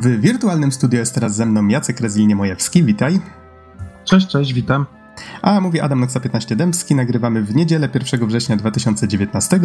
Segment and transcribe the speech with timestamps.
[0.00, 3.20] W wirtualnym studio jest teraz ze mną Jacek Rezil-Niemojewski, witaj.
[4.04, 4.86] Cześć, cześć, witam.
[5.42, 9.60] A mówi Adam Noxa 15 Dębski, nagrywamy w niedzielę 1 września 2019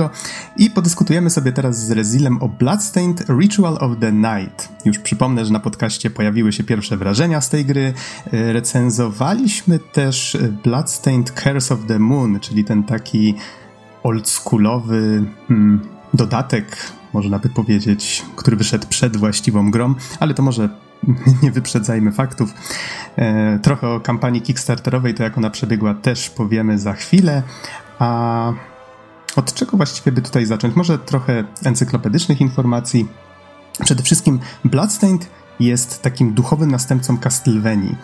[0.58, 4.70] i podyskutujemy sobie teraz z Rezilem o Bloodstained Ritual of the Night.
[4.86, 7.94] Już przypomnę, że na podcaście pojawiły się pierwsze wrażenia z tej gry.
[8.34, 13.36] E, recenzowaliśmy też Bloodstained Curse of the Moon, czyli ten taki
[14.04, 15.82] oldschoolowy hmm,
[16.14, 16.78] dodatek
[17.14, 20.70] można by powiedzieć, który wyszedł przed właściwą grą, ale to może
[21.44, 22.54] nie wyprzedzajmy faktów.
[23.16, 27.44] E, trochę o kampanii Kickstarterowej, to jak ona przebiegła, też powiemy za chwilę.
[28.00, 28.54] A
[29.36, 30.76] od czego właściwie by tutaj zacząć?
[30.76, 33.08] Może trochę encyklopedycznych informacji.
[33.84, 35.30] Przede wszystkim Bloodstained
[35.66, 37.96] jest takim duchowym następcą Castlevanii.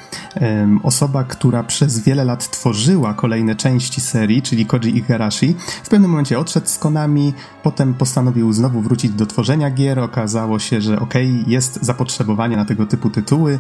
[0.84, 6.40] Osoba, która przez wiele lat tworzyła kolejne części serii, czyli Koji Igarashi, w pewnym momencie
[6.40, 10.00] odszedł z Konami, potem postanowił znowu wrócić do tworzenia gier.
[10.00, 13.60] Okazało się, że okej, okay, jest zapotrzebowanie na tego typu tytuły.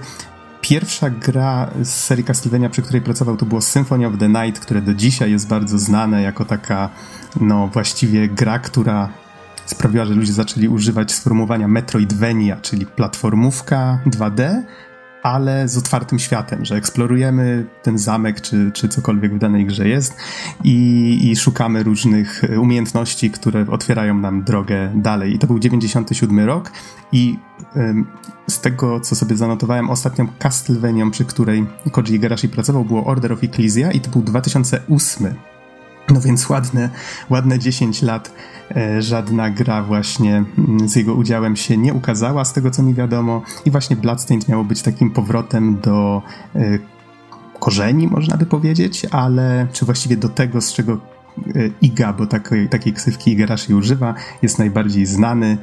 [0.61, 4.81] Pierwsza gra z serii Castlevania, przy której pracował, to było Symphony of the Night, które
[4.81, 6.89] do dzisiaj jest bardzo znane jako taka,
[7.41, 9.09] no właściwie gra, która
[9.69, 14.61] sprawiła, że ludzie zaczęli używać sformułowania Metroidvania, czyli platformówka 2D,
[15.23, 20.15] ale z otwartym światem, że eksplorujemy ten zamek, czy, czy cokolwiek w danej grze jest
[20.63, 25.35] i, i szukamy różnych umiejętności, które otwierają nam drogę dalej.
[25.35, 26.71] I to był 97 rok
[27.11, 27.37] i
[27.75, 28.07] ym,
[28.47, 33.43] z tego, co sobie zanotowałem, ostatnią Castlevanią, przy której Koji Igarashi pracował, było Order of
[33.43, 35.33] Ecclesia i to był 2008
[36.13, 36.89] no więc ładne,
[37.29, 38.33] ładne 10 lat
[38.75, 42.93] e, żadna gra właśnie mm, z jego udziałem się nie ukazała, z tego co mi
[42.93, 43.41] wiadomo.
[43.65, 46.21] I właśnie Bloodstained miało być takim powrotem do
[46.55, 46.79] e,
[47.59, 50.97] korzeni, można by powiedzieć, ale czy właściwie do tego, z czego e,
[51.81, 55.57] Iga, bo takiej, takiej ksywki Igarashi używa, jest najbardziej znany.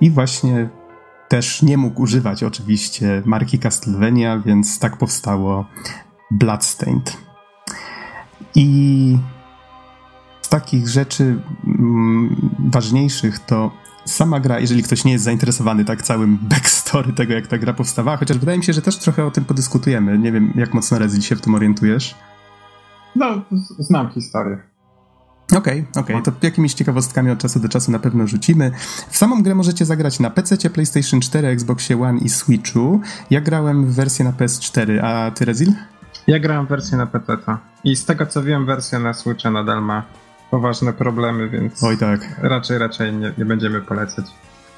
[0.00, 0.68] I właśnie
[1.28, 5.66] też nie mógł używać oczywiście marki Castlevania, więc tak powstało
[6.30, 7.31] Bloodstained.
[8.54, 9.18] I
[10.42, 13.70] z takich rzeczy mm, ważniejszych to
[14.04, 18.16] sama gra, jeżeli ktoś nie jest zainteresowany tak całym backstory tego, jak ta gra powstawała,
[18.16, 20.18] chociaż wydaje mi się, że też trochę o tym podyskutujemy.
[20.18, 22.14] Nie wiem, jak mocno Rezil się w tym orientujesz.
[23.16, 23.42] No,
[23.78, 24.58] znam historię.
[25.56, 26.32] Okej, okay, okej, okay.
[26.32, 28.70] to jakimiś ciekawostkami od czasu do czasu na pewno rzucimy.
[29.10, 33.00] W samą grę możecie zagrać na PC, PlayStation 4, Xboxie One i Switchu.
[33.30, 35.72] Ja grałem w wersję na PS4, a ty Rezil?
[36.26, 37.36] Ja grałem wersję na PC.
[37.84, 40.02] I z tego co wiem, wersja na Switcha nadal ma
[40.50, 42.20] poważne problemy, więc Oj tak.
[42.42, 44.26] raczej, raczej nie, nie będziemy polecać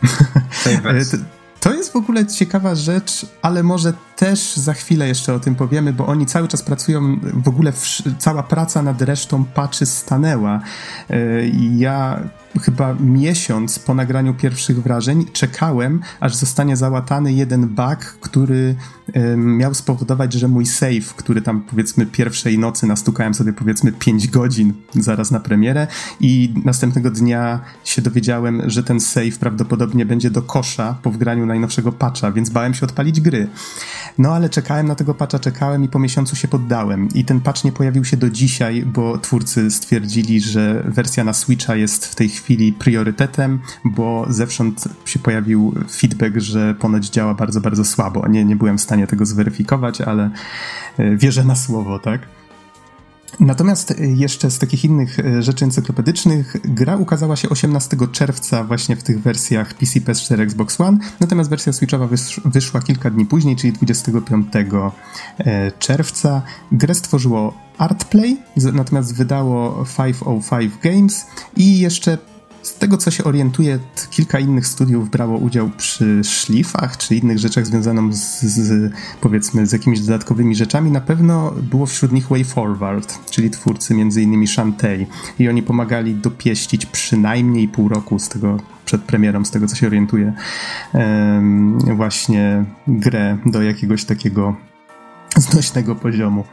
[0.65, 1.19] tej wersji.
[1.61, 5.93] To jest w ogóle ciekawa rzecz, ale może też za chwilę jeszcze o tym powiemy,
[5.93, 10.61] bo oni cały czas pracują, w ogóle w, cała praca nad resztą patchy stanęła.
[11.11, 11.17] E,
[11.77, 12.21] ja
[12.61, 18.77] chyba miesiąc po nagraniu pierwszych wrażeń czekałem, aż zostanie załatany jeden bug, który
[19.37, 24.73] miał spowodować, że mój save, który tam powiedzmy pierwszej nocy nastukałem sobie powiedzmy 5 godzin
[24.95, 25.87] zaraz na premierę
[26.21, 31.93] i następnego dnia się dowiedziałem, że ten save prawdopodobnie będzie do kosza po wgraniu najnowszego
[31.93, 33.49] patcha, więc bałem się odpalić gry.
[34.19, 37.09] No ale czekałem na tego patcha, czekałem i po miesiącu się poddałem.
[37.15, 41.77] I ten patch nie pojawił się do dzisiaj, bo twórcy stwierdzili, że wersja na Switcha
[41.77, 42.44] jest w tej chwili
[42.79, 48.29] priorytetem, bo zewsząd się pojawił feedback, że ponoć działa bardzo, bardzo słabo.
[48.29, 50.31] Nie, nie byłem w stanie tego zweryfikować, ale
[50.99, 52.21] e, wierzę na słowo, tak?
[53.41, 58.97] Natomiast y, jeszcze z takich innych y, rzeczy encyklopedycznych, gra ukazała się 18 czerwca właśnie
[58.97, 62.09] w tych wersjach PC, PS4, Xbox One, natomiast wersja Switchowa
[62.45, 64.47] wyszła kilka dni później, czyli 25
[65.39, 66.43] e, czerwca.
[66.73, 68.37] Grę stworzyło Artplay,
[68.73, 71.27] natomiast wydało 505 Games
[71.57, 72.19] i jeszcze
[72.65, 73.79] z tego, co się orientuje,
[74.11, 79.73] kilka innych studiów brało udział przy szlifach czy innych rzeczach związanych z, z, powiedzmy z
[79.73, 80.91] jakimiś dodatkowymi rzeczami.
[80.91, 84.47] Na pewno było wśród nich Way Forward, czyli twórcy m.in.
[84.47, 85.07] Shantae
[85.39, 89.87] i oni pomagali dopieścić przynajmniej pół roku z tego przed premierą, z tego co się
[89.87, 90.33] orientuje,
[90.95, 94.57] um, właśnie grę do jakiegoś takiego
[95.37, 96.45] znośnego poziomu.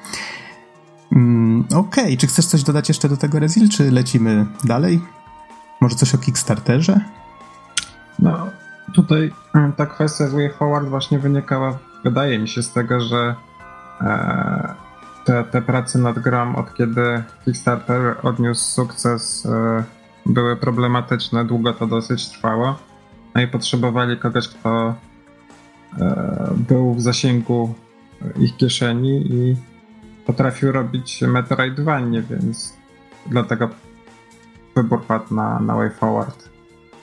[1.12, 2.18] Um, Okej, okay.
[2.18, 5.00] czy chcesz coś dodać jeszcze do tego Rezil, czy lecimy dalej?
[5.82, 7.00] Może coś o Kickstarterze?
[8.20, 8.48] No,
[8.94, 13.36] tutaj mm, ta kwestia z Way Forward właśnie wynikała, wydaje mi się, z tego, że
[14.02, 14.74] e,
[15.26, 19.84] te, te prace nad grą, od kiedy Kickstarter odniósł sukces, e,
[20.26, 22.80] były problematyczne, długo to dosyć trwało.
[23.36, 24.96] No i potrzebowali kogoś, kto
[26.00, 27.74] e, był w zasięgu
[28.40, 29.56] ich kieszeni i
[30.26, 32.74] potrafił robić Metroidvanie, więc
[33.28, 33.70] dlatego
[34.76, 36.50] wybór padł na, na Way Forward,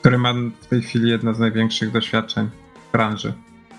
[0.01, 2.51] który ma w tej chwili jedno z największych doświadczeń
[2.93, 3.33] branży,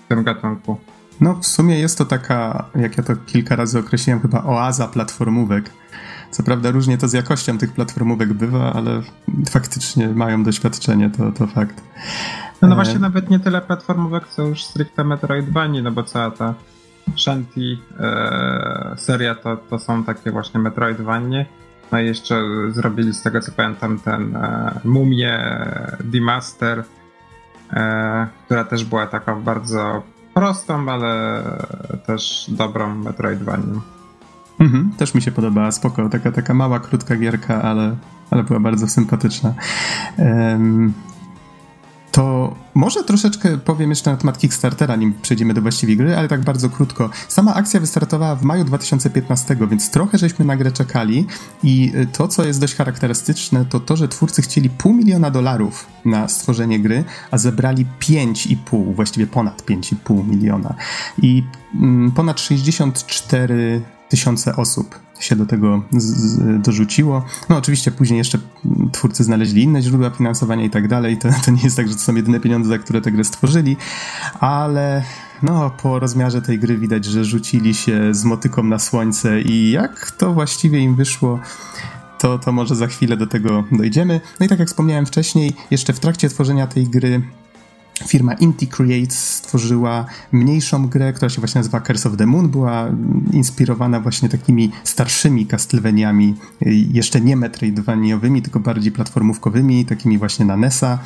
[0.04, 0.78] w tym gatunku.
[1.20, 5.70] No, w sumie jest to taka, jak ja to kilka razy określiłem, chyba oaza platformówek.
[6.30, 9.02] Co prawda różnie to z jakością tych platformówek bywa, ale
[9.50, 11.82] faktycznie mają doświadczenie, to, to fakt.
[12.62, 16.54] No, no właśnie nawet nie tyle platformówek, co już stricte Metroidvania, no bo cała ta
[17.16, 21.46] Shanty e, seria to, to są takie właśnie Metroidvanie.
[21.92, 25.38] No i jeszcze zrobili z tego co pamiętam ten e, Mumię
[26.04, 26.84] Demaster,
[27.72, 30.02] e, która też była taką bardzo
[30.34, 31.42] prostą, ale
[32.06, 33.80] też dobrą Metroidvanią.
[34.60, 36.08] Mhm, też mi się podobała, spoko.
[36.08, 37.96] Taka, taka mała, krótka gierka, ale,
[38.30, 39.54] ale była bardzo sympatyczna.
[40.18, 40.92] Um,
[42.12, 46.40] to może troszeczkę powiem jeszcze na temat Kickstartera, nim przejdziemy do właściwej gry, ale tak
[46.40, 47.10] bardzo krótko.
[47.28, 51.26] Sama akcja wystartowała w maju 2015, więc trochę żeśmy na grę czekali
[51.62, 56.28] i to, co jest dość charakterystyczne, to to, że twórcy chcieli pół miliona dolarów na
[56.28, 60.74] stworzenie gry, a zebrali 5,5, właściwie ponad 5,5 miliona.
[61.22, 67.24] I mm, ponad 64 tysiące osób się do tego z, z, dorzuciło.
[67.48, 68.38] No oczywiście później jeszcze
[68.92, 71.18] twórcy znaleźli inne źródła finansowania i tak dalej.
[71.18, 73.76] To, to nie jest tak, że to są jedyne pieniądze, za które tę grę stworzyli,
[74.40, 75.04] ale
[75.42, 80.10] no po rozmiarze tej gry widać, że rzucili się z motyką na słońce i jak
[80.10, 81.38] to właściwie im wyszło,
[82.18, 84.20] to, to może za chwilę do tego dojdziemy.
[84.40, 87.22] No i tak jak wspomniałem wcześniej, jeszcze w trakcie tworzenia tej gry
[88.06, 92.48] Firma Inti Creates stworzyła mniejszą grę, która się właśnie nazywa Curse of the Moon.
[92.48, 92.88] Była
[93.32, 96.34] inspirowana właśnie takimi starszymi Castlevaniami,
[96.92, 100.98] jeszcze nie metroidvaniowymi, tylko bardziej platformówkowymi, takimi właśnie na NESa.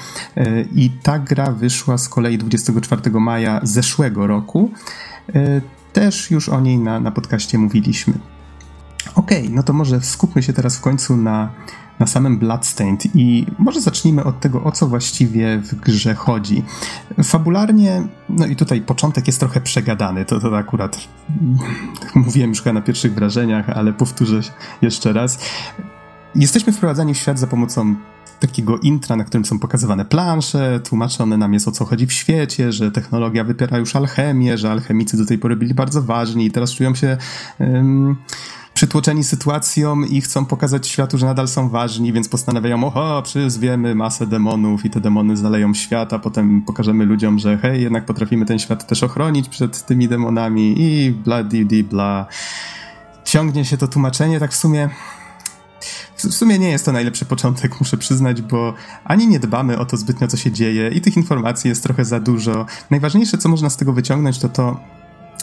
[0.74, 4.70] I ta gra wyszła z kolei 24 maja zeszłego roku.
[5.92, 8.14] Też już o niej na, na podcaście mówiliśmy.
[9.14, 11.52] Okej, okay, no to może skupmy się teraz w końcu na
[12.00, 16.62] na samym Bloodstained i może zacznijmy od tego, o co właściwie w grze chodzi.
[17.24, 21.08] Fabularnie, no i tutaj początek jest trochę przegadany, to, to akurat
[22.14, 24.40] mówiłem już chyba na pierwszych wrażeniach, ale powtórzę
[24.82, 25.38] jeszcze raz.
[26.34, 27.94] Jesteśmy wprowadzani w świat za pomocą
[28.40, 32.72] takiego intra, na którym są pokazywane plansze, tłumaczone nam jest o co chodzi w świecie,
[32.72, 36.72] że technologia wypiera już alchemię, że alchemicy do tej pory byli bardzo ważni i teraz
[36.74, 37.16] czują się...
[37.58, 38.16] Um,
[38.74, 44.26] przytłoczeni sytuacją i chcą pokazać światu, że nadal są ważni, więc postanawiają, oho, przyzwiemy masę
[44.26, 48.58] demonów i te demony zaleją świat, a potem pokażemy ludziom, że hej, jednak potrafimy ten
[48.58, 52.26] świat też ochronić przed tymi demonami i bla di di bla.
[53.24, 54.88] Ciągnie się to tłumaczenie, tak w sumie
[56.16, 58.74] w sumie nie jest to najlepszy początek, muszę przyznać, bo
[59.04, 62.20] ani nie dbamy o to zbytnio, co się dzieje, i tych informacji jest trochę za
[62.20, 62.66] dużo.
[62.90, 64.80] Najważniejsze, co można z tego wyciągnąć, to to,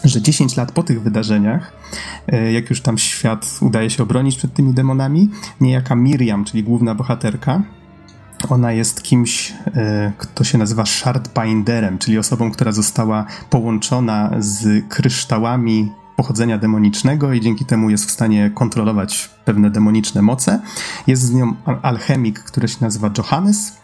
[0.03, 1.73] że 10 lat po tych wydarzeniach,
[2.27, 5.29] e, jak już tam świat udaje się obronić przed tymi demonami,
[5.61, 7.61] niejaka Miriam, czyli główna bohaterka,
[8.49, 15.91] ona jest kimś, e, kto się nazywa Shardbinderem, czyli osobą, która została połączona z kryształami
[16.15, 20.61] pochodzenia demonicznego i dzięki temu jest w stanie kontrolować pewne demoniczne moce.
[21.07, 23.77] Jest z nią alchemik, który się nazywa Johannes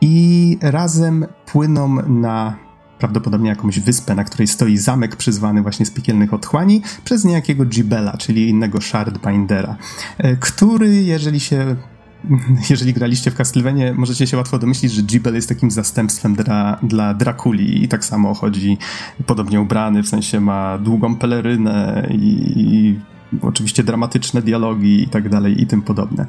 [0.00, 2.56] i razem płyną na
[3.02, 8.16] prawdopodobnie jakąś wyspę, na której stoi zamek przyzwany właśnie z piekielnych otchłani przez niejakiego Gibela,
[8.16, 9.76] czyli innego Shardbindera,
[10.18, 11.76] e, który, jeżeli się
[12.70, 17.14] jeżeli graliście w Castlevania, możecie się łatwo domyślić, że Gibel jest takim zastępstwem dla, dla
[17.14, 18.78] Drakuli i tak samo chodzi
[19.26, 23.00] podobnie ubrany, w sensie ma długą pelerynę i, i
[23.42, 26.26] oczywiście dramatyczne dialogi i tak dalej i tym podobne.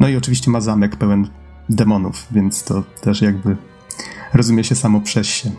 [0.00, 1.28] No i oczywiście ma zamek pełen
[1.68, 3.56] demonów, więc to też jakby
[4.34, 5.50] rozumie się samo przez się.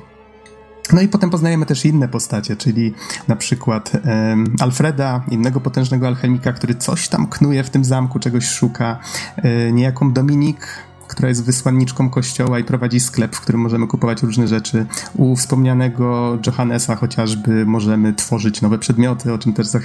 [0.94, 2.94] No i potem poznajemy też inne postacie, czyli
[3.27, 8.46] na przykład um, Alfreda, innego potężnego alchemika, który coś tam knuje w tym zamku, czegoś
[8.46, 9.00] szuka,
[9.38, 10.67] e, niejaką Dominik,
[11.08, 14.86] która jest wysłanniczką kościoła i prowadzi sklep, w którym możemy kupować różne rzeczy.
[15.15, 19.79] U wspomnianego Johannesa chociażby możemy tworzyć nowe przedmioty, o czym też za,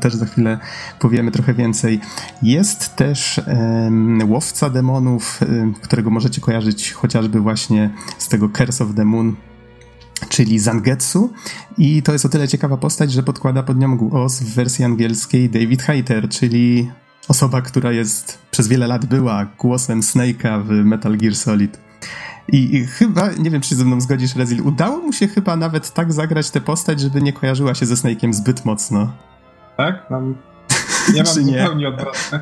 [0.00, 0.58] też za chwilę
[0.98, 2.00] powiemy trochę więcej.
[2.42, 8.94] Jest też um, łowca demonów, um, którego możecie kojarzyć chociażby właśnie z tego Curse of
[8.94, 9.36] the Moon,
[10.28, 11.32] czyli Zangetsu
[11.78, 15.50] i to jest o tyle ciekawa postać, że podkłada pod nią głos w wersji angielskiej
[15.50, 16.90] David Hayter, czyli
[17.28, 21.78] osoba, która jest przez wiele lat była głosem Snake'a w Metal Gear Solid.
[22.52, 25.92] I, I, chyba, nie wiem czy ze mną zgodzisz, Rezil, udało mu się chyba nawet
[25.92, 29.12] tak zagrać tę postać, żeby nie kojarzyła się ze Snake'iem zbyt mocno.
[29.76, 30.10] Tak?
[30.10, 30.34] Mam,
[31.14, 32.40] ja mam zupełnie odwrotne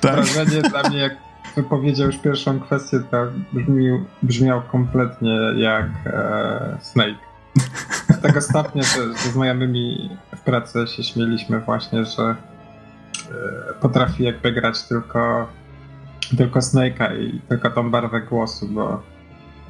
[0.00, 0.14] tak?
[0.14, 7.18] wrażenie dla mnie, jak wypowiedział już pierwszą kwestię, to brzmiał, brzmiał kompletnie jak e, Snake.
[8.22, 12.36] Tak ostatnio że, ze znajomymi w pracy się śmieliśmy właśnie, że e,
[13.80, 15.48] potrafi jakby grać tylko,
[16.36, 19.02] tylko Snake'a i tylko tą barwę głosu, bo,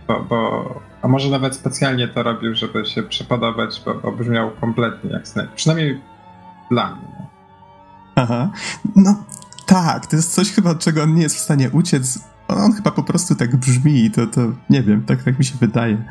[0.09, 5.11] bo, bo, a może nawet specjalnie to robił, żeby się przypodobać, bo, bo brzmiał kompletnie
[5.11, 5.51] jak Snake.
[5.55, 6.01] Przynajmniej
[6.71, 7.27] dla mnie.
[8.17, 8.51] Aha.
[8.97, 9.25] No
[9.71, 12.19] tak, to jest coś chyba, czego on nie jest w stanie uciec.
[12.49, 16.05] On chyba po prostu tak brzmi, to, to nie wiem, tak, tak mi się wydaje.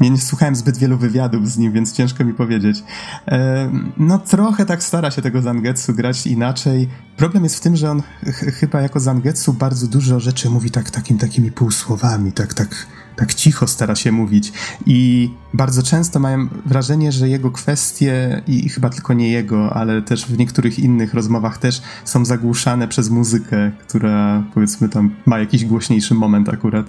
[0.00, 2.84] Nie, nie słuchałem zbyt wielu wywiadów z nim, więc ciężko mi powiedzieć.
[3.28, 6.88] E, no trochę tak stara się tego Zangetsu grać inaczej.
[7.16, 10.90] Problem jest w tym, że on ch chyba jako Zangetsu bardzo dużo rzeczy mówi tak,
[10.90, 14.52] takim, takimi półsłowami, tak, tak tak cicho stara się mówić
[14.86, 20.26] i bardzo często mają wrażenie, że jego kwestie i chyba tylko nie jego, ale też
[20.26, 26.14] w niektórych innych rozmowach też są zagłuszane przez muzykę, która powiedzmy tam ma jakiś głośniejszy
[26.14, 26.86] moment akurat.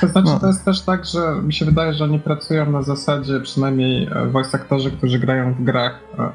[0.00, 0.40] To znaczy no.
[0.40, 4.26] to jest też tak, że mi się wydaje, że oni pracują na zasadzie, przynajmniej e,
[4.26, 6.32] voice aktorzy, którzy grają w grach e,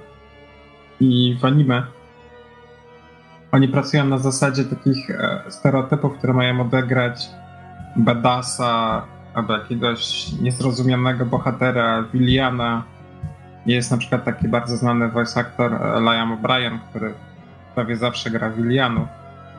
[0.99, 1.83] i w anime,
[3.51, 7.29] oni pracują na zasadzie takich e, stereotypów, które mają odegrać
[7.95, 9.05] badasa,
[9.37, 12.83] albo jakiegoś niezrozumianego bohatera, Williana.
[13.65, 17.13] Jest na przykład taki bardzo znany voice actor e, Liam O'Brien, który
[17.75, 19.07] prawie zawsze gra Willianów,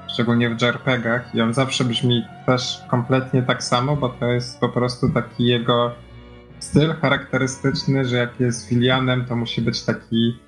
[0.09, 4.69] szczególnie w JRPG-ach i on zawsze brzmi też kompletnie tak samo, bo to jest po
[4.69, 5.93] prostu taki jego
[6.59, 10.39] styl charakterystyczny, że jak jest Willianem, to musi być taki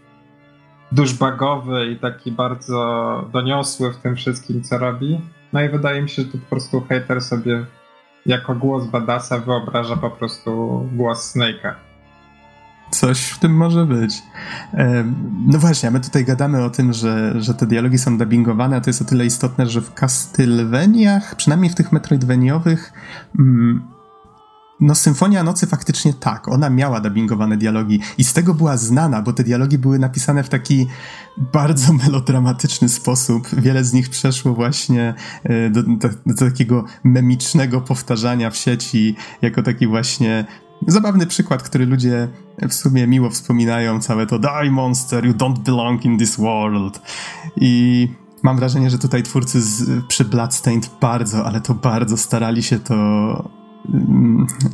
[0.92, 5.20] duszbagowy i taki bardzo doniosły w tym wszystkim, co robi.
[5.52, 7.64] No i wydaje mi się, że to po prostu hater sobie
[8.26, 11.74] jako głos Badasa wyobraża po prostu głos Snake'a.
[12.90, 14.22] Coś w tym może być.
[15.46, 18.90] No właśnie, my tutaj gadamy o tym, że, że te dialogi są dubbingowane, a to
[18.90, 22.92] jest o tyle istotne, że w Castlevaniach, przynajmniej w tych Metroidvaniowych,
[23.38, 23.82] mm,
[24.80, 29.32] no, Symfonia Nocy faktycznie tak, ona miała dubbingowane dialogi i z tego była znana, bo
[29.32, 30.86] te dialogi były napisane w taki
[31.52, 33.48] bardzo melodramatyczny sposób.
[33.52, 39.62] Wiele z nich przeszło właśnie e, do, do, do takiego memicznego powtarzania w sieci, jako
[39.62, 40.44] taki właśnie
[40.86, 42.28] zabawny przykład, który ludzie
[42.68, 47.00] w sumie miło wspominają, całe to Die monster, you don't belong in this world.
[47.56, 48.08] I
[48.42, 53.59] mam wrażenie, że tutaj twórcy z, przy Bloodstained bardzo, ale to bardzo starali się to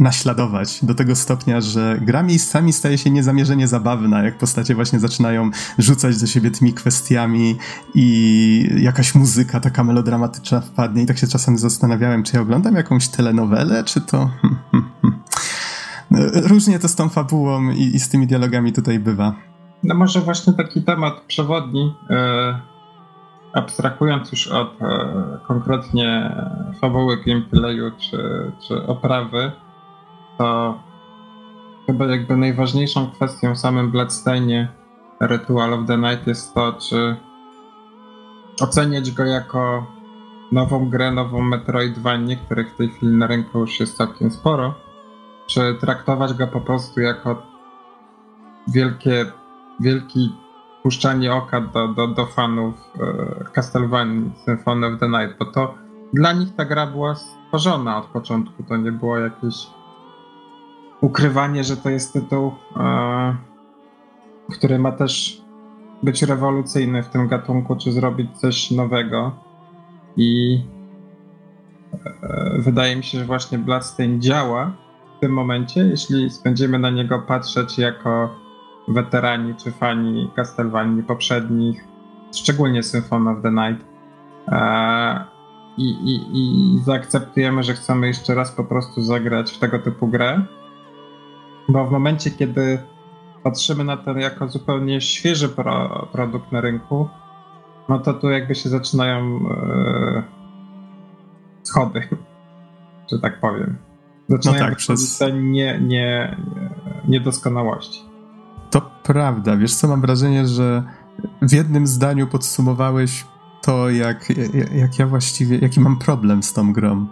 [0.01, 5.51] naśladować do tego stopnia, że gra miejscami staje się niezamierzenie zabawna, jak postacie właśnie zaczynają
[5.79, 7.57] rzucać do siebie tymi kwestiami
[7.95, 13.09] i jakaś muzyka taka melodramatyczna wpadnie i tak się czasem zastanawiałem, czy ja oglądam jakąś
[13.09, 14.31] telenowelę, czy to...
[16.51, 19.35] Różnie to z tą fabułą i, i z tymi dialogami tutaj bywa.
[19.83, 22.76] No może właśnie taki temat przewodni, yy
[23.57, 26.37] abstrahując już od e, konkretnie
[26.81, 29.53] fabuły gameplayu czy, czy oprawy,
[30.39, 30.79] to
[31.87, 34.69] chyba jakby najważniejszą kwestią w samym Bloodstainie
[35.23, 37.17] Ritual of the Night jest to, czy
[38.61, 39.87] oceniać go jako
[40.53, 44.75] nową grę, nową Metroidvanię, których w tej chwili na rynku już jest całkiem sporo,
[45.47, 47.43] czy traktować go po prostu jako
[48.69, 49.27] wielkie,
[49.81, 50.33] wielki
[50.87, 55.75] puszczanie oka do, do, do fanów e, Castlevania Symphony of the Night, bo to
[56.15, 58.63] dla nich ta gra była stworzona od początku.
[58.63, 59.67] To nie było jakieś
[61.01, 63.37] ukrywanie, że to jest tytuł, e,
[64.53, 65.43] który ma też
[66.03, 69.33] być rewolucyjny w tym gatunku, czy zrobić coś nowego.
[70.17, 70.61] I
[72.23, 74.73] e, wydaje mi się, że właśnie Bloodstain działa
[75.17, 78.46] w tym momencie, jeśli będziemy na niego patrzeć jako
[78.89, 81.85] weterani czy fani Castlevanii poprzednich,
[82.35, 83.85] szczególnie Symphony of the Night.
[84.49, 85.25] E,
[85.79, 90.43] i, i, I zaakceptujemy, że chcemy jeszcze raz po prostu zagrać w tego typu grę.
[91.69, 92.79] Bo w momencie, kiedy
[93.43, 97.09] patrzymy na to jako zupełnie świeży pro, produkt na rynku,
[97.89, 100.23] no to tu jakby się zaczynają e,
[101.63, 102.09] schody,
[103.13, 103.77] że tak powiem.
[104.29, 105.23] Zaczynają no tak, przez...
[105.33, 106.37] nie, nie,
[107.09, 108.06] niedoskonałości.
[108.71, 109.57] To prawda.
[109.57, 110.83] Wiesz co, mam wrażenie, że
[111.43, 113.25] w jednym zdaniu podsumowałeś
[113.63, 114.29] to, jak,
[114.75, 117.07] jak ja właściwie, jaki mam problem z tą grą.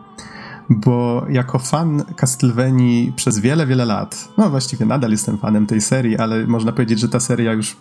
[0.70, 6.18] Bo jako fan Castlevanii przez wiele, wiele lat, no właściwie nadal jestem fanem tej serii,
[6.18, 7.76] ale można powiedzieć, że ta seria już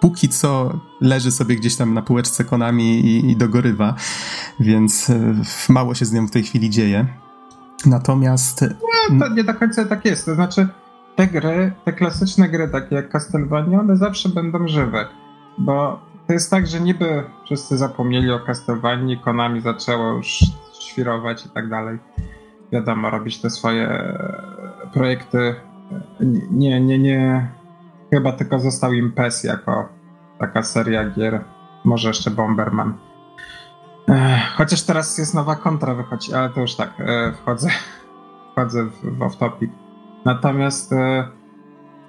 [0.00, 3.94] póki co leży sobie gdzieś tam na półeczce Konami i, i dogorywa,
[4.60, 5.34] więc e,
[5.68, 7.06] mało się z nią w tej chwili dzieje.
[7.86, 8.64] Natomiast...
[9.10, 10.68] No, to nie do końca tak jest, to znaczy
[11.16, 15.06] te gry, te klasyczne gry, takie jak Castlevania, one zawsze będą żywe.
[15.58, 20.38] Bo to jest tak, że niby wszyscy zapomnieli o Castlevanii, Konami zaczęło już
[20.80, 21.98] świrować i tak dalej.
[22.72, 24.14] Wiadomo, robić te swoje
[24.92, 25.54] projekty.
[26.50, 27.48] Nie, nie, nie.
[28.10, 29.88] Chyba tylko został im PES jako
[30.38, 31.44] taka seria gier.
[31.84, 32.94] Może jeszcze Bomberman.
[34.56, 37.02] Chociaż teraz jest nowa kontra wychodzi, ale to już tak,
[37.42, 37.68] wchodzę
[38.54, 39.68] wchodzę w, w off-topic.
[40.24, 41.28] Natomiast e,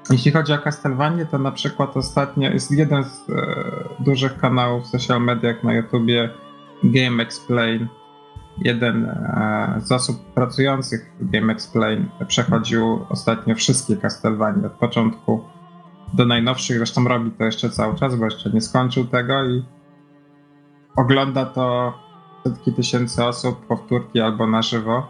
[0.10, 3.34] jeśli chodzi o Castlevania, to na przykład ostatnio jest jeden z e,
[4.00, 6.30] dużych kanałów social mediach na YouTubie,
[6.84, 7.88] Game Explain.
[8.58, 15.44] Jeden e, z osób pracujących w Game Explain przechodził ostatnio wszystkie Castlevania od początku
[16.14, 16.78] do najnowszych.
[16.78, 19.64] Zresztą robi to jeszcze cały czas, bo jeszcze nie skończył tego i
[20.96, 21.94] ogląda to
[22.44, 25.08] setki tysięcy osób, powtórki albo na żywo.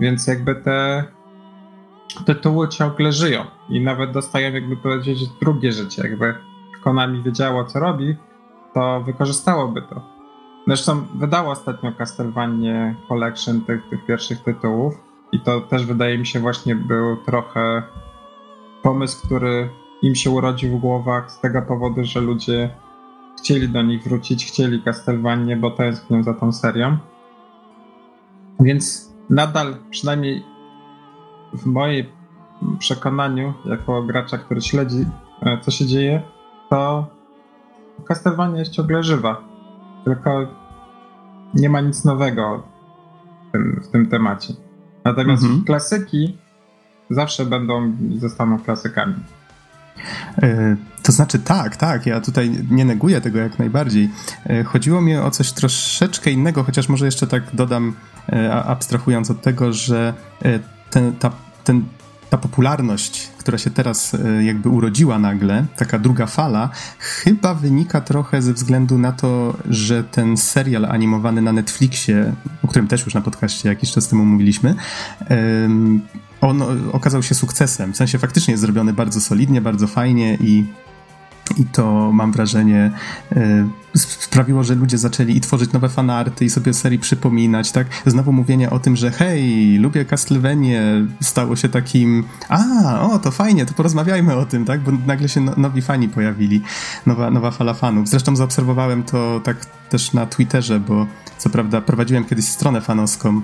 [0.00, 1.04] Więc jakby te
[2.14, 6.02] tytuły ciągle żyją i nawet dostają, jakby powiedzieć, drugie życie.
[6.02, 6.34] Jakby
[6.84, 8.16] Konami wiedziało, co robi,
[8.74, 10.02] to wykorzystałoby to.
[10.66, 14.94] Zresztą wydało ostatnio Castlevania Collection tych, tych pierwszych tytułów
[15.32, 17.82] i to też wydaje mi się właśnie był trochę
[18.82, 19.70] pomysł, który
[20.02, 22.70] im się urodził w głowach z tego powodu, że ludzie
[23.38, 26.98] chcieli do nich wrócić, chcieli Castlevania, bo tęsknią za tą serią.
[28.60, 30.51] Więc nadal, przynajmniej
[31.52, 32.06] w moim
[32.78, 35.06] przekonaniu, jako gracza, który śledzi,
[35.42, 36.22] e, co się dzieje,
[36.70, 37.06] to
[38.08, 39.42] Castlevania jest ciągle żywa.
[40.04, 40.46] Tylko
[41.54, 42.62] nie ma nic nowego
[43.48, 44.54] w tym, w tym temacie.
[45.04, 45.64] Natomiast mhm.
[45.64, 46.38] klasyki
[47.10, 49.14] zawsze będą zostaną klasykami.
[50.42, 54.10] E, to znaczy tak, tak, ja tutaj nie neguję tego jak najbardziej.
[54.46, 57.92] E, chodziło mi o coś troszeczkę innego, chociaż może jeszcze tak dodam,
[58.64, 60.14] abstrahując od tego, że
[60.92, 61.30] ten, ta
[61.64, 61.84] ten,
[62.30, 68.42] ta popularność, która się teraz e, jakby urodziła nagle, taka druga fala, chyba wynika trochę
[68.42, 73.20] ze względu na to, że ten serial animowany na Netflixie, o którym też już na
[73.20, 74.74] podcaście jakiś czas temu mówiliśmy,
[76.40, 77.92] on okazał się sukcesem.
[77.92, 80.64] W sensie faktycznie jest zrobiony bardzo solidnie, bardzo fajnie i
[81.58, 82.90] i to mam wrażenie
[83.32, 87.86] e, sprawiło, że ludzie zaczęli i tworzyć nowe fanarty i sobie serii przypominać, tak?
[88.06, 90.80] Znowu mówienie o tym, że hej, lubię Castlevania
[91.20, 94.80] stało się takim a, o, to fajnie, to porozmawiajmy o tym, tak?
[94.80, 96.62] Bo nagle się no, nowi fani pojawili,
[97.06, 98.08] nowa, nowa fala fanów.
[98.08, 101.06] Zresztą zaobserwowałem to tak też na Twitterze, bo
[101.38, 103.42] co prawda prowadziłem kiedyś stronę fanowską,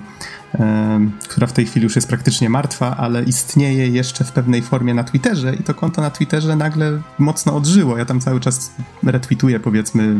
[1.27, 5.03] która w tej chwili już jest praktycznie martwa, ale istnieje jeszcze w pewnej formie na
[5.03, 7.97] Twitterze i to konto na Twitterze nagle mocno odżyło.
[7.97, 8.71] Ja tam cały czas
[9.03, 10.15] retweetuję powiedzmy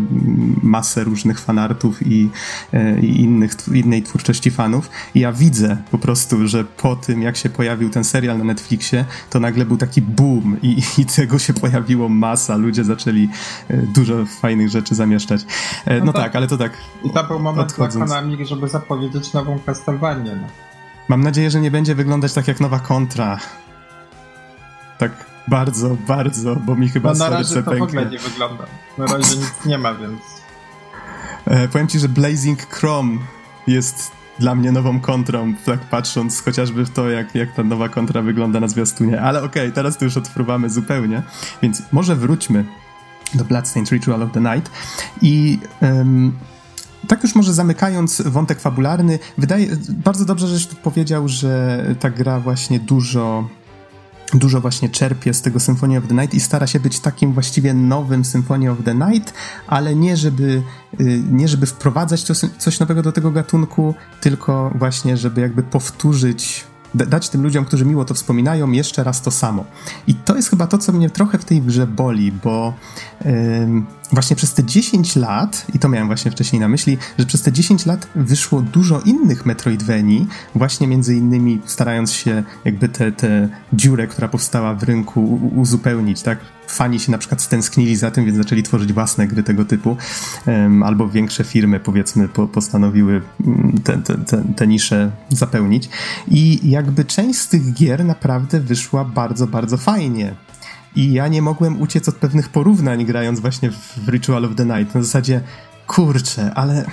[0.64, 2.30] masę różnych fanartów i,
[2.74, 7.38] e, i innych, innej twórczości fanów i ja widzę po prostu, że po tym jak
[7.38, 11.54] się pojawił ten serial na Netflixie, to nagle był taki boom i, i tego się
[11.54, 12.58] pojawiło masa.
[12.58, 13.30] Ludzie zaczęli
[13.68, 15.42] e, dużo fajnych rzeczy zamieszczać.
[15.86, 16.72] E, no, no tak, tak, ale to tak.
[17.04, 17.96] I to był moment odchodząc.
[17.96, 19.60] dla Konami, żeby zapowiedzieć nową
[20.20, 20.48] No.
[21.08, 23.40] Mam nadzieję, że nie będzie wyglądać tak jak nowa kontra.
[24.98, 25.12] Tak
[25.48, 27.80] bardzo, bardzo, bo mi chyba no, na razie to pęknie.
[27.80, 28.64] w ogóle nie wygląda.
[28.98, 30.22] Na razie nic nie ma, więc...
[31.46, 33.18] E, powiem ci, że Blazing Chrome
[33.68, 38.22] jest dla mnie nową kontrą, tak patrząc chociażby w to, jak, jak ta nowa kontra
[38.22, 39.22] wygląda na zwiastunie.
[39.22, 41.22] Ale okej, okay, teraz to już odfruwamy zupełnie,
[41.62, 42.66] więc może wróćmy
[43.34, 44.72] do Bloodstained Ritual of the Night
[45.22, 46.34] i um,
[47.10, 52.40] tak już może zamykając wątek fabularny, wydaje bardzo dobrze, żeś tu powiedział, że ta gra
[52.40, 53.50] właśnie dużo
[54.34, 57.74] dużo właśnie czerpie z tego Symphony of the Night i stara się być takim właściwie
[57.74, 59.34] nowym Symphony of the Night,
[59.68, 60.64] ale nie żeby,
[61.00, 62.24] y, nie żeby wprowadzać
[62.58, 68.06] coś nowego do tego gatunku, tylko właśnie żeby jakby powtórzyć dać tym ludziom, którzy miło
[68.06, 69.66] to wspominają, jeszcze raz to samo.
[70.08, 72.74] I to jest chyba to, co mnie trochę w tej grze boli, bo
[74.12, 77.52] właśnie przez te 10 lat, i to miałem właśnie wcześniej na myśli, że przez te
[77.52, 83.50] 10 lat wyszło dużo innych Metroidvanii, właśnie między innymi starając się jakby tę te, te
[83.74, 86.40] dziurę, która powstała w rynku uzupełnić, tak?
[86.68, 89.98] Fani się na przykład stęsknili za tym, więc zaczęli tworzyć własne gry tego typu,
[90.84, 95.90] albo większe firmy powiedzmy po, postanowiły mm, te, te, te, te nisze zapełnić.
[96.28, 100.36] I jakby część z tych gier naprawdę wyszła bardzo, bardzo fajnie.
[100.96, 104.96] I ja nie mogłem uciec od pewnych porównań, grając właśnie w Ritual of the Night.
[104.96, 105.42] Na zasadzie,
[105.88, 106.86] kurczę, ale.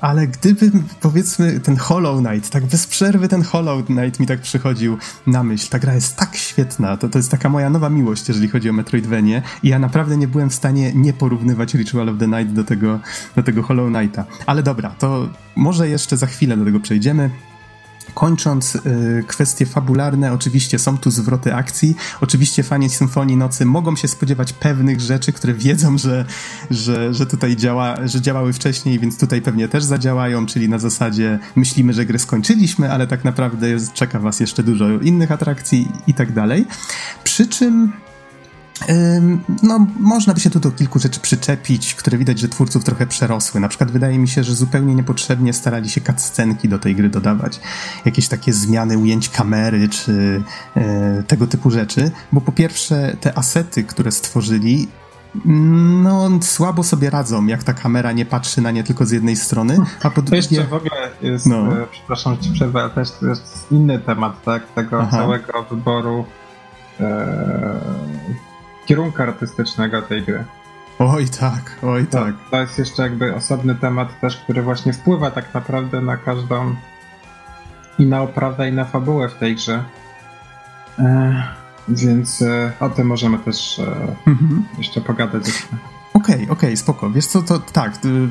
[0.00, 4.98] Ale gdyby, powiedzmy, ten Hollow Knight, tak bez przerwy ten Hollow Knight mi tak przychodził
[5.26, 5.70] na myśl.
[5.70, 8.72] Ta gra jest tak świetna, to, to jest taka moja nowa miłość, jeżeli chodzi o
[8.72, 12.64] Metroidvanie i ja naprawdę nie byłem w stanie nie porównywać Ritual of the Night do
[12.64, 13.00] tego,
[13.36, 14.24] do tego Hollow Knighta.
[14.46, 17.30] Ale dobra, to może jeszcze za chwilę do tego przejdziemy.
[18.14, 21.96] Kończąc y, kwestie fabularne, oczywiście są tu zwroty akcji.
[22.20, 26.24] Oczywiście fani Symfonii Nocy mogą się spodziewać pewnych rzeczy, które wiedzą, że,
[26.70, 31.38] że, że tutaj działa, że działały wcześniej, więc tutaj pewnie też zadziałają, czyli na zasadzie
[31.56, 36.32] myślimy, że grę skończyliśmy, ale tak naprawdę czeka was jeszcze dużo innych atrakcji i tak
[36.32, 36.66] dalej.
[37.24, 37.92] Przy czym
[39.62, 43.60] no, można by się tu do kilku rzeczy przyczepić, które widać, że twórców trochę przerosły.
[43.60, 47.60] Na przykład wydaje mi się, że zupełnie niepotrzebnie starali się cutscenki do tej gry dodawać.
[48.04, 50.42] Jakieś takie zmiany ujęć kamery, czy
[50.76, 52.10] e, tego typu rzeczy.
[52.32, 54.88] Bo po pierwsze, te asety, które stworzyli,
[55.44, 59.78] no, słabo sobie radzą, jak ta kamera nie patrzy na nie tylko z jednej strony,
[60.02, 60.30] a po drugie...
[60.30, 61.82] To jeszcze w ogóle jest, no.
[61.82, 65.10] e, przepraszam, ci przerwę, ale też to jest inny temat, tak, tego Aha.
[65.10, 66.24] całego wyboru
[67.00, 67.80] e,
[68.86, 70.44] kierunku artystycznego tej gry.
[70.98, 72.34] Oj tak, oj to, tak.
[72.50, 76.74] To jest jeszcze jakby osobny temat też, który właśnie wpływa tak naprawdę na każdą
[77.98, 79.84] i na oprawę i na fabułę w tej grze.
[80.98, 81.42] E,
[81.88, 83.82] więc e, o tym możemy też e,
[84.26, 84.64] mhm.
[84.78, 85.44] jeszcze pogadać.
[86.14, 87.10] Okej, okay, okej, okay, spoko.
[87.10, 88.28] Wiesz co, to tak, y,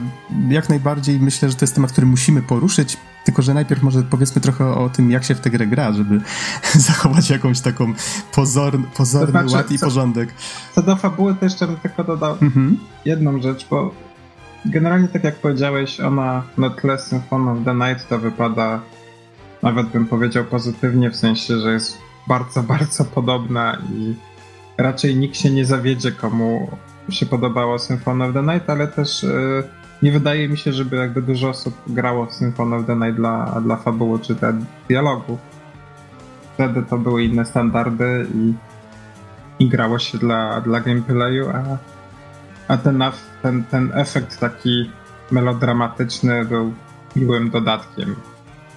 [0.50, 4.42] jak najbardziej myślę, że to jest temat, który musimy poruszyć, tylko że najpierw może powiedzmy
[4.42, 6.22] trochę o tym, jak się w tę grę gra, żeby
[6.90, 7.94] zachować jakąś taką
[8.36, 10.34] pozor, pozorny to znaczy, ład i co, porządek.
[10.76, 12.78] Co do fabuły, to jeszcze bym tylko dodał mhm.
[13.06, 13.92] jedną rzecz, bo
[14.66, 18.82] generalnie tak jak powiedziałeś, ona na tle Symphony of the Night to wypada,
[19.64, 24.16] nawet bym powiedział pozytywnie, w sensie, że jest bardzo, bardzo podobna i
[24.78, 26.78] raczej nikt się nie zawiedzie, komu
[27.10, 29.64] się podobało Symphony of the Night, ale też yy,
[30.02, 33.62] nie wydaje mi się, żeby jakby dużo osób grało w Symphony of the Night dla,
[33.62, 34.54] dla fabuły czy te
[34.90, 35.40] dialogów.
[36.54, 38.54] Wtedy to były inne standardy i,
[39.60, 41.78] i grało się dla, dla gameplayu, a,
[42.68, 43.04] a ten,
[43.42, 44.92] ten, ten efekt taki
[45.32, 46.74] melodramatyczny był
[47.16, 48.16] miłym dodatkiem,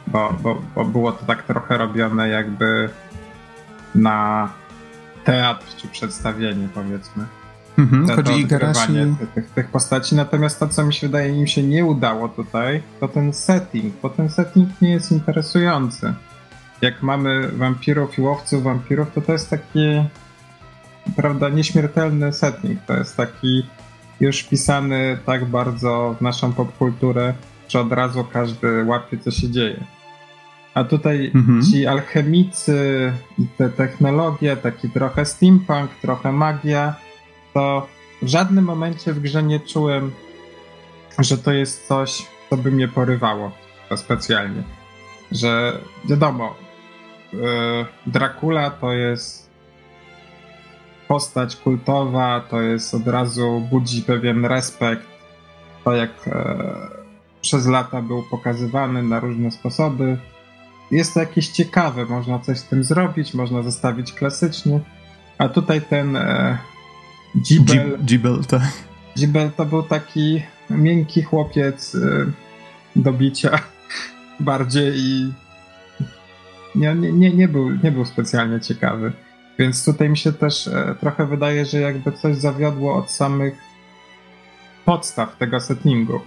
[0.07, 2.89] bo, bo, bo było to tak trochę robione jakby
[3.95, 4.49] na
[5.25, 7.27] teatr czy przedstawienie powiedzmy.
[7.79, 8.93] Mhm, chodzi o Igarashi...
[9.35, 10.15] tych, tych postaci.
[10.15, 14.11] Natomiast to, co mi się wydaje, im się nie udało tutaj, to ten setting, bo
[14.11, 16.15] ten setting nie jest interesujący.
[16.83, 20.03] Jak mamy wampirów i łowców wampirów, to to jest taki,
[21.17, 22.81] prawda, nieśmiertelny setting.
[22.87, 23.67] To jest taki
[24.21, 27.35] już wpisany tak bardzo w naszą popkulturę,
[27.69, 29.85] że od razu każdy łapie, co się dzieje.
[30.75, 31.63] A tutaj mhm.
[31.63, 36.95] ci alchemicy i te technologie, taki trochę steampunk, trochę magia,
[37.55, 37.87] to
[38.23, 40.12] w żadnym momencie w grze nie czułem,
[41.19, 43.53] że to jest coś, co by mnie porywało
[43.97, 44.62] specjalnie.
[45.33, 46.55] Że wiadomo,
[47.33, 47.40] yy,
[48.07, 49.51] Dracula to jest
[51.09, 55.07] postać kultowa, to jest od razu budzi pewien respekt.
[55.85, 56.64] To jak e,
[57.40, 60.19] przez lata był pokazywany na różne sposoby.
[60.90, 64.81] Jest to jakieś ciekawe, można coś z tym zrobić, można zostawić klasycznie.
[65.38, 66.59] A tutaj ten e,
[67.37, 67.99] Gibel.
[68.05, 68.62] Gibel, tak.
[69.18, 72.33] Gibel to był taki miękki chłopiec y,
[72.97, 73.59] do bicia
[74.40, 75.33] bardziej i
[76.75, 79.12] nie, nie, nie, był, nie był specjalnie ciekawy.
[79.59, 83.55] Więc tutaj mi się też e, trochę wydaje, że jakby coś zawiodło od samych
[84.85, 86.20] podstaw tego settingu.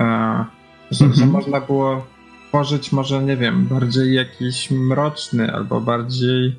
[0.00, 0.44] E,
[0.90, 1.30] że, że mhm.
[1.30, 2.06] można było
[2.48, 6.56] tworzyć może, nie wiem, bardziej jakiś mroczny albo bardziej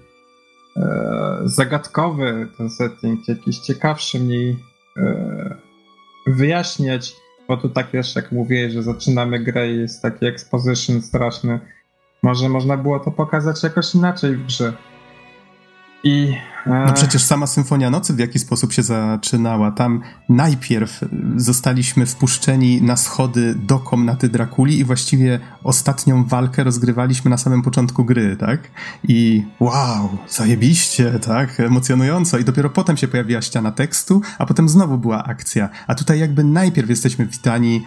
[1.45, 4.57] zagadkowy ten setting, jakiś ciekawszy mniej
[4.97, 5.55] e,
[6.27, 7.13] wyjaśniać,
[7.47, 11.59] bo tu tak jak mówię, że zaczynamy grę i jest taki exposition straszny.
[12.23, 14.73] Może można było to pokazać jakoś inaczej w grze.
[16.03, 16.33] I,
[16.65, 16.85] e...
[16.87, 19.71] No przecież sama Symfonia Nocy w jaki sposób się zaczynała.
[19.71, 20.99] Tam najpierw
[21.35, 28.05] zostaliśmy wpuszczeni na schody do komnaty Drakuli i właściwie ostatnią walkę rozgrywaliśmy na samym początku
[28.05, 28.71] gry, tak?
[29.07, 31.59] I wow, zajebiście, tak?
[31.59, 32.37] Emocjonująco.
[32.37, 35.69] I dopiero potem się pojawiła ściana tekstu, a potem znowu była akcja.
[35.87, 37.83] A tutaj jakby najpierw jesteśmy witani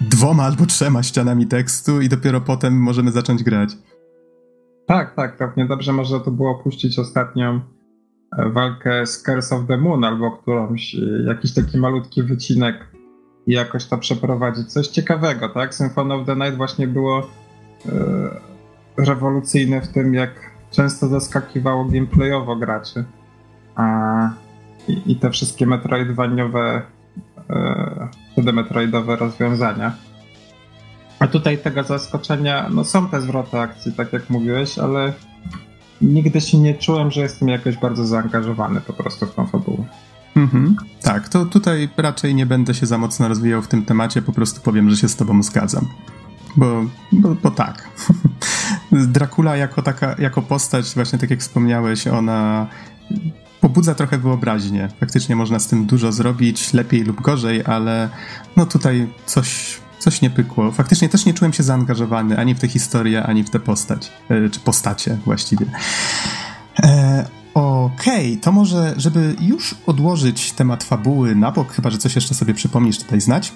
[0.00, 3.70] dwoma albo trzema ścianami tekstu i dopiero potem możemy zacząć grać.
[4.86, 5.66] Tak, tak, tak.
[5.68, 7.60] dobrze może to było puścić ostatnią
[8.38, 12.86] e, walkę z Curse of the Moon albo którąś, e, jakiś taki malutki wycinek
[13.46, 14.72] i jakoś to przeprowadzić.
[14.72, 15.74] Coś ciekawego, tak?
[15.74, 17.90] Symphony of the Night właśnie było e,
[18.96, 20.30] rewolucyjne w tym, jak
[20.70, 23.04] często zaskakiwało gameplayowo graczy.
[23.76, 24.30] A,
[24.88, 26.82] i, i te wszystkie metroidwaniowe,
[28.36, 29.92] e, metroidowe rozwiązania.
[31.24, 35.12] A tutaj tego zaskoczenia, no są te zwroty akcji, tak jak mówiłeś, ale
[36.00, 39.84] nigdy się nie czułem, że jestem jakoś bardzo zaangażowany po prostu w tą fabułę.
[40.36, 40.76] Mhm.
[41.02, 44.60] Tak, to tutaj raczej nie będę się za mocno rozwijał w tym temacie, po prostu
[44.60, 45.88] powiem, że się z tobą zgadzam.
[46.56, 47.88] Bo, bo, bo tak.
[48.92, 52.66] Dracula jako taka, jako postać, właśnie tak jak wspomniałeś, ona
[53.60, 54.88] pobudza trochę wyobraźnię.
[55.00, 58.08] Faktycznie można z tym dużo zrobić, lepiej lub gorzej, ale
[58.56, 60.72] no tutaj coś coś nie pykło.
[60.72, 64.50] Faktycznie też nie czułem się zaangażowany ani w tę historię, ani w tę postać, e,
[64.50, 65.66] czy postacie właściwie.
[66.82, 72.14] E, Okej, okay, to może, żeby już odłożyć temat fabuły na bok, chyba że coś
[72.14, 73.52] jeszcze sobie przypomnisz tutaj znać.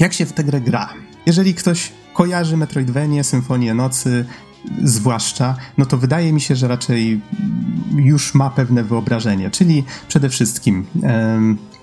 [0.00, 0.88] Jak się w tę grę gra?
[1.26, 4.24] Jeżeli ktoś kojarzy Metroidvania, Symfonię Nocy,
[4.84, 7.20] zwłaszcza, no to wydaje mi się, że raczej
[7.96, 9.50] już ma pewne wyobrażenie.
[9.50, 10.86] Czyli przede wszystkim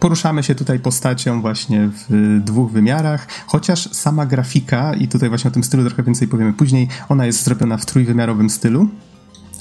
[0.06, 5.52] poruszamy się tutaj postacią właśnie w dwóch wymiarach, chociaż sama grafika, i tutaj właśnie o
[5.52, 8.89] tym stylu trochę więcej powiemy później, ona jest zrobiona w trójwymiarowym stylu.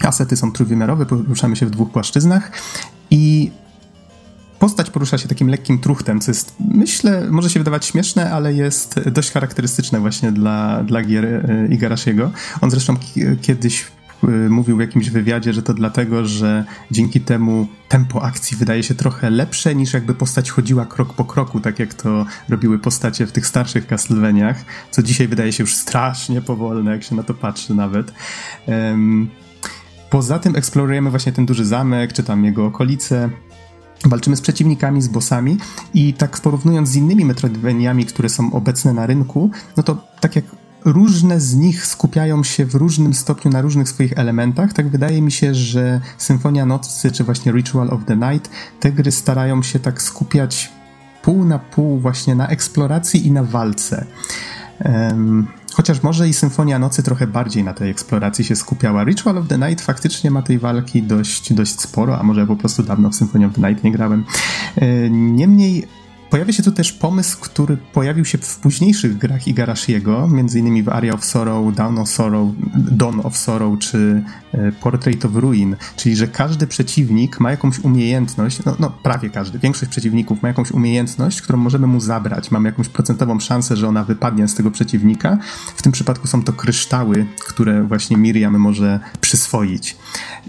[0.00, 2.52] Asety są trójwymiarowe, poruszamy się w dwóch płaszczyznach
[3.10, 3.50] i
[4.58, 9.00] postać porusza się takim lekkim truchtem, co jest, myślę, może się wydawać śmieszne, ale jest
[9.00, 12.30] dość charakterystyczne właśnie dla, dla gier e, Igarashiego.
[12.60, 12.96] On zresztą
[13.42, 13.84] kiedyś
[14.48, 19.30] mówił w jakimś wywiadzie, że to dlatego, że dzięki temu tempo akcji wydaje się trochę
[19.30, 23.46] lepsze niż jakby postać chodziła krok po kroku, tak jak to robiły postacie w tych
[23.46, 28.12] starszych Castlevaniach, co dzisiaj wydaje się już strasznie powolne, jak się na to patrzy nawet.
[30.10, 33.30] Poza tym eksplorujemy właśnie ten duży zamek, czy tam jego okolice,
[34.06, 35.56] Walczymy z przeciwnikami, z bossami
[35.94, 40.44] i tak porównując z innymi Metroidvaniami, które są obecne na rynku, no to tak jak
[40.84, 45.32] różne z nich skupiają się w różnym stopniu na różnych swoich elementach, tak wydaje mi
[45.32, 50.02] się, że Symfonia Nocy czy właśnie Ritual of the Night, te gry starają się tak
[50.02, 50.72] skupiać
[51.22, 54.06] pół na pół właśnie na eksploracji i na walce.
[54.84, 59.04] Um, Chociaż może i Symfonia Nocy trochę bardziej na tej eksploracji się skupiała.
[59.04, 62.82] Ritual of the Night faktycznie ma tej walki dość, dość sporo, a może po prostu
[62.82, 64.24] dawno w Symphony of the Night nie grałem.
[65.10, 65.88] Niemniej
[66.34, 71.14] Pojawia się tu też pomysł, który pojawił się w późniejszych grach Igarashiego, innymi w Area
[71.14, 76.28] of Sorrow, Dawn of Sorrow, Dawn of Sorrow czy e, Portrait of Ruin, czyli że
[76.28, 81.58] każdy przeciwnik ma jakąś umiejętność, no, no prawie każdy, większość przeciwników ma jakąś umiejętność, którą
[81.58, 85.38] możemy mu zabrać, mamy jakąś procentową szansę, że ona wypadnie z tego przeciwnika.
[85.76, 89.96] W tym przypadku są to kryształy, które właśnie Miriam może przyswoić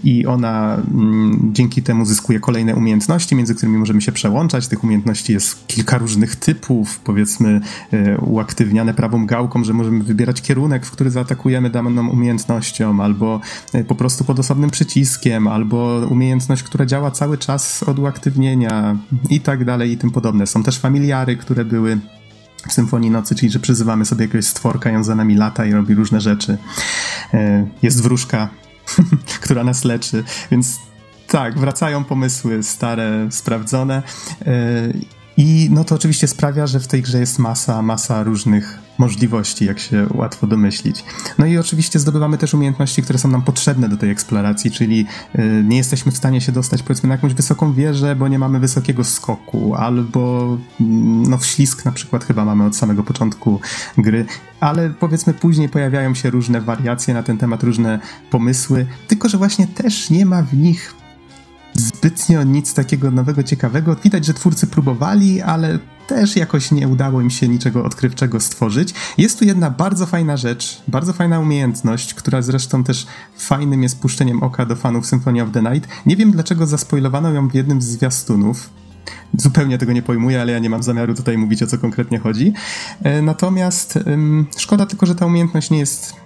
[0.04, 4.68] i ona mm, dzięki temu zyskuje kolejne umiejętności, między którymi możemy się przełączać.
[4.68, 7.60] Tych umiejętności jest kilka różnych typów, powiedzmy
[7.92, 13.40] e, uaktywniane prawą gałką, że możemy wybierać kierunek, w który zaatakujemy daną umiejętnością, albo
[13.72, 18.96] e, po prostu pod osobnym przyciskiem, albo umiejętność, która działa cały czas od uaktywnienia
[19.30, 20.46] i tak dalej i tym podobne.
[20.46, 21.98] Są też familiary, które były
[22.68, 25.72] w Symfonii Nocy, czyli że przyzywamy sobie jakiegoś stworka i on za nami lata i
[25.72, 26.58] robi różne rzeczy.
[27.34, 28.48] E, jest wróżka,
[29.42, 30.78] która nas leczy, więc
[31.26, 34.02] tak, wracają pomysły stare, sprawdzone
[35.36, 39.78] i no to oczywiście sprawia, że w tej grze jest masa, masa różnych możliwości, jak
[39.78, 41.04] się łatwo domyślić.
[41.38, 45.06] No i oczywiście zdobywamy też umiejętności, które są nam potrzebne do tej eksploracji, czyli
[45.38, 48.60] y, nie jesteśmy w stanie się dostać powiedzmy na jakąś wysoką wieżę, bo nie mamy
[48.60, 53.60] wysokiego skoku, albo mm, no ślisk na przykład chyba mamy od samego początku
[53.98, 54.26] gry,
[54.60, 57.98] ale powiedzmy później pojawiają się różne wariacje na ten temat, różne
[58.30, 60.94] pomysły, tylko że właśnie też nie ma w nich
[61.86, 63.96] zbytnio nic takiego nowego, ciekawego.
[63.96, 68.94] Widać, że twórcy próbowali, ale też jakoś nie udało im się niczego odkrywczego stworzyć.
[69.18, 74.42] Jest tu jedna bardzo fajna rzecz, bardzo fajna umiejętność, która zresztą też fajnym jest puszczeniem
[74.42, 75.88] oka do fanów Symphony of the Night.
[76.06, 78.70] Nie wiem dlaczego zaspoilowano ją w jednym z zwiastunów.
[79.36, 82.52] Zupełnie tego nie pojmuję, ale ja nie mam zamiaru tutaj mówić o co konkretnie chodzi.
[83.02, 83.98] E, natomiast
[84.56, 86.25] szkoda tylko, że ta umiejętność nie jest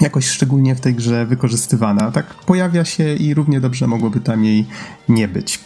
[0.00, 2.10] jakoś szczególnie w tej grze wykorzystywana.
[2.10, 4.66] Tak pojawia się i równie dobrze mogłoby tam jej
[5.08, 5.60] nie być.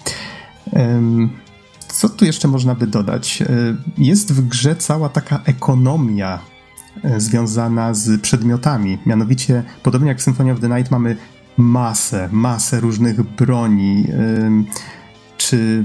[1.89, 3.43] Co tu jeszcze można by dodać?
[3.43, 3.47] E,
[3.99, 6.39] jest w grze cała taka ekonomia
[7.05, 8.99] e, związana z przedmiotami.
[9.07, 11.17] Mianowicie, podobnie jak w Symphony of the Night, mamy
[11.57, 14.07] masę, masę różnych broni,
[15.37, 15.85] czy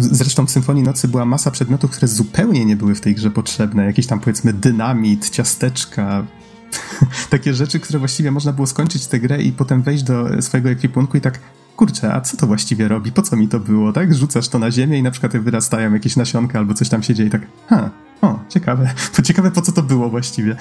[0.00, 3.84] Zresztą w Symfonii Nocy była masa przedmiotów, które zupełnie nie były w tej grze potrzebne.
[3.84, 6.26] Jakiś tam powiedzmy dynamit, ciasteczka,
[7.30, 11.16] takie rzeczy, które właściwie można było skończyć tę grę i potem wejść do swojego ekwipunku
[11.16, 11.38] i tak
[11.76, 13.12] kurczę, a co to właściwie robi?
[13.12, 14.14] Po co mi to było, tak?
[14.14, 17.28] Rzucasz to na ziemię i na przykład wyrastają jakieś nasionka albo coś tam się dzieje
[17.28, 17.90] i tak, ha,
[18.22, 20.56] o, ciekawe, to ciekawe po co to było właściwie.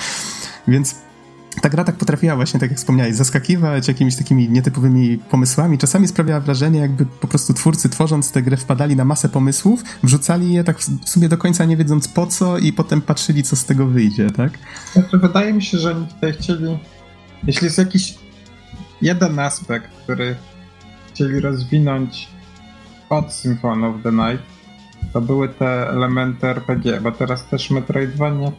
[0.68, 0.96] Więc
[1.62, 5.78] ta gra tak potrafiła właśnie, tak jak wspomniałeś, zaskakiwać jakimiś takimi nietypowymi pomysłami.
[5.78, 10.54] Czasami sprawiała wrażenie, jakby po prostu twórcy tworząc tę grę wpadali na masę pomysłów, wrzucali
[10.54, 13.66] je tak w sumie do końca nie wiedząc po co i potem patrzyli, co z
[13.66, 14.52] tego wyjdzie, tak?
[14.94, 16.80] Znaczy, wydaje mi się, że oni tutaj chcieli,
[17.44, 18.16] jeśli jest jakiś
[19.02, 20.36] jeden aspekt, który
[21.08, 22.28] chcieli rozwinąć
[23.10, 24.46] od Symphony of the Night,
[25.14, 28.52] to były te elementy RPG, bo teraz też Metroidvania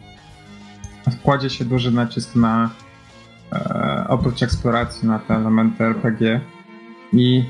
[1.23, 2.71] kładzie się duży nacisk na
[4.09, 6.41] oprócz eksploracji na te elementy RPG.
[7.13, 7.45] I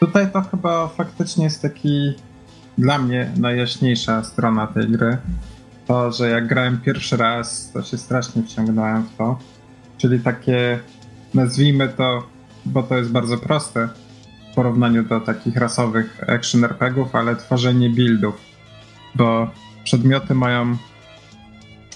[0.00, 2.14] tutaj to chyba faktycznie jest taki
[2.78, 5.18] dla mnie najjaśniejsza strona tej gry.
[5.86, 9.38] To, że jak grałem pierwszy raz, to się strasznie wciągnąłem w to.
[9.98, 10.78] Czyli takie,
[11.34, 12.26] nazwijmy to,
[12.64, 13.88] bo to jest bardzo proste,
[14.52, 18.34] w porównaniu do takich rasowych action RPGów, ale tworzenie buildów,
[19.14, 19.50] bo
[19.84, 20.76] przedmioty mają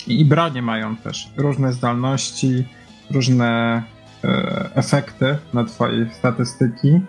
[0.07, 2.69] i bronie mają też różne zdolności,
[3.11, 3.83] różne
[4.25, 7.01] e, efekty na twoje statystyki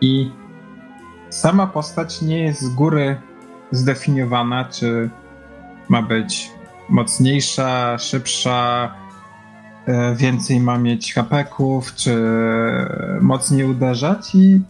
[0.00, 0.30] i
[1.30, 3.16] sama postać nie jest z góry
[3.70, 5.10] zdefiniowana, czy
[5.88, 6.50] ma być
[6.88, 8.94] mocniejsza, szybsza,
[9.86, 12.22] e, więcej ma mieć hapeków, czy
[13.20, 14.34] mocniej uderzać.
[14.34, 14.62] I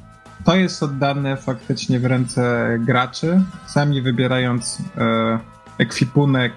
[0.45, 5.39] to jest oddane faktycznie w ręce graczy, sami wybierając e,
[5.79, 6.53] ekwipunek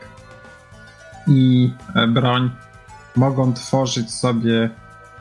[1.28, 1.72] i
[2.08, 2.52] broń,
[3.16, 4.70] mogą tworzyć sobie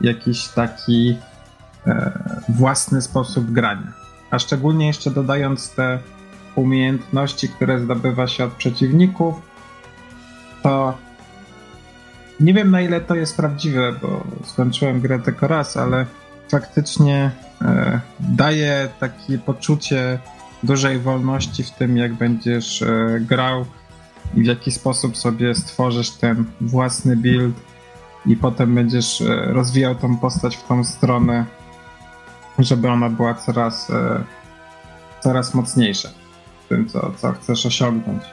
[0.01, 1.17] jakiś taki
[2.49, 3.93] własny sposób grania.
[4.31, 5.99] A szczególnie jeszcze dodając te
[6.55, 9.35] umiejętności, które zdobywa się od przeciwników,
[10.63, 10.97] to
[12.39, 16.05] nie wiem na ile to jest prawdziwe, bo skończyłem grę tylko raz, ale
[16.49, 20.19] faktycznie e, daje takie poczucie
[20.63, 23.65] dużej wolności w tym, jak będziesz e, grał
[24.35, 27.72] i w jaki sposób sobie stworzysz ten własny build
[28.25, 31.45] i potem będziesz e, rozwijał tą postać w tą stronę,
[32.59, 34.23] żeby ona była coraz, e,
[35.23, 36.09] coraz mocniejsza
[36.65, 38.23] w tym, co, co chcesz osiągnąć.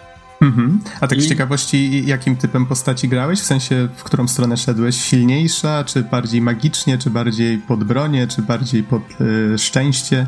[0.40, 0.80] Mhm.
[1.00, 1.22] A tak I...
[1.22, 3.40] z ciekawości, jakim typem postaci grałeś?
[3.40, 4.96] W sensie, w którą stronę szedłeś?
[4.96, 10.26] Silniejsza, czy bardziej magicznie, czy bardziej pod bronię, czy bardziej pod y, szczęście?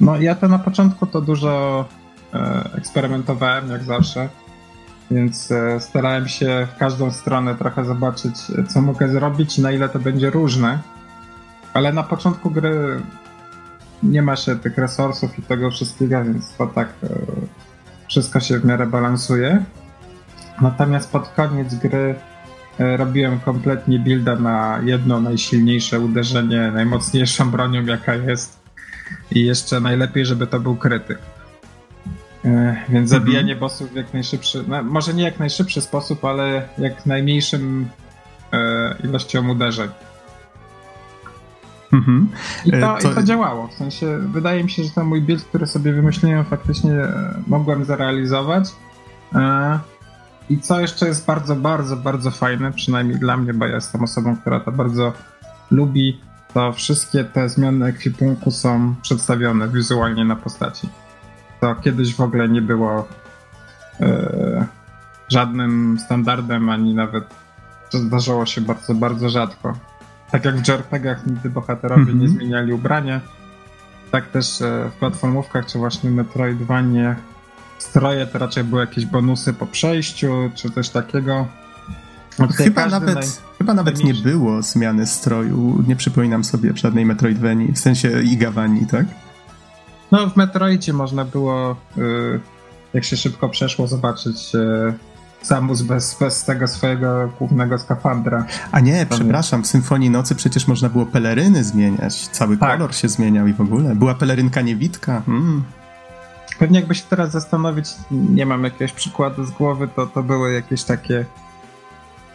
[0.00, 1.84] No ja to na początku to dużo
[2.34, 2.38] y,
[2.76, 4.28] eksperymentowałem, jak zawsze.
[5.10, 8.34] Więc y, starałem się w każdą stronę trochę zobaczyć,
[8.68, 10.78] co mogę zrobić na ile to będzie różne.
[11.74, 13.00] Ale na początku gry
[14.02, 16.88] nie ma się tych resursów i tego wszystkiego, więc to tak
[18.08, 19.64] wszystko się w miarę balansuje.
[20.60, 22.14] Natomiast pod koniec gry
[22.78, 28.60] e, robiłem kompletnie builda na jedno najsilniejsze uderzenie, najmocniejszą bronią jaka jest
[29.30, 31.18] i jeszcze najlepiej, żeby to był krytyk.
[32.44, 33.06] E, więc mhm.
[33.06, 37.88] zabijanie bossów w jak najszybszy, no, może nie jak najszybszy sposób, ale jak najmniejszym
[38.52, 39.88] e, ilością uderzeń.
[41.92, 42.28] Mhm.
[42.64, 43.10] I, to, to...
[43.10, 43.68] I to działało.
[43.68, 47.84] W sensie, wydaje mi się, że ten mój build, który sobie wymyśliłem, faktycznie e, mogłem
[47.84, 48.68] zrealizować.
[49.34, 49.78] E,
[50.50, 54.36] I co jeszcze jest bardzo, bardzo, bardzo fajne, przynajmniej dla mnie, bo ja jestem osobą,
[54.36, 55.12] która to bardzo
[55.70, 56.20] lubi,
[56.54, 60.88] to wszystkie te zmiany ekwipunku są przedstawione wizualnie na postaci.
[61.60, 63.08] To kiedyś w ogóle nie było
[64.00, 64.66] e,
[65.28, 67.24] żadnym standardem, ani nawet
[67.90, 69.72] to zdarzało się bardzo, bardzo rzadko.
[70.30, 72.20] Tak jak w JRPG-ach nigdy bohaterowie mm -hmm.
[72.20, 72.38] nie mhm.
[72.38, 73.20] zmieniali ubrania,
[74.10, 77.16] tak też e, w platformówkach czy właśnie Metroidvanie
[77.78, 81.46] stroje to raczej były jakieś bonusy po przejściu, czy coś takiego.
[82.56, 83.24] Chyba nawet, naj...
[83.58, 85.84] chyba nawet nie było zmiany stroju.
[85.88, 89.06] Nie przypominam sobie żadnej Metroidvanii, w sensie Igawani, tak?
[90.12, 92.40] No, w Metroidzie można było, y,
[92.94, 94.94] jak się szybko przeszło, zobaczyć y,
[95.42, 98.44] Samus bez, bez tego swojego głównego skafandra.
[98.72, 102.28] A nie, przepraszam, w Symfonii Nocy przecież można było peleryny zmieniać.
[102.28, 102.70] Cały tak.
[102.70, 103.94] kolor się zmieniał i w ogóle.
[103.94, 105.22] Była pelerynka niewitka.
[105.28, 105.62] Mm.
[106.58, 110.82] Pewnie jakby się teraz zastanowić, nie mam jakiegoś przykładu z głowy, to, to były jakieś
[110.82, 111.24] takie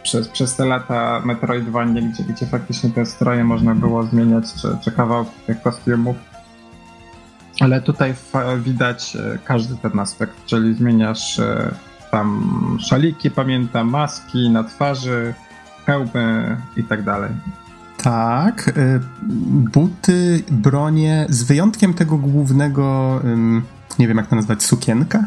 [0.02, 4.92] przez, przez te lata Metroidvania, gdzie, gdzie faktycznie te stroje można było zmieniać, czy, czy
[4.92, 6.16] kawałki tych kostiumów.
[7.60, 8.14] Ale tutaj
[8.58, 11.74] widać e, każdy ten aspekt, czyli zmieniasz e,
[12.10, 15.34] tam szaliki, pamiętam, maski na twarzy,
[15.86, 17.30] hełmy i tak dalej.
[18.02, 19.00] Tak, y,
[19.72, 23.20] buty, bronie, z wyjątkiem tego głównego,
[23.98, 25.24] nie wiem jak to nazwać, sukienka?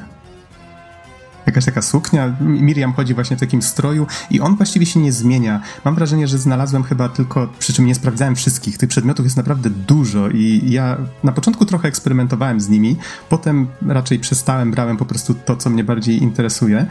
[1.49, 2.35] Jakaś taka suknia.
[2.41, 5.61] Miriam chodzi właśnie w takim stroju i on właściwie się nie zmienia.
[5.85, 8.77] Mam wrażenie, że znalazłem chyba tylko, przy czym nie sprawdzałem wszystkich.
[8.77, 12.97] Tych przedmiotów jest naprawdę dużo i ja na początku trochę eksperymentowałem z nimi,
[13.29, 16.85] potem raczej przestałem, brałem po prostu to, co mnie bardziej interesuje,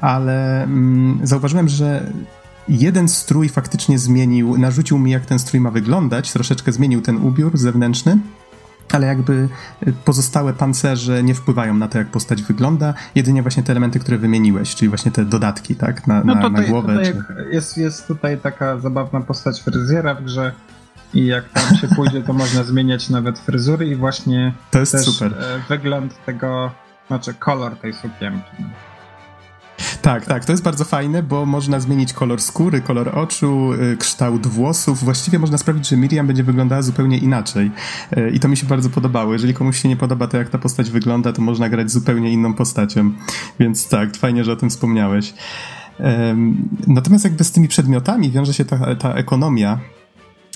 [0.00, 2.12] ale mm, zauważyłem, że
[2.68, 7.58] jeden strój faktycznie zmienił, narzucił mi, jak ten strój ma wyglądać, troszeczkę zmienił ten ubiór
[7.58, 8.18] zewnętrzny
[8.92, 9.48] ale jakby
[9.86, 14.18] y, pozostałe pancerze nie wpływają na to, jak postać wygląda, jedynie właśnie te elementy, które
[14.18, 16.98] wymieniłeś, czyli właśnie te dodatki, tak, na, no na, tutaj, na głowę.
[16.98, 17.50] Tutaj czy...
[17.52, 20.52] jest, jest tutaj taka zabawna postać fryzjera w grze
[21.14, 25.04] i jak tam się pójdzie, to można zmieniać nawet fryzury i właśnie to jest też
[25.04, 25.34] super.
[25.34, 26.70] E, wygląd tego,
[27.06, 28.64] znaczy kolor tej sukienki.
[30.02, 34.46] Tak, tak, to jest bardzo fajne, bo można zmienić kolor skóry, kolor oczu, y, kształt
[34.46, 35.04] włosów.
[35.04, 37.70] Właściwie można sprawić, że Miriam będzie wyglądała zupełnie inaczej.
[38.16, 39.32] Y, I to mi się bardzo podobało.
[39.32, 42.54] Jeżeli komuś się nie podoba to, jak ta postać wygląda, to można grać zupełnie inną
[42.54, 43.12] postacią.
[43.60, 45.34] Więc tak, fajnie, że o tym wspomniałeś.
[46.86, 49.78] Natomiast jakby z tymi przedmiotami wiąże się ta, ta ekonomia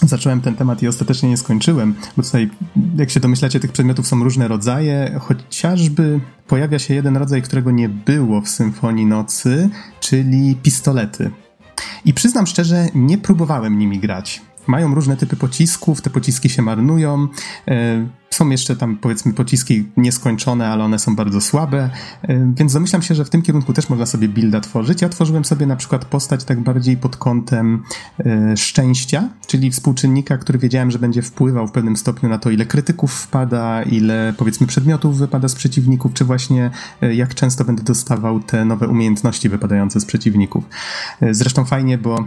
[0.02, 2.50] zacząłem ten temat i ostatecznie nie skończyłem, bo tutaj,
[2.96, 7.88] jak się domyślacie, tych przedmiotów są różne rodzaje, chociażby pojawia się jeden rodzaj, którego nie
[7.88, 9.70] było w Symfonii Nocy,
[10.00, 11.30] czyli pistolety.
[12.04, 14.42] I przyznam szczerze, nie próbowałem nimi grać.
[14.66, 17.28] Mają różne typy pocisków, te pociski się marnują.
[17.68, 21.90] E, są jeszcze tam powiedzmy pociski nieskończone, ale one są bardzo słabe,
[22.22, 25.02] e, więc domyślam się, że w tym kierunku też można sobie builda tworzyć.
[25.02, 27.82] Ja tworzyłem sobie na przykład postać tak bardziej pod kątem
[28.18, 32.66] e, szczęścia, czyli współczynnika, który wiedziałem, że będzie wpływał w pewnym stopniu na to, ile
[32.66, 36.70] krytyków wpada, ile powiedzmy przedmiotów wypada z przeciwników, czy właśnie
[37.12, 40.64] jak często będę dostawał te nowe umiejętności wypadające z przeciwników.
[41.30, 42.24] Zresztą fajnie, bo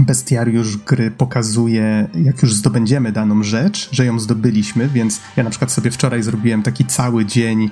[0.00, 5.72] bestiariusz gry pokazuje, jak już zdobędziemy daną rzecz, że ją zdobyliśmy, więc ja na przykład
[5.72, 7.70] sobie wczoraj zrobiłem taki cały dzień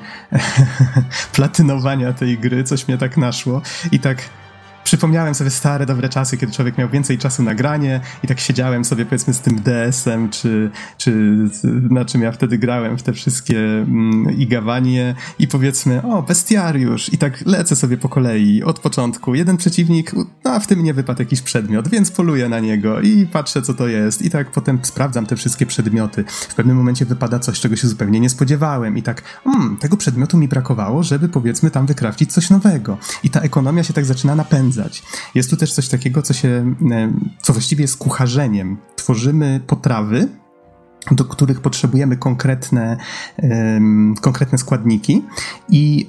[1.37, 3.63] platynowania tej gry, coś mnie tak naszło
[3.93, 4.19] i tak
[4.95, 8.85] przypomniałem sobie stare, dobre czasy, kiedy człowiek miał więcej czasu na granie i tak siedziałem
[8.85, 11.37] sobie powiedzmy z tym DS-em, czy, czy
[11.91, 17.19] na czym ja wtedy grałem w te wszystkie mm, igawanie i powiedzmy, o, bestiariusz i
[17.19, 19.35] tak lecę sobie po kolei od początku.
[19.35, 20.13] Jeden przeciwnik,
[20.45, 23.75] no a w tym nie wypadł jakiś przedmiot, więc poluję na niego i patrzę, co
[23.75, 26.25] to jest i tak potem sprawdzam te wszystkie przedmioty.
[26.29, 30.39] W pewnym momencie wypada coś, czego się zupełnie nie spodziewałem i tak, hmm, tego przedmiotu
[30.39, 32.99] mi brakowało, żeby powiedzmy tam wykrawcić coś nowego.
[33.23, 34.84] I ta ekonomia się tak zaczyna napędzać
[35.35, 37.13] jest tu też coś takiego, co się, e,
[37.43, 38.77] co właściwie jest kucharzeniem.
[38.97, 40.29] Tworzymy potrawy,
[41.11, 42.97] do których potrzebujemy konkretne,
[43.43, 45.23] um, konkretne składniki
[45.69, 46.07] i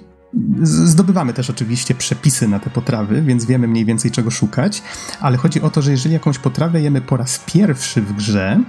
[0.64, 4.84] Zdobywamy też oczywiście przepisy na te potrawy, więc wiemy mniej więcej czego szukać,
[5.20, 8.60] ale chodzi o to, że jeżeli jakąś potrawę jemy po raz pierwszy w grze,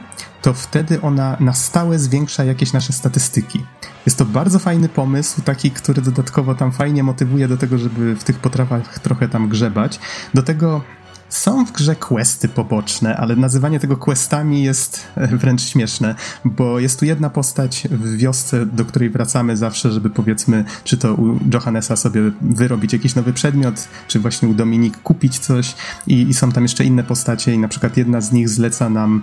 [0.43, 3.65] to wtedy ona na stałe zwiększa jakieś nasze statystyki.
[4.07, 8.25] Jest to bardzo fajny pomysł, taki, który dodatkowo tam fajnie motywuje do tego, żeby w
[8.25, 10.01] tych potrawach trochę tam grzebać.
[10.35, 10.81] Do tego
[11.29, 16.15] są w grze questy poboczne, ale nazywanie tego questami jest e, wręcz śmieszne,
[16.45, 21.15] bo jest tu jedna postać w wiosce, do której wracamy zawsze, żeby powiedzmy, czy to
[21.15, 25.75] u Johannesa sobie wyrobić jakiś nowy przedmiot, czy właśnie u Dominik kupić coś.
[26.07, 29.23] I, i są tam jeszcze inne postacie i na przykład jedna z nich zleca nam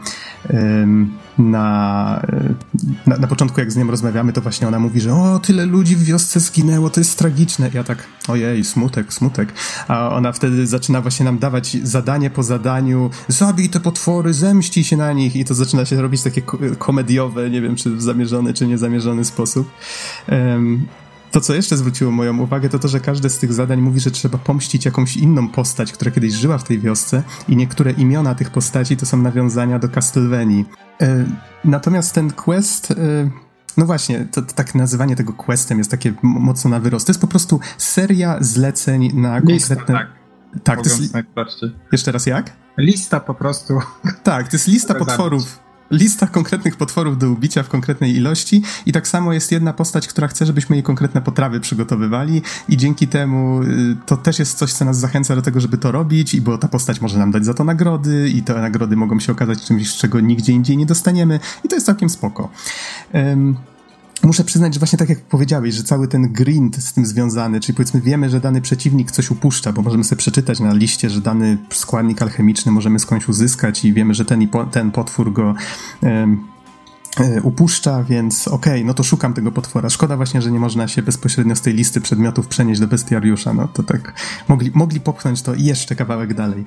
[1.37, 5.39] na, e, na, na początku jak z nią rozmawiamy, to właśnie ona mówi, że o,
[5.39, 7.69] tyle ludzi w wiosce zginęło, to jest tragiczne.
[7.73, 9.53] Ja tak, ojej, smutek, smutek.
[9.87, 14.97] A ona wtedy zaczyna właśnie nam dawać zadanie po zadaniu, zabij te potwory, zemści się
[14.97, 16.41] na nich i to zaczyna się robić takie
[16.77, 19.71] komediowe, nie wiem, czy w zamierzony, czy niezamierzony sposób.
[20.31, 20.85] Um,
[21.33, 24.11] to, co jeszcze zwróciło moją uwagę, to to, że każde z tych zadań mówi, że
[24.11, 28.49] trzeba pomścić jakąś inną postać, która kiedyś żyła w tej wiosce i niektóre imiona tych
[28.49, 30.65] postaci to są nawiązania do Castlevanii.
[31.01, 31.25] E,
[31.65, 32.91] natomiast ten quest...
[32.91, 32.95] E,
[33.77, 37.07] no właśnie, to, to, tak nazywanie tego questem jest takie mocno na wyrost.
[37.07, 39.99] To jest po prostu seria zleceń na Lista, konkretne...
[39.99, 40.07] tak.
[40.63, 41.13] Tak, to jest...
[41.91, 42.53] Jeszcze raz jak?
[42.77, 43.79] Lista po prostu.
[44.23, 49.07] Tak, to jest lista potworów lista konkretnych potworów do ubicia w konkretnej ilości i tak
[49.07, 53.95] samo jest jedna postać, która chce, żebyśmy jej konkretne potrawy przygotowywali i dzięki temu y,
[54.05, 56.67] to też jest coś, co nas zachęca do tego, żeby to robić i bo ta
[56.67, 60.19] postać może nam dać za to nagrody i te nagrody mogą się okazać czymś, czego
[60.19, 62.49] nigdzie indziej nie dostaniemy i to jest całkiem spoko.
[63.13, 63.55] Um,
[64.23, 67.75] Muszę przyznać, że właśnie tak jak powiedziałeś, że cały ten grind z tym związany, czyli
[67.75, 71.57] powiedzmy wiemy, że dany przeciwnik coś upuszcza, bo możemy sobie przeczytać na liście, że dany
[71.73, 75.55] składnik alchemiczny możemy skądś uzyskać i wiemy, że ten, ten potwór go
[77.19, 79.89] E, upuszcza, więc okej, okay, no to szukam tego potwora.
[79.89, 83.67] Szkoda właśnie, że nie można się bezpośrednio z tej listy przedmiotów przenieść do bestiariusza, no
[83.67, 84.13] to tak
[84.47, 86.65] mogli, mogli popchnąć to jeszcze kawałek dalej.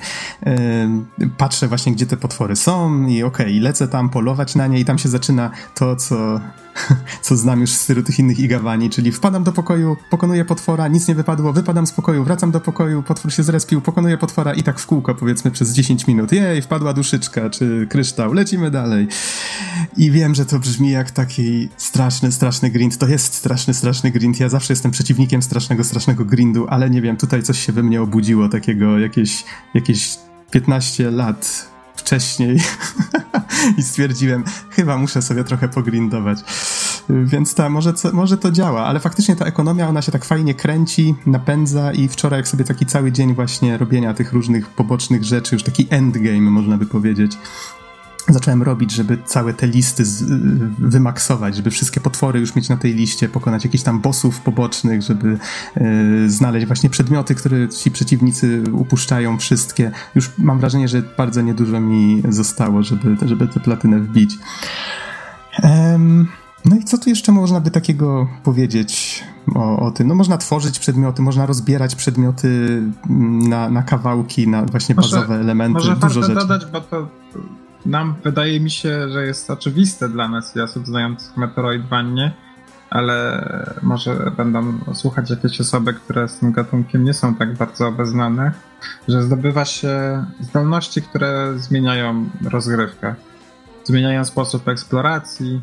[1.38, 4.84] Patrzę właśnie, gdzie te potwory są i okej, okay, lecę tam polować na nie i
[4.84, 6.40] tam się zaczyna to, co,
[7.22, 11.08] co znam już z stylu tych innych igawani, czyli wpadam do pokoju, pokonuję potwora, nic
[11.08, 14.78] nie wypadło, wypadam z pokoju, wracam do pokoju, potwór się zrespił, pokonuję potwora i tak
[14.78, 16.32] w kółko powiedzmy przez 10 minut.
[16.32, 19.08] Jej, wpadła duszyczka czy kryształ, lecimy dalej.
[19.96, 22.98] I wiem, że to brzmi jak taki straszny, straszny grind.
[22.98, 24.40] To jest straszny, straszny grind.
[24.40, 28.02] Ja zawsze jestem przeciwnikiem strasznego, strasznego grindu, ale nie wiem, tutaj coś się we mnie
[28.02, 30.18] obudziło, takiego jakieś, jakieś
[30.50, 32.60] 15 lat wcześniej
[33.78, 36.38] i stwierdziłem, chyba muszę sobie trochę pogrindować.
[37.08, 41.14] Więc ta, może, może to działa, ale faktycznie ta ekonomia, ona się tak fajnie kręci,
[41.26, 45.62] napędza i wczoraj jak sobie taki cały dzień właśnie robienia tych różnych pobocznych rzeczy, już
[45.62, 47.38] taki endgame można by powiedzieć,
[48.28, 50.24] zacząłem robić, żeby całe te listy z,
[50.78, 55.38] wymaksować, żeby wszystkie potwory już mieć na tej liście, pokonać jakichś tam bossów pobocznych, żeby
[55.76, 59.90] y, znaleźć właśnie przedmioty, które ci przeciwnicy upuszczają wszystkie.
[60.14, 64.38] Już mam wrażenie, że bardzo niedużo mi zostało, żeby, żeby tę platynę wbić.
[65.62, 66.28] Um,
[66.64, 69.24] no i co tu jeszcze można by takiego powiedzieć
[69.54, 70.08] o, o, tym?
[70.08, 72.82] No można tworzyć przedmioty, można rozbierać przedmioty
[73.48, 76.34] na, na kawałki, na właśnie bazowe może, elementy, może dużo rzeczy.
[76.34, 77.08] dodać, bo to
[77.86, 82.32] nam wydaje mi się, że jest oczywiste dla nas, osób znających Metroidvanie,
[82.90, 83.48] ale
[83.82, 88.52] może będą słuchać jakieś osoby, które z tym gatunkiem nie są tak bardzo obeznane,
[89.08, 93.14] że zdobywa się zdolności, które zmieniają rozgrywkę.
[93.84, 95.60] Zmieniają sposób eksploracji.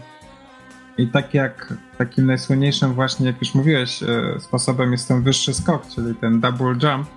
[0.97, 5.88] I tak jak takim najsłynniejszym właśnie, jak już mówiłeś, e, sposobem jest ten wyższy skok,
[5.88, 7.07] czyli ten double jump,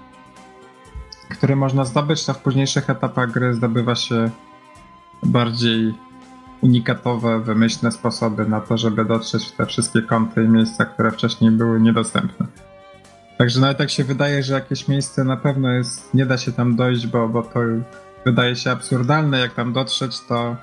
[1.30, 4.30] który można zdobyć, a w późniejszych etapach gry zdobywa się
[5.22, 5.94] bardziej
[6.60, 11.50] unikatowe, wymyślne sposoby na to, żeby dotrzeć w te wszystkie kąty i miejsca, które wcześniej
[11.50, 12.46] były niedostępne.
[13.38, 16.76] Także nawet jak się wydaje, że jakieś miejsce na pewno jest, nie da się tam
[16.76, 17.60] dojść, bo, bo to
[18.24, 20.56] wydaje się absurdalne, jak tam dotrzeć, to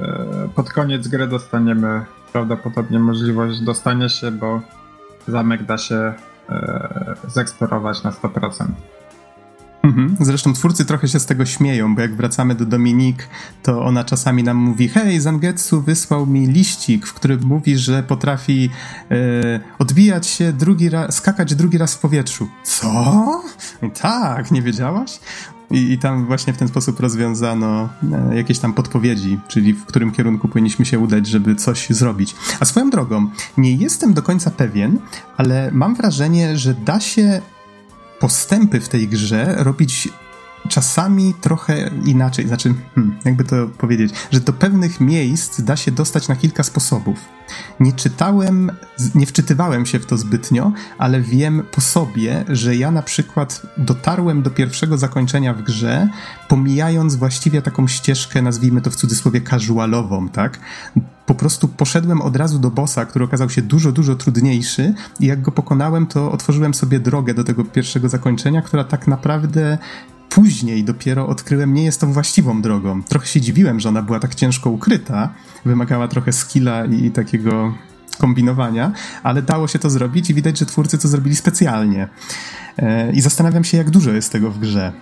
[0.00, 4.60] e, pod koniec gry dostaniemy prawdopodobnie możliwość dostania się, bo
[5.28, 6.14] zamek da się
[6.48, 8.66] e, zeksplorować na 100%.
[9.86, 10.16] Mhm.
[10.20, 13.28] Zresztą twórcy trochę się z tego śmieją, bo jak wracamy do Dominik,
[13.62, 18.70] to ona czasami nam mówi: Hej, Zangetsu wysłał mi liścik, w którym mówi, że potrafi
[19.10, 22.48] e, odbijać się drugi raz, skakać drugi raz w powietrzu.
[22.64, 23.42] Co?
[24.02, 25.20] tak, nie wiedziałaś?
[25.70, 27.88] I, I, tam właśnie w ten sposób rozwiązano
[28.30, 32.34] e, jakieś tam podpowiedzi, czyli w którym kierunku powinniśmy się udać, żeby coś zrobić.
[32.60, 34.98] A swoją drogą, nie jestem do końca pewien,
[35.36, 37.40] ale mam wrażenie, że da się
[38.18, 40.08] postępy w tej grze robić
[40.68, 42.48] czasami trochę inaczej.
[42.48, 47.18] Znaczy, hmm, jakby to powiedzieć, że do pewnych miejsc da się dostać na kilka sposobów.
[47.80, 48.72] Nie czytałem,
[49.14, 54.42] nie wczytywałem się w to zbytnio, ale wiem po sobie, że ja na przykład dotarłem
[54.42, 56.08] do pierwszego zakończenia w grze,
[56.48, 60.58] pomijając właściwie taką ścieżkę, nazwijmy to w cudzysłowie casualową, tak?
[61.26, 65.42] po prostu poszedłem od razu do bossa, który okazał się dużo, dużo trudniejszy i jak
[65.42, 69.78] go pokonałem, to otworzyłem sobie drogę do tego pierwszego zakończenia, która tak naprawdę
[70.28, 73.02] później dopiero odkryłem, nie jest tą właściwą drogą.
[73.02, 77.74] Trochę się dziwiłem, że ona była tak ciężko ukryta, wymagała trochę skilla i takiego
[78.18, 82.08] kombinowania, ale dało się to zrobić i widać, że twórcy to zrobili specjalnie.
[82.78, 84.92] E, I zastanawiam się, jak dużo jest tego w grze.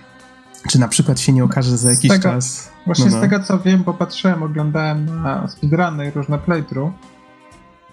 [0.69, 2.71] Czy na przykład się nie okaże za jakiś tego, czas.
[2.85, 3.17] Właśnie no, no.
[3.17, 6.93] z tego co wiem, bo patrzyłem, oglądałem na speedruny i różne playthrough.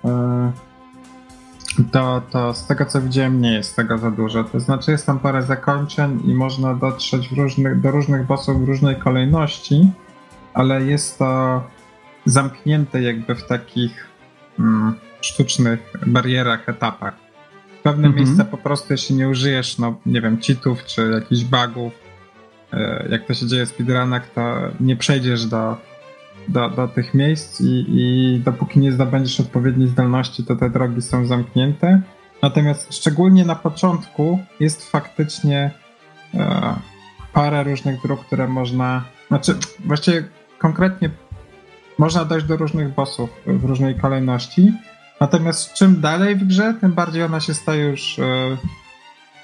[0.05, 0.53] E,
[1.93, 4.45] to, to z tego co widziałem, nie jest tego za dużo.
[4.45, 8.69] To znaczy, jest tam parę zakończeń i można dotrzeć w różnych, do różnych bossów w
[8.69, 9.91] różnej kolejności,
[10.55, 11.63] ale jest to
[12.25, 14.07] zamknięte jakby w takich
[14.59, 17.15] mm, sztucznych barierach, etapach.
[17.83, 18.25] Pewne mhm.
[18.25, 21.93] miejsca po prostu, jeśli nie użyjesz, no nie wiem, cheatów czy jakichś bugów,
[22.73, 25.77] e, jak to się dzieje w speedrunach, to nie przejdziesz do
[26.49, 31.27] do, do tych miejsc i, i dopóki nie zdobędziesz odpowiedniej zdolności, to te drogi są
[31.27, 32.03] zamknięte.
[32.43, 35.71] Natomiast szczególnie na początku jest faktycznie
[36.35, 36.75] e,
[37.33, 39.05] parę różnych dróg, które można.
[39.29, 40.25] Znaczy, właściwie
[40.59, 41.11] konkretnie
[41.99, 44.73] można dojść do różnych bossów w różnej kolejności.
[45.21, 48.57] Natomiast czym dalej w grze, tym bardziej ona się staje już e,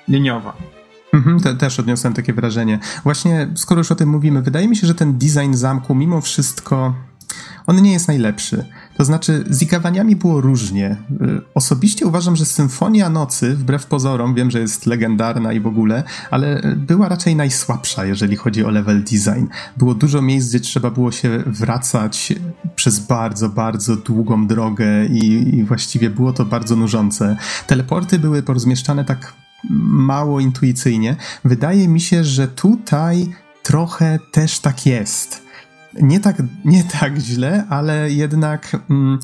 [0.09, 0.78] liniowa.
[1.18, 2.78] Mhm, te, też odniosłem takie wrażenie.
[3.04, 6.94] Właśnie, skoro już o tym mówimy, wydaje mi się, że ten design zamku mimo wszystko
[7.66, 8.64] on nie jest najlepszy.
[8.96, 10.96] To znaczy, z ikawaniami było różnie.
[11.22, 16.04] Y, osobiście uważam, że Symfonia Nocy, wbrew pozorom, wiem, że jest legendarna i w ogóle,
[16.30, 19.46] ale była raczej najsłabsza, jeżeli chodzi o level design.
[19.76, 22.34] Było dużo miejsc, gdzie trzeba było się wracać
[22.76, 27.36] przez bardzo, bardzo długą drogę i, i właściwie było to bardzo nużące.
[27.66, 29.32] Teleporty były porozmieszczane tak
[29.90, 31.16] mało intuicyjnie.
[31.44, 35.42] Wydaje mi się, że tutaj trochę też tak jest.
[36.02, 38.76] Nie tak, nie tak źle, ale jednak.
[38.90, 39.18] Mm,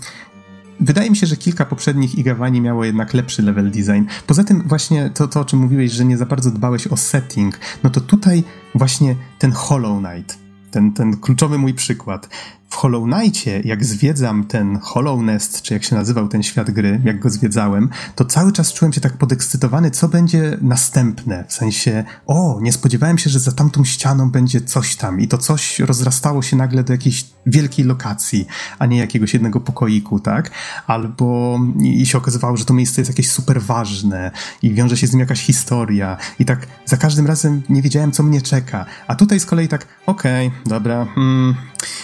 [0.81, 4.05] Wydaje mi się, że kilka poprzednich Igawani miało jednak lepszy level design.
[4.27, 7.59] Poza tym właśnie to, to, o czym mówiłeś, że nie za bardzo dbałeś o setting,
[7.83, 10.39] no to tutaj właśnie ten Hollow Knight,
[10.71, 12.29] ten, ten kluczowy mój przykład.
[12.75, 17.01] W Hollow Knightie, jak zwiedzam ten Hollow Nest, czy jak się nazywał ten świat gry,
[17.05, 21.45] jak go zwiedzałem, to cały czas czułem się tak podekscytowany, co będzie następne.
[21.49, 25.39] W sensie, o, nie spodziewałem się, że za tamtą ścianą będzie coś tam i to
[25.39, 28.47] coś rozrastało się nagle do jakiejś wielkiej lokacji,
[28.79, 30.51] a nie jakiegoś jednego pokoiku, tak?
[30.87, 34.31] Albo i się okazywało, że to miejsce jest jakieś super ważne
[34.63, 38.23] i wiąże się z nim jakaś historia i tak za każdym razem nie wiedziałem, co
[38.23, 38.87] mnie czeka.
[39.07, 41.55] A tutaj z kolei tak, okej, okay, dobra, hmm,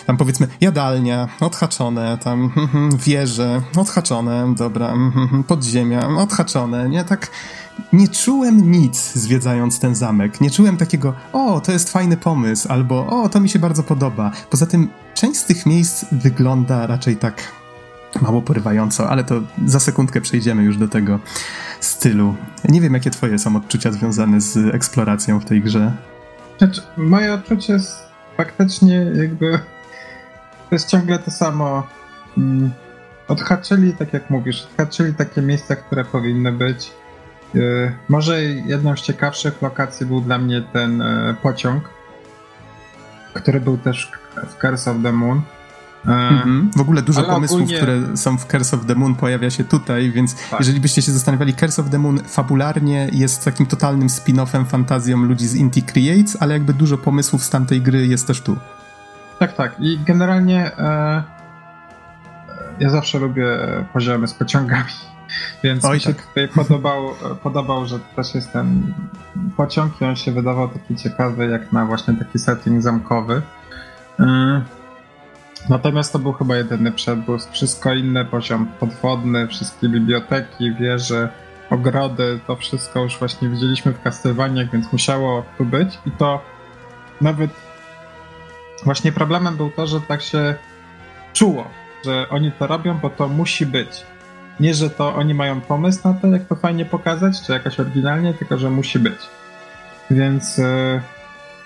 [0.07, 7.31] tam powiedzmy jadalnia, odhaczone, tam mm, wieże, odhaczone, dobra, mm, podziemia, odhaczone, nie, tak
[7.93, 10.41] nie czułem nic zwiedzając ten zamek.
[10.41, 14.31] Nie czułem takiego, o, to jest fajny pomysł, albo o, to mi się bardzo podoba.
[14.51, 17.53] Poza tym część z tych miejsc wygląda raczej tak
[18.23, 21.19] mało porywająco, ale to za sekundkę przejdziemy już do tego
[21.81, 22.37] stylu.
[22.69, 25.93] Nie wiem, jakie twoje są odczucia związane z eksploracją w tej grze.
[26.59, 27.97] Znaczy, moje odczucie jest
[28.37, 29.59] faktycznie jakby
[30.71, 31.87] to jest ciągle to samo.
[32.39, 32.71] Mm,
[33.29, 36.93] odhaczyli, tak jak mówisz, odhaczyli takie miejsca, które powinny być.
[37.55, 41.85] Yy, może jedną z ciekawszych lokacji był dla mnie ten yy, pociąg,
[43.35, 44.13] który był też
[44.49, 45.43] w Curse of the Moon.
[46.07, 46.71] Mhm.
[46.77, 47.77] W ogóle dużo pomysłów, ogólnie...
[47.77, 50.61] które są w Curse of the Moon pojawia się tutaj, więc tak.
[50.61, 55.47] jeżeli byście się zastanawiali, Curse of the Moon fabularnie jest takim totalnym spin-offem fantazją ludzi
[55.47, 58.57] z Inti Creates, ale jakby dużo pomysłów z tamtej gry jest też tu.
[59.41, 59.81] Tak, tak.
[59.81, 61.23] I generalnie e,
[62.81, 63.47] ja zawsze lubię
[63.93, 64.93] poziomy z pociągami,
[65.65, 66.27] więc Oj, mi się tak.
[66.27, 67.11] tutaj podobał,
[67.43, 68.95] podobał, że też jest ten
[69.57, 73.43] pociąg i on się wydawał taki ciekawy, jak na właśnie taki setting zamkowy.
[74.21, 74.63] E,
[75.69, 77.53] Natomiast to był chyba jedyny przebłysk.
[77.53, 81.29] Wszystko inne, poziom podwodny, wszystkie biblioteki, wieże,
[81.71, 86.41] ogrody, to wszystko już właśnie widzieliśmy w Castlevaniach, więc musiało tu być i to
[87.21, 87.51] nawet
[88.85, 90.55] właśnie problemem był to, że tak się
[91.33, 91.71] czuło,
[92.05, 94.07] że oni to robią, bo to musi być.
[94.61, 98.35] Nie, że to oni mają pomysł na to, jak to fajnie pokazać, czy jakoś oryginalnie,
[98.35, 99.19] tylko że musi być.
[100.11, 101.01] Więc y,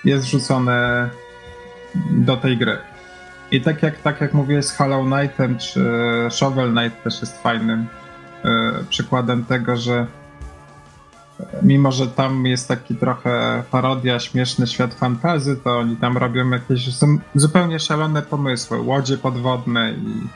[0.05, 1.09] jest wrzucone
[2.11, 2.77] do tej gry.
[3.51, 5.81] I tak jak, tak jak mówię z Hollow Knightem, czy
[6.29, 7.87] Shovel Knight też jest fajnym
[8.45, 10.07] e, przykładem tego, że
[11.61, 16.89] mimo, że tam jest taki trochę parodia, śmieszny świat fantazy, to oni tam robią jakieś
[17.35, 20.27] zupełnie szalone pomysły, łodzie podwodne i,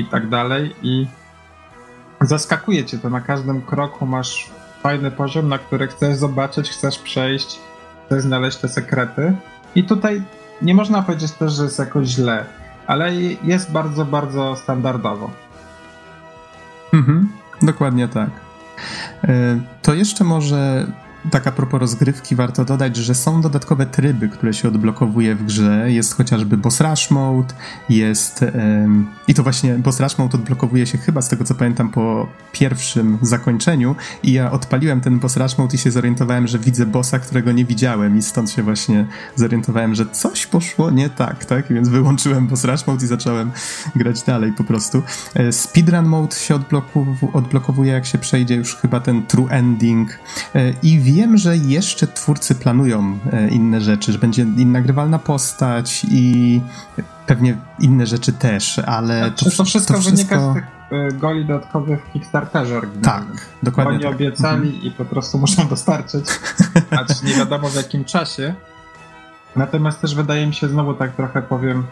[0.00, 1.06] i tak dalej i
[2.20, 4.50] zaskakuje cię to na każdym kroku, masz
[4.82, 7.60] fajny poziom, na który chcesz zobaczyć, chcesz przejść,
[8.06, 9.32] chcesz znaleźć te sekrety
[9.74, 10.22] i tutaj
[10.62, 12.44] nie można powiedzieć też, że jest jakoś źle,
[12.86, 15.30] ale jest bardzo, bardzo standardowo.
[16.92, 17.28] Mhm,
[17.62, 18.43] dokładnie tak.
[19.24, 20.86] E, to jeszcze może
[21.30, 25.92] tak a propos rozgrywki, warto dodać, że są dodatkowe tryby, które się odblokowuje w grze.
[25.92, 27.54] Jest chociażby Boss Rush Mode,
[27.88, 28.42] jest...
[28.42, 32.26] Um, I to właśnie Boss Rush Mode odblokowuje się chyba, z tego co pamiętam, po
[32.52, 37.18] pierwszym zakończeniu i ja odpaliłem ten Boss Rush Mode i się zorientowałem, że widzę bossa,
[37.18, 39.06] którego nie widziałem i stąd się właśnie
[39.36, 41.72] zorientowałem, że coś poszło nie tak, tak?
[41.72, 43.50] Więc wyłączyłem Boss Rush Mode i zacząłem
[43.96, 45.02] grać dalej po prostu.
[45.34, 46.58] E, speedrun Mode się
[47.32, 50.18] odblokowuje, jak się przejdzie już chyba ten True Ending
[50.54, 56.06] e, i wiem, że jeszcze twórcy planują e, inne rzeczy, że będzie inna grywalna postać
[56.10, 56.60] i
[57.26, 61.44] pewnie inne rzeczy też, ale to, to, wszystko, to wszystko wynika z tych e, goli
[61.44, 63.24] dodatkowych w Kickstarterze Tak,
[63.62, 64.14] dokładnie Oni tak.
[64.14, 64.84] obiecali mhm.
[64.84, 66.26] i po prostu muszą dostarczyć,
[66.90, 68.54] acz nie wiadomo w jakim czasie.
[69.56, 71.84] Natomiast też wydaje mi się, znowu tak trochę powiem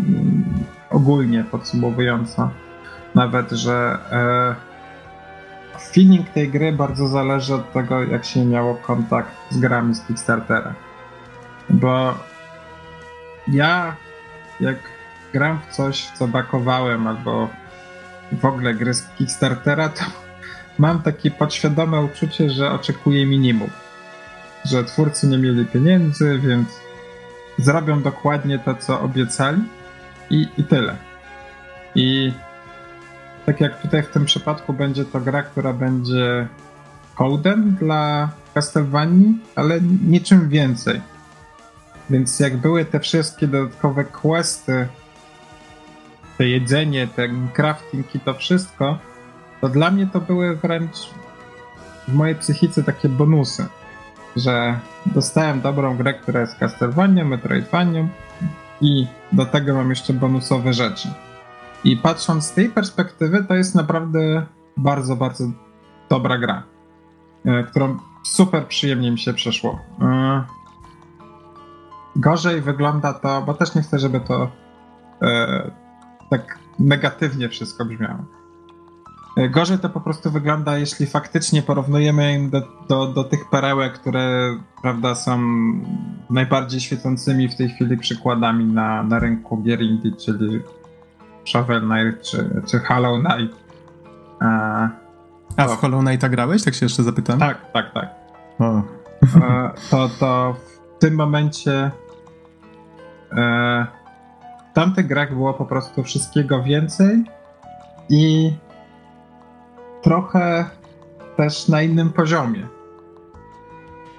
[0.00, 0.44] mm,
[0.90, 2.50] ogólnie podsumowująco,
[3.14, 4.71] nawet, że e,
[5.80, 10.74] feeling tej gry bardzo zależy od tego, jak się miało kontakt z grami z Kickstartera.
[11.70, 12.14] Bo
[13.48, 13.96] ja,
[14.60, 14.76] jak
[15.32, 17.48] gram w coś, co bakowałem, albo
[18.32, 20.04] w ogóle gry z Kickstartera, to
[20.78, 23.70] mam takie podświadome uczucie, że oczekuję minimum.
[24.64, 26.68] Że twórcy nie mieli pieniędzy, więc
[27.58, 29.62] zrobią dokładnie to, co obiecali
[30.30, 30.96] i, i tyle.
[31.94, 32.32] I
[33.52, 36.48] tak jak tutaj w tym przypadku będzie to gra, która będzie
[37.18, 41.00] codem dla Castlevanii, ale niczym więcej.
[42.10, 44.88] Więc jak były te wszystkie dodatkowe questy,
[46.38, 48.98] to jedzenie, ten crafting i to wszystko,
[49.60, 50.96] to dla mnie to były wręcz
[52.08, 53.66] w mojej psychice takie bonusy,
[54.36, 58.08] że dostałem dobrą grę, która jest Castlevania, Metroidvania
[58.80, 61.08] i do tego mam jeszcze bonusowe rzeczy.
[61.84, 65.44] I patrząc z tej perspektywy, to jest naprawdę bardzo, bardzo
[66.08, 66.62] dobra gra,
[67.44, 69.80] e, którą super przyjemnie mi się przeszło.
[70.00, 70.44] E,
[72.16, 74.50] gorzej wygląda to, bo też nie chcę, żeby to
[75.22, 75.70] e,
[76.30, 78.24] tak negatywnie wszystko brzmiało.
[79.50, 85.14] Gorzej to po prostu wygląda, jeśli faktycznie porównujemy do, do, do, tych perełek, które prawda,
[85.14, 85.40] są
[86.30, 90.60] najbardziej świecącymi w tej chwili przykładami na, na rynku gier indie, czyli
[91.44, 93.56] Shovel Knight czy, czy Hollow Knight.
[94.42, 94.46] E,
[95.56, 96.64] A w Hollow Knighta grałeś?
[96.64, 97.38] Tak się jeszcze zapytam.
[97.38, 98.10] Tak, tak, tak.
[98.58, 98.82] O.
[99.36, 100.54] E, to, to
[100.96, 101.90] w tym momencie
[103.32, 103.86] e,
[104.70, 107.24] w tamtych grach było po prostu wszystkiego więcej
[108.08, 108.52] i
[110.02, 110.64] trochę
[111.36, 112.66] też na innym poziomie.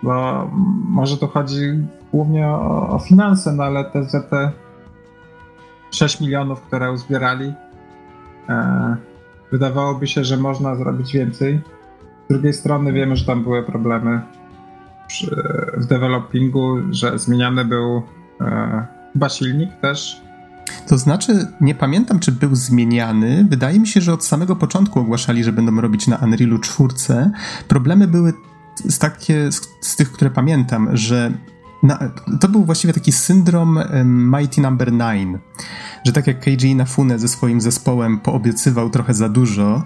[0.04, 0.48] Bo
[0.90, 4.52] może tu chodzi głównie o, o finanse, no ale te, te
[5.94, 7.54] 6 milionów, które uzbierali.
[8.50, 8.96] E,
[9.52, 11.62] wydawałoby się, że można zrobić więcej.
[12.26, 14.22] Z drugiej strony wiemy, że tam były problemy
[15.08, 15.36] przy,
[15.78, 18.04] w developingu, że zmieniany był
[18.42, 20.22] e, chyba silnik też.
[20.88, 23.48] To znaczy, nie pamiętam, czy był zmieniany.
[23.50, 26.90] Wydaje mi się, że od samego początku ogłaszali, że będą robić na Unrealu 4.
[27.68, 28.34] Problemy były
[28.76, 31.32] z, takie, z, z tych, które pamiętam, że
[31.84, 32.00] na,
[32.40, 35.14] to był właściwie taki syndrom Mighty Number no.
[35.14, 35.38] 9,
[36.06, 39.84] że tak jak Keiji Inafune ze swoim zespołem poobiecywał trochę za dużo,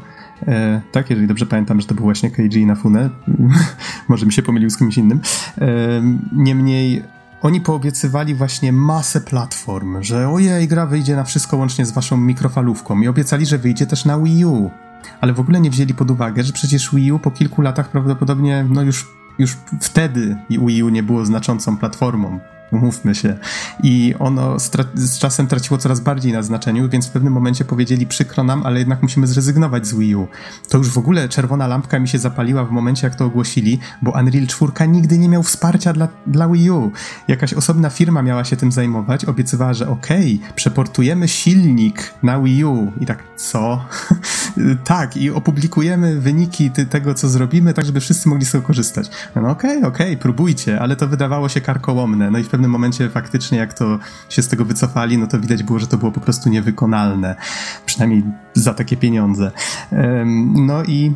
[0.47, 3.09] E, tak, jeżeli dobrze pamiętam, że to był właśnie Keiji Inafune.
[4.09, 5.21] Może mi się pomylił z kimś innym.
[5.57, 5.67] E,
[6.33, 7.03] niemniej
[7.41, 13.01] oni poobiecywali właśnie masę platform, że ojej, gra wyjdzie na wszystko łącznie z waszą mikrofalówką
[13.01, 14.71] i obiecali, że wyjdzie też na Wii U.
[15.21, 18.65] Ale w ogóle nie wzięli pod uwagę, że przecież Wii U po kilku latach prawdopodobnie,
[18.69, 19.07] no już,
[19.39, 22.39] już wtedy Wii U nie było znaczącą platformą
[22.71, 23.37] umówmy się.
[23.83, 28.43] I ono z, czasem traciło coraz bardziej na znaczeniu, więc w pewnym momencie powiedzieli przykro
[28.43, 30.27] nam, ale jednak musimy zrezygnować z Wii U.
[30.69, 34.11] To już w ogóle czerwona lampka mi się zapaliła w momencie, jak to ogłosili, bo
[34.11, 36.91] Unreal 4 nigdy nie miał wsparcia dla, dla Wii U.
[37.27, 42.65] Jakaś osobna firma miała się tym zajmować, obiecywała, że okej, okay, przeportujemy silnik na Wii
[42.65, 42.91] U.
[43.01, 43.85] I tak, co?
[44.83, 49.09] tak, i opublikujemy wyniki tego, co zrobimy, tak żeby wszyscy mogli z tego korzystać.
[49.35, 52.31] No okej, okay, okej, okay, próbujcie, ale to wydawało się karkołomne.
[52.31, 53.99] No i w pewnym momencie faktycznie, jak to
[54.29, 57.35] się z tego wycofali, no to widać było, że to było po prostu niewykonalne.
[57.85, 59.51] Przynajmniej za takie pieniądze.
[60.53, 61.15] No i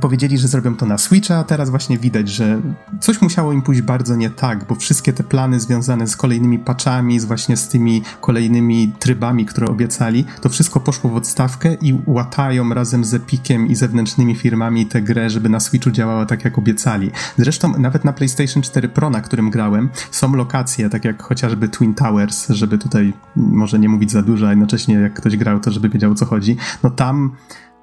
[0.00, 2.60] powiedzieli, że zrobią to na Switcha, a teraz właśnie widać, że
[3.00, 7.20] coś musiało im pójść bardzo nie tak, bo wszystkie te plany związane z kolejnymi patchami,
[7.20, 12.74] z właśnie z tymi kolejnymi trybami, które obiecali, to wszystko poszło w odstawkę i łatają
[12.74, 17.10] razem z Epiciem i zewnętrznymi firmami tę grę, żeby na Switchu działała tak, jak obiecali.
[17.38, 21.94] Zresztą nawet na PlayStation 4 Pro, na którym grałem, są lokacje, tak jak chociażby Twin
[21.94, 25.88] Towers, żeby tutaj może nie mówić za dużo, a jednocześnie jak ktoś grał, to żeby
[25.88, 26.56] wiedział o co chodzi.
[26.82, 27.36] No tam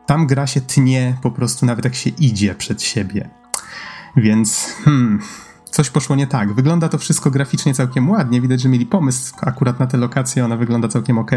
[0.06, 3.30] tam gra się tnie po prostu nawet jak się idzie przed siebie.
[4.18, 5.20] Więc hmm,
[5.66, 6.54] coś poszło nie tak.
[6.54, 8.42] Wygląda to wszystko graficznie całkiem ładnie.
[8.42, 11.32] Widać, że mieli pomysł akurat na tę lokację, ona wygląda całkiem ok,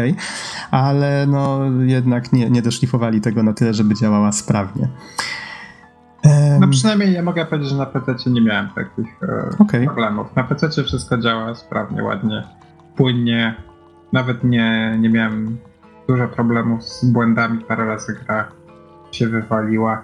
[0.71, 4.89] ale no jednak nie, nie doszlifowali tego na tyle, żeby działała sprawnie.
[6.59, 9.85] No przynajmniej ja mogę powiedzieć, że na PC nie miałem takich e, okay.
[9.85, 10.35] problemów.
[10.35, 12.43] Na PC wszystko działa sprawnie, ładnie,
[12.95, 13.55] płynnie.
[14.13, 15.57] Nawet nie, nie miałem
[16.07, 18.51] dużo problemów z błędami, parę razy gra
[19.11, 20.01] się wywaliła,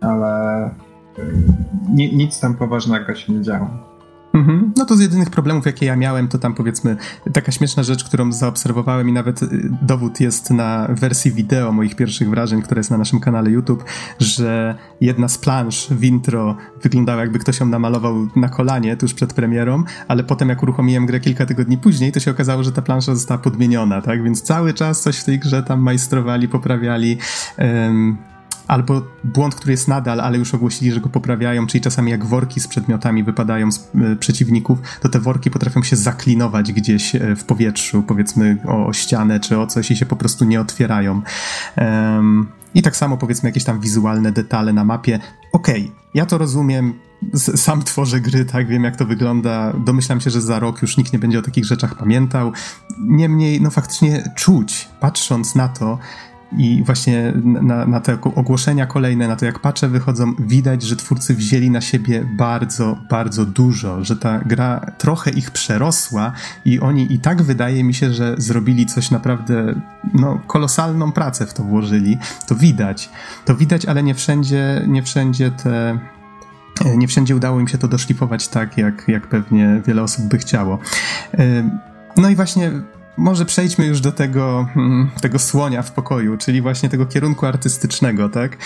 [0.00, 0.66] ale
[1.18, 1.22] y,
[1.90, 3.89] ni nic tam poważnego się nie działo.
[4.32, 4.72] Mhm.
[4.76, 6.96] No to z jedynych problemów, jakie ja miałem, to tam powiedzmy
[7.32, 9.48] taka śmieszna rzecz, którą zaobserwowałem i nawet y,
[9.82, 13.84] dowód jest na wersji wideo moich pierwszych wrażeń, która jest na naszym kanale YouTube,
[14.18, 19.34] że jedna z plansz w intro wyglądała jakby ktoś ją namalował na kolanie tuż przed
[19.34, 23.14] premierą, ale potem jak uruchomiłem grę kilka tygodni później, to się okazało, że ta plansza
[23.14, 24.22] została podmieniona, tak?
[24.22, 27.18] Więc cały czas coś w tej grze tam majstrowali, poprawiali.
[27.58, 28.29] Um,
[28.70, 32.60] albo błąd, który jest nadal, ale już ogłosili, że go poprawiają, czyli czasami jak worki
[32.60, 37.44] z przedmiotami wypadają z y, przeciwników, to te worki potrafią się zaklinować gdzieś y, w
[37.44, 41.22] powietrzu, powiedzmy o, o, ścianę czy o coś i się po prostu nie otwierają.
[41.76, 45.18] Um, I tak samo powiedzmy jakieś tam wizualne detale na mapie.
[45.52, 46.94] Okej, okay, ja to rozumiem,
[47.34, 49.72] sam tworzę gry, tak, wiem jak to wygląda.
[49.72, 52.52] Domyślam się, że za rok już nikt nie będzie o takich rzeczach pamiętał.
[53.00, 55.98] Niemniej, no faktycznie czuć, patrząc na to,
[56.56, 61.34] i właśnie na, na, te ogłoszenia kolejne, na to jak patrzę wychodzą, widać, że twórcy
[61.34, 66.32] wzięli na siebie bardzo, bardzo dużo, że ta gra trochę ich przerosła
[66.64, 69.80] i oni i tak wydaje mi się, że zrobili coś naprawdę,
[70.14, 72.18] no, kolosalną pracę w to włożyli.
[72.46, 73.10] To widać.
[73.44, 75.98] To widać, ale nie wszędzie, nie wszędzie te
[76.96, 80.78] nie wszędzie udało im się to doszlifować tak, jak, jak pewnie wiele osób by chciało.
[82.16, 82.72] No i właśnie
[83.16, 88.28] może przejdźmy już do tego, hmm, tego słonia w pokoju, czyli właśnie tego kierunku artystycznego,
[88.28, 88.56] tak?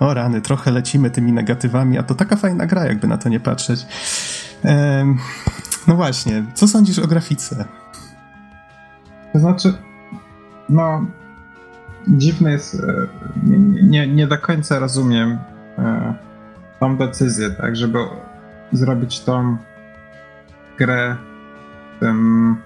[0.00, 3.40] O rany, trochę lecimy tymi negatywami, a to taka fajna gra, jakby na to nie
[3.40, 3.86] patrzeć.
[4.64, 5.18] Ehm,
[5.86, 7.64] no właśnie, co sądzisz o grafice?
[9.32, 9.74] To znaczy,
[10.68, 11.06] no,
[12.08, 13.06] dziwne jest, e,
[13.42, 15.38] nie, nie, nie do końca rozumiem
[15.78, 16.14] e,
[16.80, 17.98] tą decyzję, tak, żeby
[18.72, 19.56] zrobić tą
[20.78, 21.16] grę
[22.00, 22.56] tym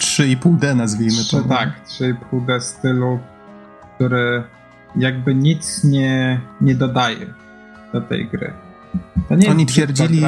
[0.00, 1.42] 3,5D nazwijmy to.
[1.42, 3.18] Tak, 3,5D stylu,
[3.94, 4.42] który
[4.96, 7.26] jakby nic nie, nie dodaje
[7.92, 8.52] do tej gry.
[9.50, 10.22] oni twierdzili,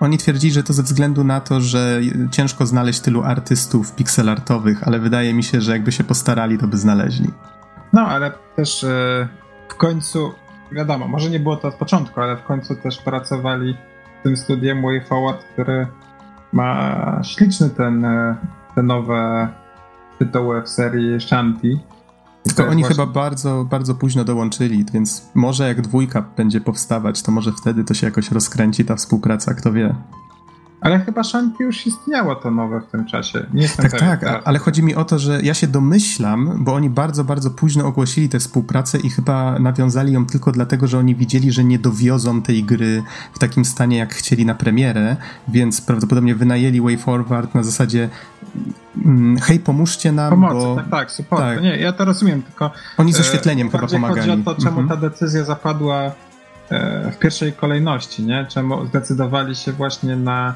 [0.00, 2.00] oni twierdzili, że to ze względu na to, że
[2.30, 6.76] ciężko znaleźć tylu artystów pixelartowych, ale wydaje mi się, że jakby się postarali, to by
[6.76, 7.30] znaleźli.
[7.92, 9.28] No, ale też e,
[9.68, 10.32] w końcu,
[10.72, 13.76] wiadomo, może nie było to od początku, ale w końcu też pracowali
[14.20, 15.86] w tym studiem Way Forward, który
[16.52, 18.36] ma śliczny ten e,
[18.76, 19.48] te nowe
[20.18, 21.78] tytuły w serii Shanti.
[22.42, 22.96] Tylko oni właśnie...
[22.96, 27.94] chyba bardzo, bardzo późno dołączyli, więc może jak dwójka będzie powstawać, to może wtedy to
[27.94, 29.94] się jakoś rozkręci ta współpraca, kto wie.
[30.80, 33.46] Ale chyba Shanty już istniało to nowe w tym czasie.
[33.54, 34.42] Nie jestem tak, tak, teraz.
[34.44, 38.28] ale chodzi mi o to, że ja się domyślam, bo oni bardzo, bardzo późno ogłosili
[38.28, 42.64] tę współpracę i chyba nawiązali ją tylko dlatego, że oni widzieli, że nie dowiozą tej
[42.64, 43.02] gry
[43.32, 45.16] w takim stanie, jak chcieli na premierę,
[45.48, 48.08] więc prawdopodobnie wynajęli WayForward na zasadzie
[49.04, 50.76] mm, hej, pomóżcie nam, Pomocy, bo...
[50.76, 51.42] tak, tak, support.
[51.42, 51.62] Tak.
[51.62, 52.70] Nie, ja to rozumiem, tylko...
[52.96, 54.20] Oni z oświetleniem e, chyba pomagali.
[54.20, 54.88] chodzi o to, czemu mhm.
[54.88, 56.25] ta decyzja zapadła e,
[57.12, 58.46] w pierwszej kolejności, nie?
[58.48, 60.54] Czemu zdecydowali się właśnie na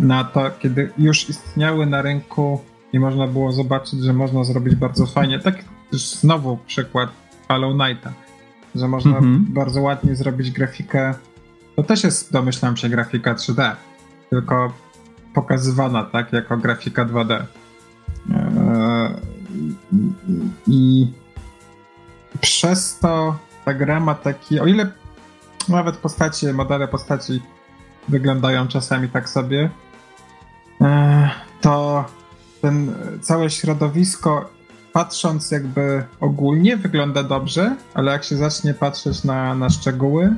[0.00, 2.60] na to, kiedy już istniały na rynku
[2.92, 5.38] i można było zobaczyć, że można zrobić bardzo fajnie.
[5.38, 7.10] Tak znowu przykład
[7.48, 8.12] Hollow Knighta,
[8.74, 9.38] że można -hmm.
[9.38, 11.14] bardzo ładnie zrobić grafikę.
[11.76, 13.76] To też jest, domyślam się, grafika 3D,
[14.30, 14.72] tylko
[15.34, 17.44] pokazywana tak jako grafika 2D.
[18.30, 19.14] Eee,
[20.66, 21.06] I
[22.40, 24.90] przez to ta gra ma taki, o ile
[25.68, 27.42] nawet postacie, modele postaci
[28.08, 29.70] wyglądają czasami tak sobie,
[30.80, 32.04] e, to
[32.60, 34.50] ten całe środowisko,
[34.92, 40.36] patrząc jakby ogólnie, wygląda dobrze, ale jak się zacznie patrzeć na, na szczegóły,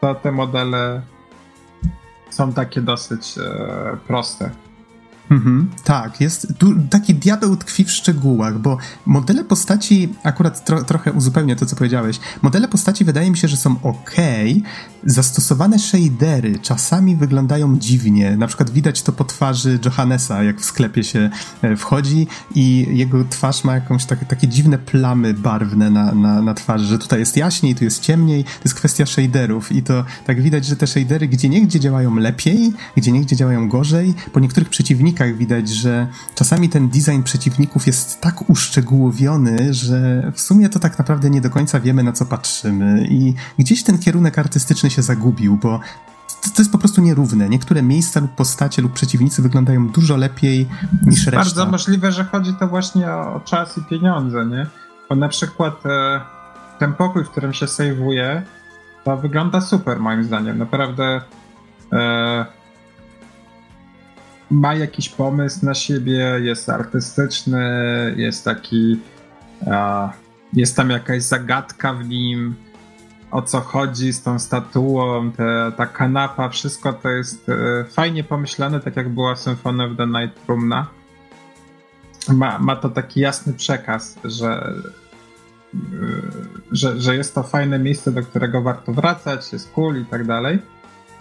[0.00, 1.02] to te modele
[2.30, 4.50] są takie dosyć e, proste.
[5.32, 11.12] Mhm, tak, jest tu taki diabeł tkwi w szczegółach, bo modele postaci, akurat tro, trochę
[11.12, 14.16] uzupełnię to, co powiedziałeś, modele postaci wydaje mi się, że są ok,
[15.04, 21.04] zastosowane shadery czasami wyglądają dziwnie, na przykład widać to po twarzy Johannesa, jak w sklepie
[21.04, 21.30] się
[21.62, 26.54] e, wchodzi i jego twarz ma jakąś tak, takie dziwne plamy barwne na, na, na
[26.54, 30.42] twarzy, że tutaj jest jaśniej, tu jest ciemniej, to jest kwestia shaderów i to tak
[30.42, 35.21] widać, że te shadery gdzie niegdzie działają lepiej, gdzie niegdzie działają gorzej, po niektórych przeciwnikach
[35.26, 41.30] widać, że czasami ten design przeciwników jest tak uszczegółowiony, że w sumie to tak naprawdę
[41.30, 43.06] nie do końca wiemy, na co patrzymy.
[43.10, 45.80] I gdzieś ten kierunek artystyczny się zagubił, bo
[46.42, 47.48] to, jest po prostu nierówne.
[47.48, 50.68] Niektóre miejsca lub postacie lub przeciwnicy wyglądają dużo lepiej
[51.06, 51.36] niż reszta.
[51.36, 54.66] Bardzo możliwe, że chodzi to właśnie o czas i pieniądze, nie?
[55.08, 56.20] Bo na przykład e,
[56.78, 58.42] ten pokój, w którym się sejwuje,
[59.04, 60.58] to wygląda super moim zdaniem.
[60.58, 61.20] Naprawdę
[61.92, 62.61] e,
[64.52, 67.64] ma jakiś pomysł na siebie, jest artystyczny,
[68.16, 69.00] jest taki.
[70.52, 72.54] jest tam jakaś zagadka w nim,
[73.30, 78.80] o co chodzi z tą statuą, te, ta kanapa, wszystko to jest e, fajnie pomyślane,
[78.80, 80.86] tak jak była Symphony of the Night Rumna.
[82.28, 84.72] Ma, ma to taki jasny przekaz, że,
[85.74, 85.78] e,
[86.72, 90.58] że, że jest to fajne miejsce, do którego warto wracać, jest cool i tak dalej.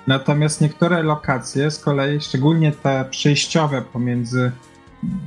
[0.08, 4.52] Natomiast niektóre lokacje, z kolei szczególnie te przejściowe pomiędzy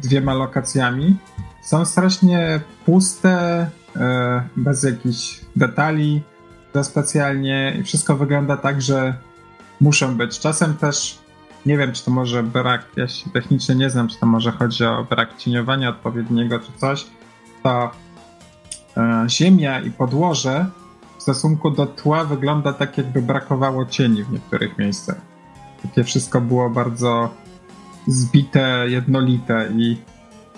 [0.02, 1.16] dwiema lokacjami,
[1.62, 3.66] są strasznie puste,
[3.96, 6.22] e, bez jakichś detali
[6.74, 9.14] za specjalnie i wszystko wygląda tak, że
[9.80, 10.40] muszą być.
[10.40, 11.18] Czasem też
[11.66, 14.84] nie wiem, czy to może brak, ja się technicznie nie znam, czy to może chodzi
[14.84, 17.06] o brak cieniowania odpowiedniego, czy coś,
[17.62, 17.90] to
[18.96, 20.66] e, ziemia i podłoże
[21.24, 25.16] stosunku do tła wygląda tak, jakby brakowało cieni w niektórych miejscach.
[25.82, 27.30] Takie wszystko było bardzo
[28.06, 29.96] zbite, jednolite i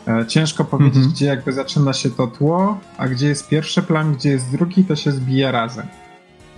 [0.08, 1.12] e, ciężko powiedzieć, mm -hmm.
[1.12, 4.96] gdzie jakby zaczyna się to tło, a gdzie jest pierwszy plan, gdzie jest drugi, to
[4.96, 5.86] się zbija razem.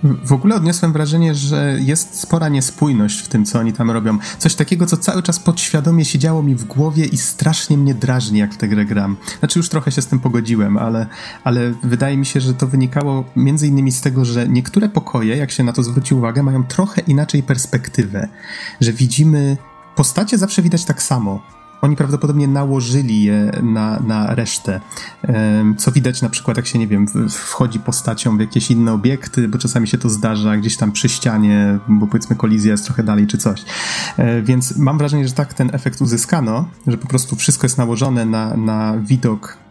[0.03, 4.19] W ogóle odniosłem wrażenie, że jest spora niespójność w tym, co oni tam robią.
[4.39, 8.55] Coś takiego, co cały czas podświadomie siedziało mi w głowie i strasznie mnie drażni, jak
[8.55, 9.17] w tę grę gram.
[9.39, 11.07] Znaczy, już trochę się z tym pogodziłem, ale,
[11.45, 15.51] ale wydaje mi się, że to wynikało między innymi z tego, że niektóre pokoje, jak
[15.51, 18.29] się na to zwróci uwagę, mają trochę inaczej perspektywę.
[18.81, 19.57] Że widzimy
[19.97, 21.58] postacie zawsze widać tak samo.
[21.83, 24.81] Oni prawdopodobnie nałożyli je na, na resztę.
[25.77, 29.59] Co widać na przykład, jak się, nie wiem, wchodzi postacią w jakieś inne obiekty, bo
[29.59, 33.39] czasami się to zdarza gdzieś tam przy ścianie, bo powiedzmy kolizja jest trochę dalej czy
[33.39, 33.65] coś.
[34.17, 38.25] E, więc mam wrażenie, że tak ten efekt uzyskano, że po prostu wszystko jest nałożone
[38.25, 39.68] na, na widok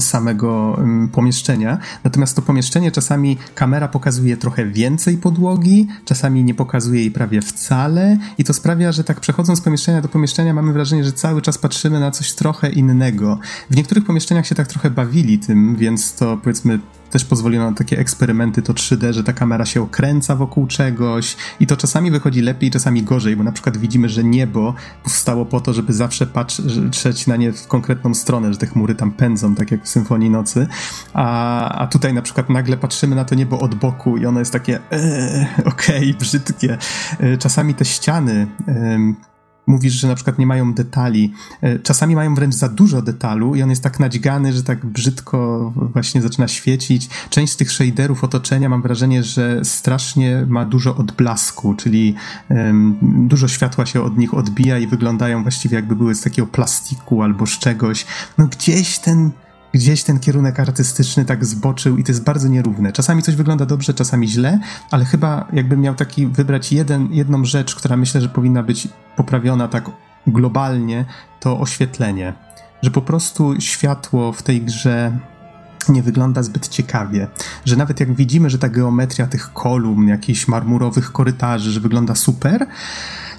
[0.00, 0.78] samego
[1.12, 1.78] pomieszczenia.
[2.04, 8.18] Natomiast to pomieszczenie czasami kamera pokazuje trochę więcej podłogi, czasami nie pokazuje jej prawie wcale
[8.38, 11.58] i to sprawia, że tak przechodząc z pomieszczenia do pomieszczenia mamy wrażenie, że cały czas
[11.58, 13.38] patrzymy na coś trochę innego.
[13.70, 16.78] W niektórych pomieszczeniach się tak trochę bawili tym, więc to powiedzmy
[17.10, 21.66] też pozwoliono na takie eksperymenty to 3D, że ta kamera się okręca wokół czegoś i
[21.66, 25.72] to czasami wychodzi lepiej, czasami gorzej, bo na przykład widzimy, że niebo powstało po to,
[25.72, 29.84] żeby zawsze patrzeć na nie w konkretną stronę, że te chmury tam pędzą, tak jak
[29.84, 30.66] w Symfonii Nocy,
[31.14, 34.52] a, a tutaj na przykład nagle patrzymy na to niebo od boku i ono jest
[34.52, 36.78] takie ee, okej, okay, brzydkie.
[37.20, 38.46] E, czasami te ściany
[39.68, 41.32] mówisz, że na przykład nie mają detali.
[41.62, 45.72] E, czasami mają wręcz za dużo detalu i on jest tak nadźgany, że tak brzydko
[45.76, 47.08] właśnie zaczyna świecić.
[47.30, 52.14] Część z tych shaderów otoczenia mam wrażenie, że strasznie ma dużo odblasku, czyli
[52.50, 52.98] um,
[53.28, 57.46] dużo światła się od nich odbija i wyglądają właściwie jakby były z takiego plastiku albo
[57.46, 58.06] z czegoś.
[58.38, 59.30] No gdzieś ten
[59.72, 62.92] gdzieś ten kierunek artystyczny tak zboczył i to jest bardzo nierówne.
[62.92, 64.60] Czasami coś wygląda dobrze, czasami źle,
[64.90, 69.68] ale chyba jakbym miał taki wybrać jeden, jedną rzecz, która myślę, że powinna być poprawiona
[69.68, 69.90] tak
[70.26, 71.04] globalnie,
[71.40, 72.34] to oświetlenie.
[72.82, 75.18] Że po prostu światło w tej grze
[75.88, 77.28] nie wygląda zbyt ciekawie.
[77.64, 82.66] Że nawet jak widzimy, że ta geometria tych kolumn, jakichś marmurowych korytarzy, że wygląda super,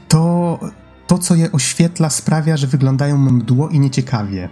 [0.08, 0.60] to
[1.08, 4.50] to, co je oświetla, sprawia, że wyglądają mdło i nieciekawie.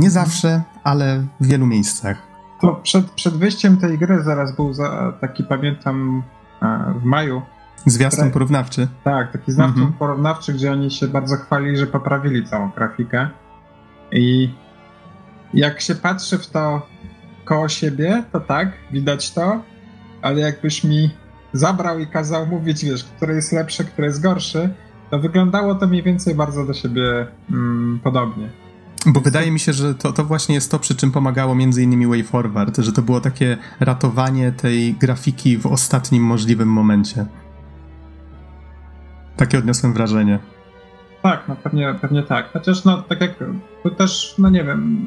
[0.00, 2.16] Nie zawsze, ale w wielu miejscach.
[2.60, 6.22] To przed, przed wyjściem tej gry zaraz był za, taki, pamiętam,
[6.62, 7.42] e, w maju.
[7.86, 8.88] Zwiastun porównawczy.
[9.04, 9.92] Tak, taki zwiastun mhm.
[9.92, 13.28] porównawczy, gdzie oni się bardzo chwalili, że poprawili całą grafikę.
[14.12, 14.54] I
[15.54, 16.86] jak się patrzy w to
[17.44, 19.62] koło siebie, to tak, widać to,
[20.22, 21.10] ale jakbyś mi
[21.52, 24.74] zabrał i kazał mówić, wiesz, który jest lepszy, który jest gorszy,
[25.10, 28.48] to wyglądało to mniej więcej bardzo do siebie mm, podobnie.
[29.06, 32.06] Bo wydaje mi się, że to, to właśnie jest to, przy czym pomagało między innymi
[32.06, 37.26] WayForward, że to było takie ratowanie tej grafiki w ostatnim możliwym momencie.
[39.36, 40.38] Takie odniosłem wrażenie.
[41.22, 42.52] Tak, no pewnie, pewnie tak.
[42.52, 43.30] Chociaż no tak jak
[43.82, 45.00] tu też, no nie wiem,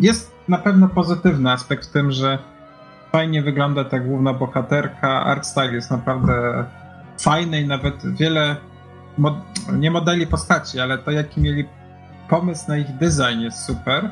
[0.00, 2.38] jest na pewno pozytywny aspekt w tym, że
[3.12, 6.64] fajnie wygląda ta główna bohaterka, art style jest naprawdę
[7.20, 8.56] fajny i nawet wiele,
[9.18, 9.34] mod
[9.72, 11.64] nie modeli postaci, ale to jaki mieli
[12.28, 14.10] pomysł na ich design jest super,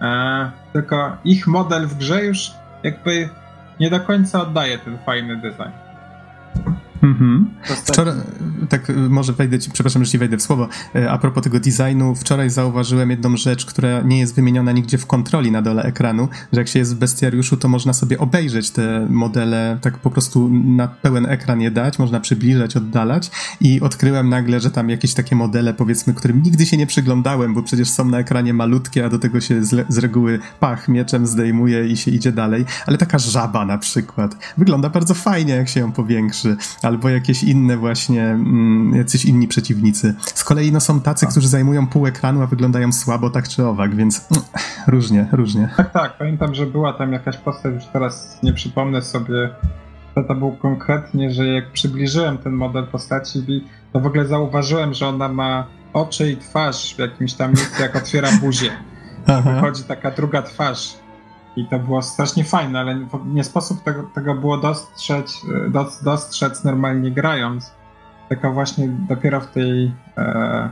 [0.00, 3.28] e, tylko ich model w grze już jakby
[3.80, 5.83] nie do końca oddaje ten fajny design.
[7.04, 7.50] Mhm.
[7.84, 8.14] Wczoraj,
[8.68, 10.68] tak może wejdę ci, przepraszam, że ci wejdę w słowo.
[10.94, 15.06] E, a propos tego designu, wczoraj zauważyłem jedną rzecz, która nie jest wymieniona nigdzie w
[15.06, 19.06] kontroli na dole ekranu, że jak się jest w bestiariuszu, to można sobie obejrzeć te
[19.10, 23.30] modele, tak po prostu na pełen ekran je dać, można przybliżać, oddalać
[23.60, 27.62] i odkryłem nagle, że tam jakieś takie modele, powiedzmy, którym nigdy się nie przyglądałem, bo
[27.62, 31.88] przecież są na ekranie malutkie, a do tego się z, z reguły pach mieczem zdejmuje
[31.88, 35.92] i się idzie dalej, ale taka żaba na przykład wygląda bardzo fajnie, jak się ją
[35.92, 40.14] powiększy, ale albo jakieś inne właśnie, mm, jacyś inni przeciwnicy.
[40.20, 43.94] Z kolei no, są tacy, którzy zajmują pół ekranu, a wyglądają słabo tak czy owak,
[43.94, 44.44] więc mm,
[44.86, 45.68] różnie, różnie.
[45.76, 46.18] Tak, tak.
[46.18, 49.50] Pamiętam, że była tam jakaś postać, już teraz nie przypomnę sobie,
[50.14, 55.08] to to był konkretnie, że jak przybliżyłem ten model postaci, to w ogóle zauważyłem, że
[55.08, 58.70] ona ma oczy i twarz w jakimś tam miejscu, jak otwiera buzię.
[59.54, 61.03] Wychodzi taka druga twarz
[61.56, 65.46] i to było strasznie fajne, ale nie sposób tego, tego było dostrzec,
[66.04, 67.74] dostrzec normalnie grając.
[68.28, 70.70] Tylko właśnie dopiero w tej, e,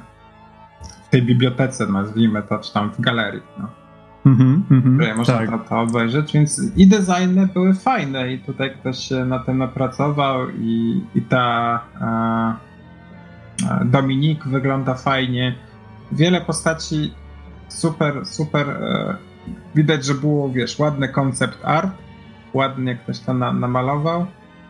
[1.06, 3.42] w tej bibliotece, nazwijmy to, czy tam w galerii.
[3.58, 3.68] No.
[4.26, 5.50] Mm -hmm, można tak.
[5.50, 10.50] to, to, obejrzeć, więc i designy były fajne i tutaj ktoś się na tym napracował
[10.50, 12.54] i, i ta e,
[13.70, 15.54] e Dominik wygląda fajnie.
[16.12, 17.14] Wiele postaci
[17.68, 19.16] super, super e,
[19.74, 21.92] widać, że było, wiesz, ładny koncept art,
[22.54, 24.26] ładnie ktoś to na, namalował,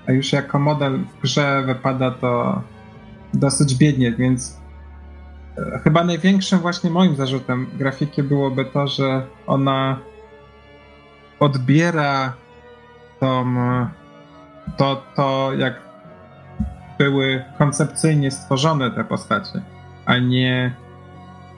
[0.09, 2.63] a już jako model w grze wypada to
[3.35, 4.61] dosyć biednie, więc
[5.59, 9.99] e, chyba największym właśnie moim zarzutem grafiki byłoby to, że ona
[11.41, 12.33] odbiera
[13.21, 13.55] tą,
[14.77, 15.75] to, to jak
[16.99, 19.63] były koncepcyjnie stworzone te postacie,
[20.05, 20.75] a nie,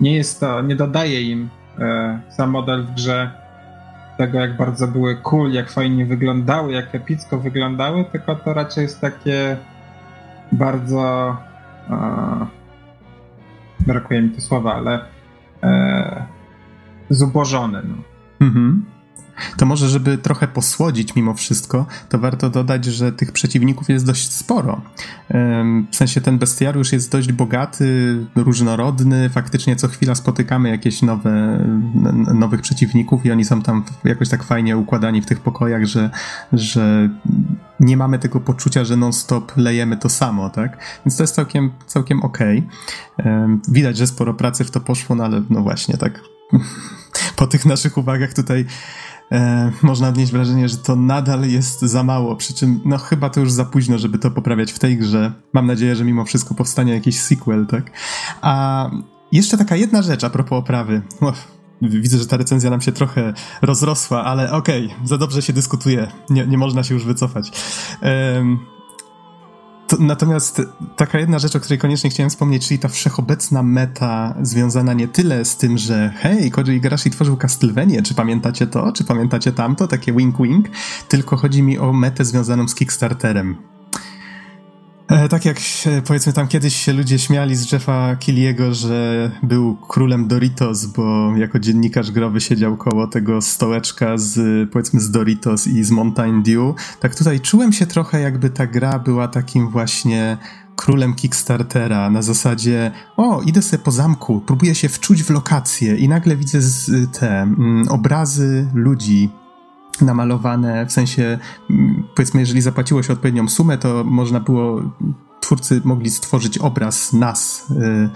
[0.00, 1.48] nie jest to, nie dodaje im
[2.28, 3.30] sam model w grze
[4.16, 9.00] tego, jak bardzo były cool, jak fajnie wyglądały, jak epicko wyglądały, tylko to raczej jest
[9.00, 9.56] takie
[10.52, 11.36] bardzo
[11.90, 12.46] e,
[13.86, 15.04] brakuje mi tu słowa, ale
[15.62, 16.34] e.
[17.82, 17.94] No.
[18.46, 18.84] Mhm.
[19.56, 24.32] To może, żeby trochę posłodzić mimo wszystko, to warto dodać, że tych przeciwników jest dość
[24.32, 24.80] sporo.
[25.90, 31.64] W sensie ten bestiariusz jest dość bogaty, różnorodny, faktycznie co chwila spotykamy jakieś nowe,
[32.34, 36.10] nowych przeciwników i oni są tam jakoś tak fajnie układani w tych pokojach, że,
[36.52, 37.08] że
[37.80, 40.78] nie mamy tego poczucia, że non-stop lejemy to samo, tak?
[41.06, 42.68] Więc to jest całkiem, całkiem okej.
[43.18, 43.58] Okay.
[43.68, 46.20] Widać, że sporo pracy w to poszło, no ale no właśnie, tak
[47.36, 48.66] po tych naszych uwagach tutaj
[49.32, 53.40] e, można odnieść wrażenie, że to nadal jest za mało, przy czym no chyba to
[53.40, 55.32] już za późno, żeby to poprawiać w tej grze.
[55.52, 57.90] Mam nadzieję, że mimo wszystko powstanie jakiś sequel, tak?
[58.42, 58.90] A
[59.32, 61.02] jeszcze taka jedna rzecz a propos oprawy.
[61.82, 66.08] widzę, że ta recenzja nam się trochę rozrosła, ale okej, okay, za dobrze się dyskutuje.
[66.30, 67.52] Nie, nie można się już wycofać.
[68.02, 68.73] Um,
[70.00, 70.62] natomiast
[70.96, 75.44] taka jedna rzecz, o której koniecznie chciałem wspomnieć, czyli ta wszechobecna meta związana nie tyle
[75.44, 80.12] z tym, że hej, Koji Igarashi tworzył Castlevania, czy pamiętacie to, czy pamiętacie tamto, takie
[80.12, 80.62] wink-wink,
[81.08, 83.73] tylko chodzi mi o metę związaną z Kickstarterem.
[85.08, 85.56] E, tak jak
[86.04, 91.58] powiedzmy tam kiedyś się ludzie śmiali z Jeffa Killiego, że był królem Doritos, bo jako
[91.58, 97.14] dziennikarz growy siedział koło tego stołeczka z powiedzmy z Doritos i z Mountain Dew, tak
[97.14, 100.38] tutaj czułem się trochę jakby ta gra była takim właśnie
[100.76, 102.10] królem Kickstartera.
[102.10, 105.96] Na zasadzie o, idę sobie po zamku, próbuję się wczuć w lokację.
[105.96, 109.30] I nagle widzę z, te mm, obrazy ludzi
[110.00, 111.38] namalowane, w sensie
[111.70, 114.82] mm, powiedzmy, jeżeli zapłaciło się odpowiednią sumę, to można było,
[115.40, 118.10] twórcy mogli stworzyć obraz nas yy,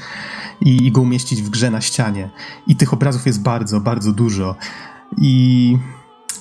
[0.61, 2.31] i go umieścić w grze na ścianie.
[2.66, 4.57] I tych obrazów jest bardzo, bardzo dużo.
[5.16, 5.79] I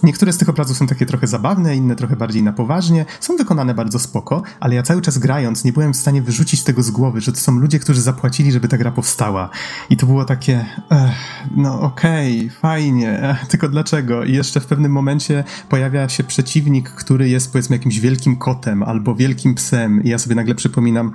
[0.04, 3.06] Niektóre z tych obrazów są takie trochę zabawne, inne trochę bardziej na poważnie.
[3.20, 6.84] Są wykonane bardzo spoko, ale ja cały czas grając nie byłem w stanie wyrzucić tego
[6.84, 9.50] z głowy, że to są ludzie, którzy zapłacili, żeby ta gra powstała.
[9.90, 14.24] I to było takie, ech, no okej, okay, fajnie, ech, tylko dlaczego?
[14.24, 19.16] I jeszcze w pewnym momencie pojawia się przeciwnik, który jest powiedzmy jakimś wielkim kotem albo
[19.16, 21.12] wielkim psem i ja sobie nagle przypominam,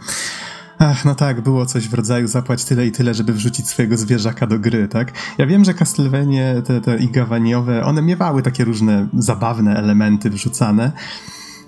[0.85, 4.47] Ach, no tak, było coś w rodzaju zapłać tyle i tyle, żeby wrzucić swojego zwierzaka
[4.47, 5.13] do gry, tak?
[5.39, 10.93] Ja wiem, że Castlevanie, te, te igawaniowe, one miewały takie różne zabawne elementy wrzucane.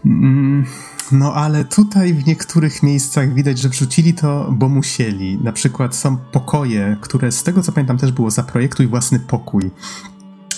[0.06, 0.64] Mm,
[1.12, 5.38] no ale tutaj w niektórych miejscach widać, że wrzucili to, bo musieli.
[5.38, 9.70] Na przykład są pokoje, które z tego co pamiętam też było zaprojektuj własny pokój.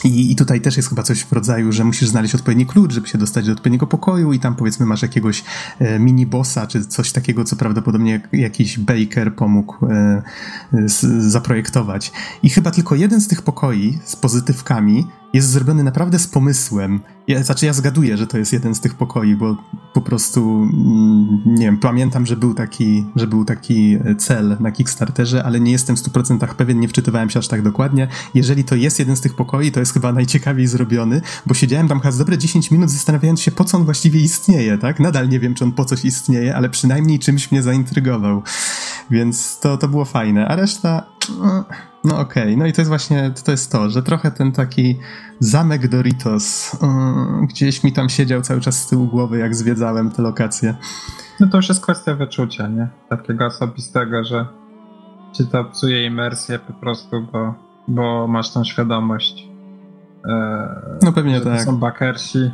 [0.07, 3.09] I, I tutaj też jest chyba coś w rodzaju, że musisz znaleźć odpowiedni klucz, żeby
[3.09, 5.45] się dostać do odpowiedniego pokoju i tam powiedzmy masz jakiegoś
[5.79, 10.23] e, mini-bossa, czy coś takiego, co prawdopodobnie jakiś baker pomógł e,
[10.73, 11.01] z,
[11.33, 12.13] zaprojektować.
[12.43, 15.07] I chyba tylko jeden z tych pokoi z pozytywkami
[15.37, 17.01] jest zrobiony naprawdę z pomysłem.
[17.29, 19.57] Ja, znaczy ja zgaduję, że to jest jeden z tych pokoi, bo
[19.93, 25.45] po prostu mm, nie wiem, pamiętam, że był taki, że był taki cel na Kickstarterze,
[25.45, 28.09] ale nie jestem w 100% pewien, nie wczytywałem się aż tak dokładnie.
[28.35, 32.01] Jeżeli to jest jeden z tych pokoi, to jest chyba najciekawiej zrobiony, bo siedziałem tam
[32.01, 35.01] chyba dobre 10 minut zastanawiając się, po co on właściwie istnieje, tak?
[35.01, 38.43] Nadal nie wiem, czy on po coś istnieje, ale przynajmniej czymś mnie zaintrygował.
[39.11, 40.49] Więc to, to było fajne.
[40.49, 41.07] A reszta...
[42.07, 42.57] No, okej, okay.
[42.57, 44.99] no i to jest właśnie, to jest to, że trochę ten taki
[45.41, 50.23] zamek Doritos yy, gdzieś mi tam siedział cały czas z tyłu głowy, jak zwiedzałem te
[50.23, 50.75] lokacje.
[51.41, 52.89] No to już jest kwestia wyczucia, nie?
[53.09, 54.47] Takiego osobistego, że
[55.33, 57.55] ci to psuje imersję po prostu, bo,
[57.89, 59.49] bo masz tą świadomość.
[60.27, 60.33] Yy,
[61.03, 61.59] no pewnie tak.
[61.59, 62.51] To są bakersi,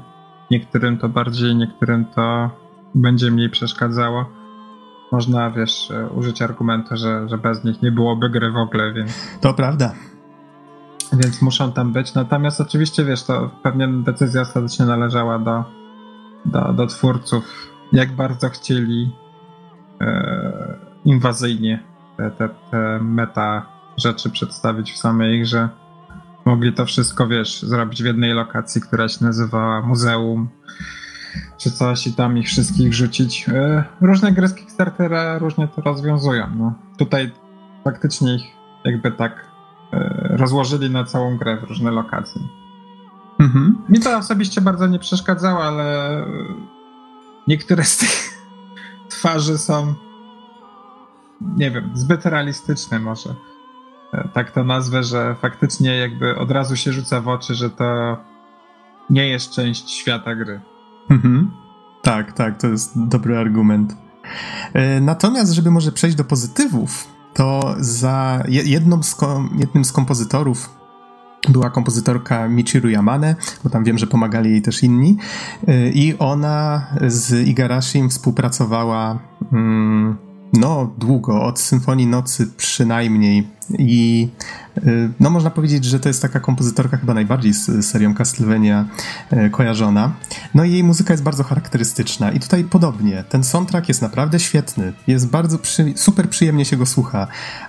[0.50, 2.50] niektórym to bardziej, niektórym to
[2.94, 4.41] będzie mniej przeszkadzało
[5.13, 9.13] można, wiesz, e, użyć argumentu, że, że bez nich nie byłoby gry w ogóle, więc...
[9.41, 9.93] To prawda.
[11.13, 12.15] Więc muszą tam być.
[12.15, 15.65] Natomiast oczywiście, wiesz, to pewnie decyzja ostatecznie należała do,
[16.45, 17.45] do, do twórców,
[17.93, 19.13] jak bardzo chcieli
[20.01, 21.83] e, inwazyjnie
[22.17, 25.69] te, te, te meta rzeczy przedstawić w samej grze.
[26.45, 30.49] Mogli to wszystko, wiesz, zrobić w jednej lokacji, która się nazywała muzeum,
[31.59, 33.49] czy coś i tam ich wszystkich rzucić.
[33.49, 36.47] E, różne gry z Kickstartera różnie to rozwiązują.
[36.57, 36.74] No.
[36.99, 37.33] Tutaj
[37.85, 38.45] faktycznie ich
[38.85, 39.47] jakby tak
[39.93, 42.42] e, rozłożyli na całą grę w różne lokacje.
[43.41, 43.76] Mhm.
[43.88, 46.25] Mi to osobiście bardzo nie przeszkadzało, ale
[47.49, 48.38] niektóre z tych
[49.11, 49.95] twarzy są
[51.57, 53.34] nie wiem, zbyt realistyczne może.
[54.13, 58.17] E, tak to nazwę, że faktycznie jakby od razu się rzuca w oczy, że to
[59.11, 60.61] nie jest część świata gry.
[61.11, 61.50] Mhm.
[62.03, 63.96] Tak, tak, to jest dobry argument.
[64.72, 69.16] E, natomiast, żeby może przejść do pozytywów, to za jedną z
[69.58, 70.70] jednym z kompozytorów
[71.49, 75.16] była kompozytorka Michiru Yamane, bo tam wiem, że pomagali jej też inni.
[75.68, 79.18] E, I ona z Igarashim współpracowała.
[79.50, 80.16] Hmm,
[80.53, 83.49] no, długo, od Symfonii Nocy przynajmniej.
[83.79, 84.29] I
[84.87, 88.88] y, no, można powiedzieć, że to jest taka kompozytorka chyba najbardziej z serią Castlevania
[89.33, 90.12] y, kojarzona.
[90.54, 92.33] No i jej muzyka jest bardzo charakterystyczna.
[92.33, 93.24] I tutaj podobnie.
[93.29, 94.92] Ten soundtrack jest naprawdę świetny.
[95.07, 95.92] Jest bardzo przy...
[95.96, 97.26] super przyjemnie się go słucha.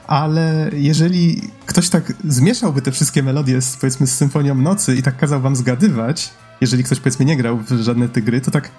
[0.08, 5.18] Ale jeżeli ktoś tak zmieszałby te wszystkie melodie z, powiedzmy z Symfonią Nocy i tak
[5.18, 6.32] kazał wam zgadywać,
[6.62, 8.70] jeżeli ktoś powiedzmy nie grał w żadne te gry, to tak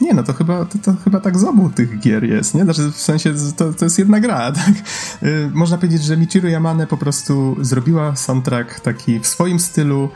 [0.00, 2.64] nie, no to chyba, to, to, chyba tak z obu tych gier jest, nie?
[2.64, 4.74] Znaczy w sensie to, to jest jedna gra, tak?
[5.22, 10.08] Yy, można powiedzieć, że Michiru Yamane po prostu zrobiła soundtrack taki w swoim stylu.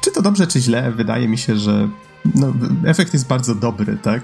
[0.00, 0.92] Czy to dobrze, czy źle?
[0.92, 1.88] Wydaje mi się, że
[2.34, 2.52] no,
[2.84, 4.22] efekt jest bardzo dobry, tak?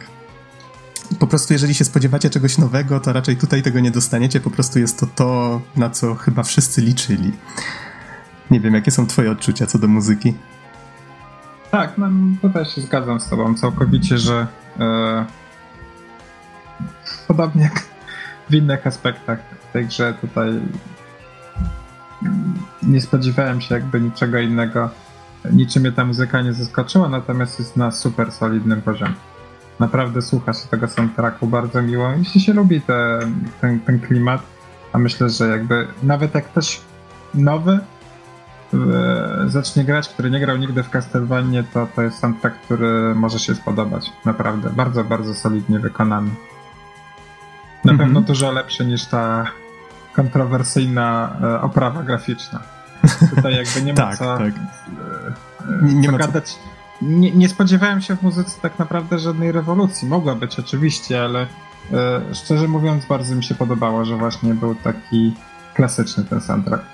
[1.18, 4.78] Po prostu jeżeli się spodziewacie czegoś nowego, to raczej tutaj tego nie dostaniecie, po prostu
[4.78, 7.32] jest to to, na co chyba wszyscy liczyli.
[8.50, 10.34] Nie wiem, jakie są twoje odczucia co do muzyki?
[11.70, 12.08] Tak, no
[12.42, 14.46] tutaj się zgadzam z tobą całkowicie, że
[14.80, 15.24] e,
[17.28, 17.84] podobnie jak
[18.50, 19.38] w innych aspektach
[19.72, 20.60] tej grze tutaj
[22.82, 24.90] nie spodziewałem się jakby niczego innego.
[25.52, 29.14] Niczym mnie ta muzyka nie zaskoczyła, natomiast jest na super solidnym poziomie.
[29.80, 33.18] Naprawdę słucha się tego soundtracku bardzo miło, jeśli się lubi te,
[33.60, 34.42] ten, ten klimat,
[34.92, 36.80] a myślę, że jakby nawet jak ktoś
[37.34, 37.78] nowy
[39.46, 43.54] zacznie grać, który nie grał nigdy w Castlevania, to to jest soundtrack, który może się
[43.54, 44.12] spodobać.
[44.24, 46.30] Naprawdę, bardzo, bardzo solidnie wykonany.
[47.84, 47.98] Na mhm.
[47.98, 49.46] pewno dużo lepszy niż ta
[50.12, 52.60] kontrowersyjna e, oprawa graficzna.
[53.30, 54.48] Tutaj jakby nie ma tak, co, tak.
[54.48, 56.58] E, nie, nie co gadać.
[57.02, 60.08] Nie, nie, spodziewałem się w muzyce tak naprawdę żadnej rewolucji.
[60.08, 61.46] Mogła być oczywiście, ale
[61.92, 65.34] e, szczerze mówiąc bardzo mi się podobało, że właśnie był taki
[65.74, 66.84] klasyczny ten soundtrack.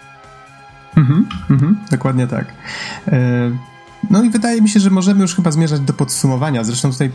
[0.97, 2.47] Mhm, mhm, dokładnie tak.
[4.10, 6.65] No i wydaje mi się, że możemy już chyba zmierzać do podsumowania.
[6.65, 7.10] Zresztą tutaj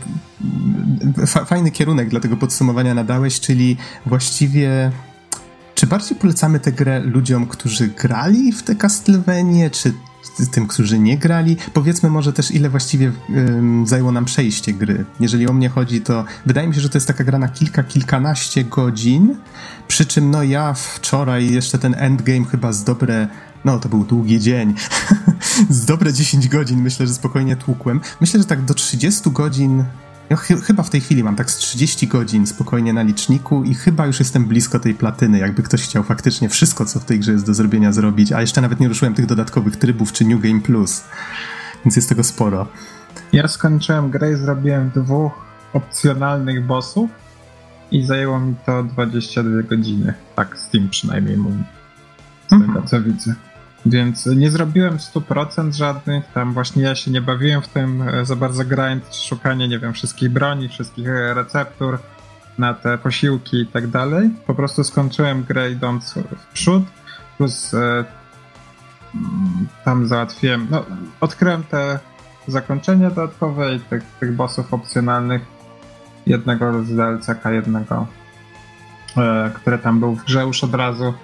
[1.46, 3.76] fajny kierunek dla tego podsumowania nadałeś, czyli
[4.06, 4.92] właściwie
[5.74, 9.92] czy bardziej polecamy tę grę ludziom, którzy grali w te Castlevanie, czy
[10.52, 11.56] tym, którzy nie grali?
[11.72, 15.04] Powiedzmy może też, ile właściwie um, zajęło nam przejście gry.
[15.20, 17.82] Jeżeli o mnie chodzi, to wydaje mi się, że to jest taka gra na kilka,
[17.82, 19.36] kilkanaście godzin,
[19.88, 23.28] przy czym no ja wczoraj jeszcze ten endgame chyba z dobre
[23.64, 24.74] no to był długi dzień,
[25.70, 28.00] z dobre 10 godzin myślę, że spokojnie tłukłem.
[28.20, 29.84] Myślę, że tak do 30 godzin
[30.30, 33.74] ja ch chyba w tej chwili mam tak z 30 godzin spokojnie na liczniku i
[33.74, 37.32] chyba już jestem blisko tej platyny, jakby ktoś chciał faktycznie wszystko, co w tej grze
[37.32, 40.60] jest do zrobienia, zrobić, a jeszcze nawet nie ruszyłem tych dodatkowych trybów czy New Game
[40.60, 41.04] Plus,
[41.84, 42.66] więc jest tego sporo.
[43.32, 47.10] Ja skończyłem grę i zrobiłem dwóch opcjonalnych bossów
[47.90, 50.14] i zajęło mi to 22 godziny.
[50.36, 51.64] Tak Steam przynajmniej mówi.
[52.46, 52.86] Z tego mhm.
[52.86, 53.34] co widzę.
[53.86, 58.36] Więc nie zrobiłem 100% żadnych, tam właśnie ja się nie bawiłem w tym e, za
[58.36, 61.98] bardzo grind, szukanie, nie wiem, wszystkich broni, wszystkich e, receptur
[62.58, 64.30] na te posiłki i tak dalej.
[64.46, 66.82] Po prostu skończyłem grę idąc w przód,
[67.36, 67.78] plus e,
[69.14, 70.84] mm, tam załatwiłem, no
[71.20, 71.98] odkryłem te
[72.48, 75.42] zakończenia dodatkowe i tych, tych bossów opcjonalnych,
[76.26, 78.06] jednego z DLCK, jednego,
[79.16, 81.14] e, które tam był w grze już od razu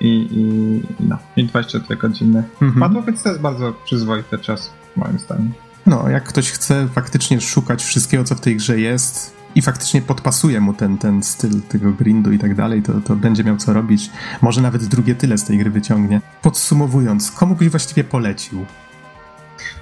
[0.00, 2.80] i, i, no, i 22 godziny mhm.
[2.80, 5.52] padło, więc to jest bardzo przyzwoity czas, moim zdaniem.
[5.86, 10.60] No, jak ktoś chce faktycznie szukać wszystkiego, co w tej grze jest i faktycznie podpasuje
[10.60, 14.10] mu ten, ten styl tego grindu i tak dalej, to, to będzie miał co robić.
[14.42, 16.20] Może nawet drugie tyle z tej gry wyciągnie.
[16.42, 18.66] Podsumowując, komu byś właściwie polecił?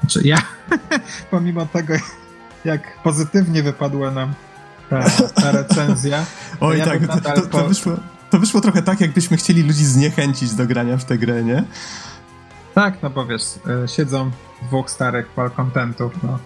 [0.00, 0.38] Znaczy ja,
[1.30, 1.94] pomimo tego,
[2.64, 4.34] jak pozytywnie wypadła nam
[4.90, 6.24] ta, ta recenzja.
[6.60, 7.92] Oj, ja tak, to, to, to wyszło
[8.34, 11.64] to wyszło trochę tak, jakbyśmy chcieli ludzi zniechęcić do grania w tę grę, nie?
[12.74, 13.42] Tak, no bo wiesz,
[13.84, 14.30] e, siedzą
[14.62, 16.38] dwóch starych malcontentów, no.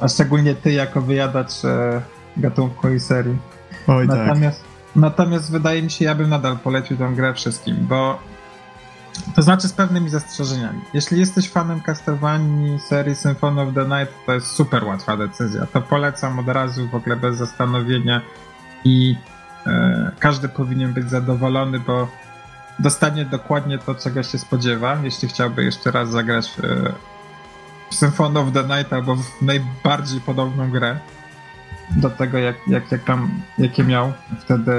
[0.00, 2.02] A szczególnie ty jako wyjadacz e,
[2.36, 3.36] gatunku i serii.
[3.86, 4.18] Oj, tak.
[4.18, 4.96] natomiast, tak.
[4.96, 8.18] natomiast wydaje mi się, ja bym nadal polecił tę grę wszystkim, bo
[9.36, 10.80] to znaczy z pewnymi zastrzeżeniami.
[10.94, 15.66] Jeśli jesteś fanem Castlevanii serii Symphony of the Night, to jest super łatwa decyzja.
[15.66, 18.20] To polecam od razu, w ogóle bez zastanowienia
[18.84, 19.16] i
[20.18, 22.08] każdy powinien być zadowolony, bo
[22.78, 26.62] dostanie dokładnie to, czego się spodziewa, jeśli chciałby jeszcze raz zagrać w,
[27.90, 30.98] w Symphony of the Night albo w najbardziej podobną grę
[31.90, 34.72] do tego, jak, jak, jak tam, jakie miał wtedy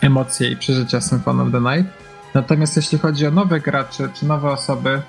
[0.00, 2.02] emocje i przeżycia Symphony of the Night.
[2.34, 5.02] Natomiast jeśli chodzi o nowych graczy czy nowe osoby,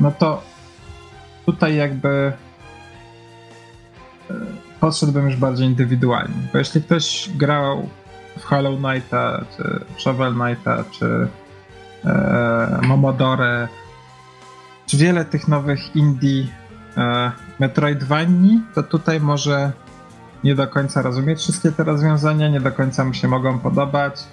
[0.00, 0.42] no to
[1.46, 2.32] tutaj jakby
[4.30, 4.34] e,
[4.80, 6.34] podszedłbym już bardziej indywidualnie.
[6.52, 7.88] Bo jeśli ktoś grał
[8.38, 11.28] w Hollow Knighta, czy Shovel Knighta, czy
[12.04, 13.68] e, Momodore,
[14.86, 16.46] czy wiele tych nowych indie
[16.96, 19.72] e, Metroidvanii, to tutaj może
[20.44, 24.24] nie do końca rozumieć wszystkie te rozwiązania, nie do końca mu się mogą podobać.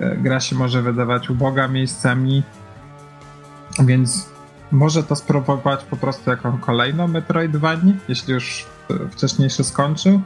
[0.00, 2.42] E, gra się może wydawać uboga miejscami,
[3.84, 4.32] więc
[4.70, 8.66] może to spróbować po prostu jako kolejną Metroidvanię, jeśli już
[9.10, 10.20] wcześniejszy skończył.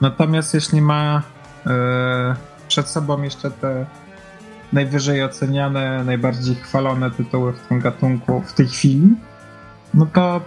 [0.00, 1.22] Natomiast jeśli ma
[1.66, 2.36] e,
[2.68, 3.86] przed sobą jeszcze te
[4.72, 9.16] najwyżej oceniane, najbardziej chwalone tytuły w tym gatunku w tej chwili,
[9.94, 10.40] no to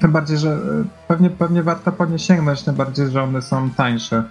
[0.00, 0.58] tym bardziej, że
[1.08, 4.24] pewnie, pewnie warto po nie sięgnąć, tym bardziej, że one są tańsze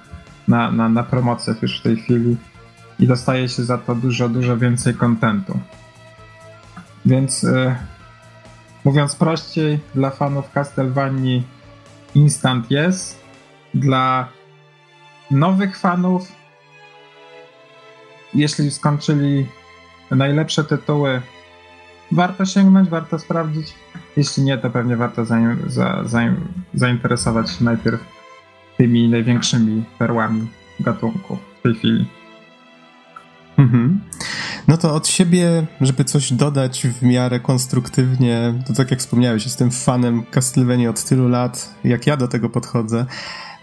[0.48, 2.38] na, na, na promocjach już w tej chwili
[3.00, 5.60] i dostaje się za to dużo, dużo więcej kontentu.
[7.06, 7.76] Więc e,
[8.84, 11.44] Mówiąc prościej, dla fanów Castlevanii
[12.16, 13.24] instant jest.
[13.74, 14.28] Dla
[15.32, 16.32] nowych fanów,
[18.34, 19.48] jeśli skończyli
[20.12, 21.22] najlepsze tytuły,
[22.12, 23.74] warto sięgnąć, warto sprawdzić.
[24.18, 25.38] Jeśli nie, to pewnie warto za,
[25.68, 26.04] za,
[26.74, 28.00] zainteresować się najpierw
[28.78, 30.48] tymi największymi perłami
[30.80, 32.06] gatunku w tej chwili.
[33.58, 34.00] Mhm.
[34.68, 39.72] No to od siebie, żeby coś dodać w miarę konstruktywnie, to tak jak wspomniałeś, jestem
[39.72, 43.06] fanem Castlevania od tylu lat, jak ja do tego podchodzę.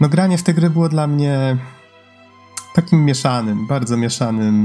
[0.00, 1.56] No granie w tę grę było dla mnie
[2.74, 4.64] takim mieszanym, bardzo mieszanym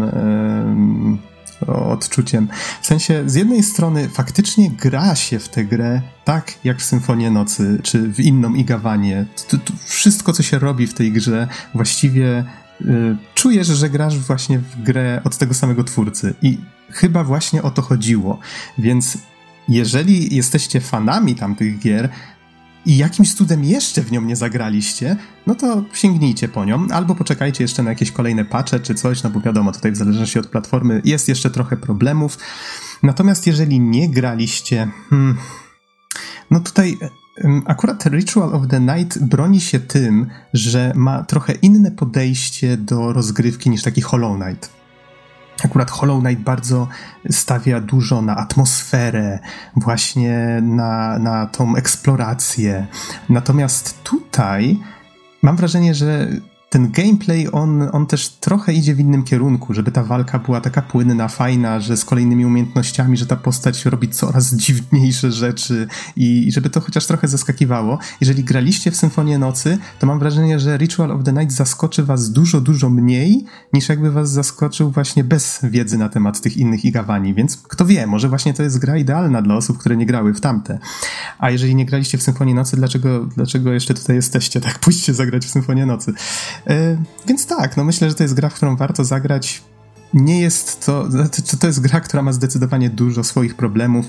[1.67, 2.47] yy, odczuciem.
[2.81, 7.31] W sensie, z jednej strony faktycznie gra się w tę grę tak jak w Symfonię
[7.31, 9.25] Nocy, czy w inną Igawanie.
[9.85, 12.45] Wszystko, co się robi w tej grze, właściwie
[13.33, 16.57] czujesz, że grasz właśnie w grę od tego samego twórcy i
[16.89, 18.39] chyba właśnie o to chodziło.
[18.77, 19.17] Więc
[19.69, 22.09] jeżeli jesteście fanami tamtych gier
[22.85, 25.15] i jakimś cudem jeszcze w nią nie zagraliście,
[25.47, 29.29] no to sięgnijcie po nią, albo poczekajcie jeszcze na jakieś kolejne patche czy coś, no
[29.29, 32.37] bo wiadomo, tutaj w zależności od platformy jest jeszcze trochę problemów.
[33.03, 35.37] Natomiast jeżeli nie graliście, hmm,
[36.51, 36.97] no tutaj
[37.65, 43.69] Akurat Ritual of the Night broni się tym, że ma trochę inne podejście do rozgrywki
[43.69, 44.69] niż taki Hollow Knight.
[45.63, 46.87] Akurat Hollow Knight bardzo
[47.31, 49.39] stawia dużo na atmosferę,
[49.75, 52.87] właśnie na, na tą eksplorację.
[53.29, 54.79] Natomiast tutaj
[55.41, 56.27] mam wrażenie, że
[56.75, 60.81] ten gameplay, on, on też trochę idzie w innym kierunku, żeby ta walka była taka
[60.81, 66.51] płynna, fajna, że z kolejnymi umiejętnościami, że ta postać robi coraz dziwniejsze rzeczy i, i
[66.51, 67.99] żeby to chociaż trochę zaskakiwało.
[68.21, 72.31] Jeżeli graliście w Symfonię Nocy, to mam wrażenie, że Ritual of the Night zaskoczy was
[72.31, 77.33] dużo, dużo mniej, niż jakby was zaskoczył właśnie bez wiedzy na temat tych innych igawani,
[77.33, 80.41] więc kto wie, może właśnie to jest gra idealna dla osób, które nie grały w
[80.41, 80.79] tamte.
[81.39, 84.61] A jeżeli nie graliście w Symfonię Nocy, dlaczego, dlaczego jeszcze tutaj jesteście?
[84.61, 86.13] Tak, pójdźcie zagrać w Symfonię Nocy.
[86.67, 86.97] E,
[87.27, 89.63] więc tak, no myślę, że to jest gra, w którą warto zagrać.
[90.13, 94.05] Nie jest to, znaczy, to jest gra, która ma zdecydowanie dużo swoich problemów.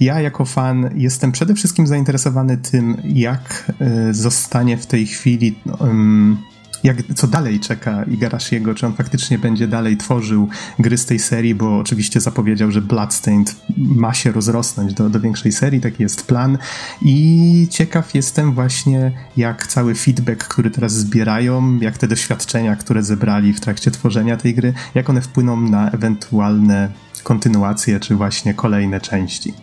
[0.00, 6.38] Ja jako fan jestem przede wszystkim zainteresowany tym, jak e, zostanie w tej chwili um,
[6.84, 10.48] jak, co dalej czeka Igarashiego, czy on faktycznie będzie dalej tworzył
[10.78, 15.52] gry z tej serii, bo oczywiście zapowiedział, że Bloodstained ma się rozrosnąć do, do większej
[15.52, 16.58] serii, taki jest plan.
[17.02, 23.52] I ciekaw jestem właśnie, jak cały feedback, który teraz zbierają, jak te doświadczenia, które zebrali
[23.52, 26.88] w trakcie tworzenia tej gry, jak one wpłyną na ewentualne
[27.22, 29.54] kontynuacje, czy właśnie kolejne części.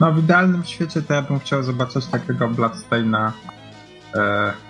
[0.00, 3.32] No w idealnym świecie to ja bym chciał zobaczyć takiego Bloodstaina
[4.14, 4.65] e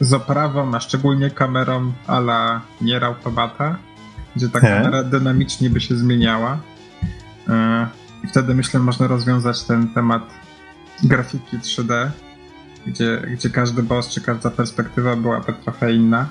[0.00, 3.76] z oprawą, a szczególnie kamerą a la Nier Automata,
[4.36, 6.58] gdzie ta kamera dynamicznie by się zmieniała.
[7.48, 7.86] E,
[8.24, 10.22] I wtedy myślę, można rozwiązać ten temat
[11.02, 12.10] grafiki 3D,
[12.86, 16.26] gdzie, gdzie każdy boss czy każda perspektywa byłaby trochę inna.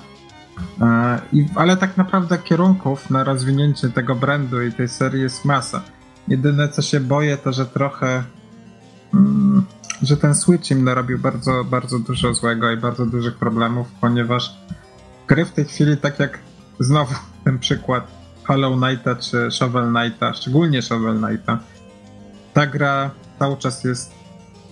[0.82, 5.82] E, I, ale tak naprawdę kierunków na rozwinięcie tego brandu i tej serii jest masa.
[6.28, 8.24] Jedyne co się boję, to że trochę.
[9.14, 9.66] Mm,
[10.02, 14.58] że ten Switch im narobił bardzo, bardzo dużo złego i bardzo dużych problemów, ponieważ
[15.28, 16.40] gry w tej chwili, tak jak
[16.80, 17.16] znowu
[17.46, 18.08] ten przykład
[18.44, 21.60] Hollow Knighta czy Shovel Knighta, szczególnie Shovel Knighta,
[22.54, 24.12] ta gra cały czas jest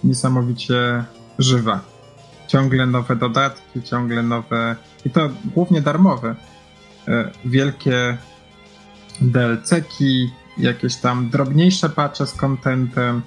[0.03, 1.03] niesamowicie
[1.39, 1.79] żywa.
[2.47, 4.75] Ciągle nowe dodatki, ciągle nowe,
[5.05, 6.35] i to głównie darmowe,
[7.07, 8.17] e, wielkie
[9.21, 13.21] DLC-ki, jakieś tam drobniejsze patche z contentem,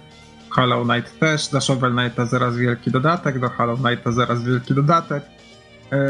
[0.59, 5.23] Hollow Knight też, do Shovel Knighta zaraz wielki dodatek, do Hollow Knighta zaraz wielki dodatek.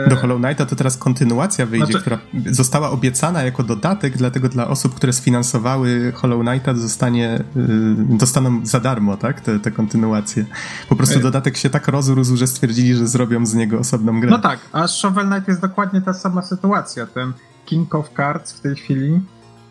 [0.09, 2.01] Do Hollow Knighta to teraz kontynuacja wyjdzie, znaczy...
[2.01, 8.67] która została obiecana jako dodatek, dlatego dla osób, które sfinansowały Hollow Knighta zostanie, yy, dostaną
[8.67, 10.45] za darmo, tak, te, te kontynuacje.
[10.89, 14.31] Po prostu dodatek się tak rozrósł, że stwierdzili, że zrobią z niego osobną grę.
[14.31, 17.07] No tak, a Shovel Knight jest dokładnie ta sama sytuacja.
[17.07, 17.33] Ten
[17.65, 19.21] King of Cards w tej chwili,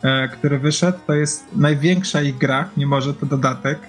[0.02, 3.80] e, który wyszedł, to jest największa ich gra, mimo że to dodatek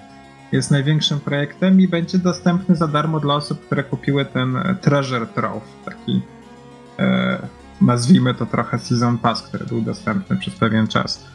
[0.51, 5.65] jest największym projektem i będzie dostępny za darmo dla osób, które kupiły ten Treasure Trove,
[5.85, 6.21] taki
[6.99, 7.39] e,
[7.81, 11.25] nazwijmy to trochę Season Pass, który był dostępny przez pewien czas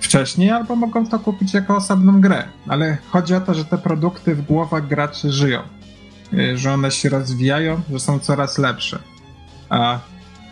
[0.00, 2.44] wcześniej, albo mogą to kupić jako osobną grę.
[2.68, 5.62] Ale chodzi o to, że te produkty w głowach graczy żyją,
[6.32, 8.98] e, że one się rozwijają, że są coraz lepsze.
[9.68, 9.98] A,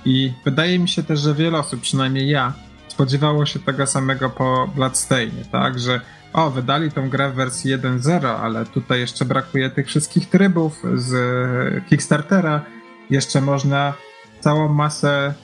[0.04, 2.52] I wydaje mi się też, że wiele osób, przynajmniej ja,
[2.88, 6.00] spodziewało się tego samego po Bloodstainie, tak, że
[6.32, 11.84] o, wydali tą grę w wersji 1.0, ale tutaj jeszcze brakuje tych wszystkich trybów z
[11.88, 12.64] Kickstartera.
[13.10, 13.94] Jeszcze można
[14.40, 15.34] całą masę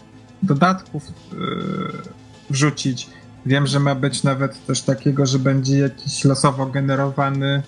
[0.42, 1.02] dodatków
[1.32, 1.92] yy,
[2.50, 3.10] wrzucić.
[3.46, 7.62] Wiem, że ma być nawet też takiego, że będzie jakiś losowo generowany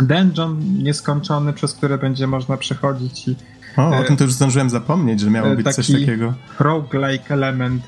[0.00, 3.36] dungeon nieskończony, przez który będzie można przechodzić i
[3.76, 6.34] o, o tym to już zdążyłem zapomnieć, że miało być coś takiego.
[6.58, 7.82] roguelike element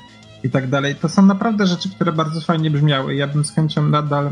[0.45, 0.95] i tak dalej.
[0.95, 3.15] To są naprawdę rzeczy, które bardzo fajnie brzmiały.
[3.15, 4.31] Ja bym z chęcią nadal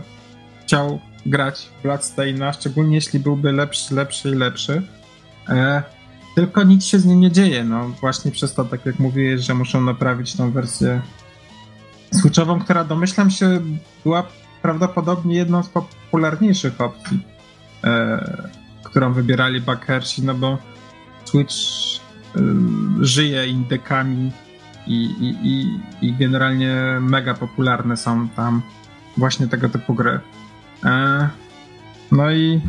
[0.63, 4.81] chciał grać Bloodstain'a, szczególnie jeśli byłby lepszy, lepszy i lepszy.
[5.49, 5.83] E,
[6.35, 7.63] tylko nic się z nim nie dzieje.
[7.63, 11.01] No właśnie przez to, tak jak mówiłeś, że muszą naprawić tą wersję
[12.11, 13.61] switchową, która domyślam się
[14.03, 14.23] była
[14.61, 17.19] prawdopodobnie jedną z popularniejszych opcji,
[17.83, 18.49] e,
[18.83, 20.57] którą wybierali backersi, no bo
[21.25, 22.39] Switch e,
[22.99, 24.31] żyje indykami
[24.87, 28.61] i, i, i, i generalnie mega popularne są tam
[29.17, 30.19] właśnie tego typu gry.
[30.85, 31.29] E,
[32.11, 32.61] no i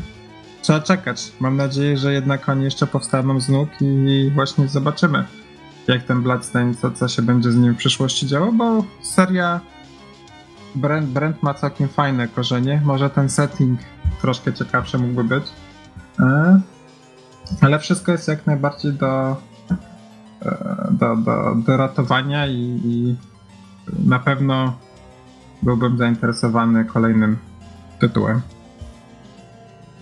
[0.62, 1.32] trzeba czekać.
[1.40, 5.24] Mam nadzieję, że jednak oni jeszcze powstaną z nóg i właśnie zobaczymy,
[5.88, 9.60] jak ten Bloodstain, co, co się będzie z nim w przyszłości działo, bo seria
[10.74, 12.82] Brent, Brent ma całkiem fajne korzenie.
[12.84, 13.80] Może ten setting
[14.20, 15.44] troszkę ciekawszy mógłby być.
[16.20, 16.60] E,
[17.60, 19.36] ale wszystko jest jak najbardziej do,
[20.90, 23.16] do, do, do ratowania i, i
[24.06, 24.72] na pewno
[25.62, 27.36] byłbym zainteresowany kolejnym
[27.98, 28.40] tytułem.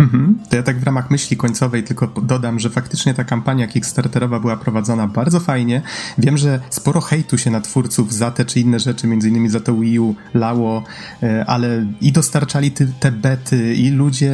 [0.02, 0.38] Mhm.
[0.50, 4.56] To ja tak w ramach myśli końcowej tylko dodam, że faktycznie ta kampania Kickstarterowa była
[4.56, 5.82] prowadzona bardzo fajnie.
[6.18, 9.60] Wiem, że sporo hejtu się na twórców za te czy inne rzeczy, między innymi za
[9.60, 10.84] to Wii U lało,
[11.22, 12.70] e, ale i dostarczali
[13.00, 14.32] te bety, i ludzie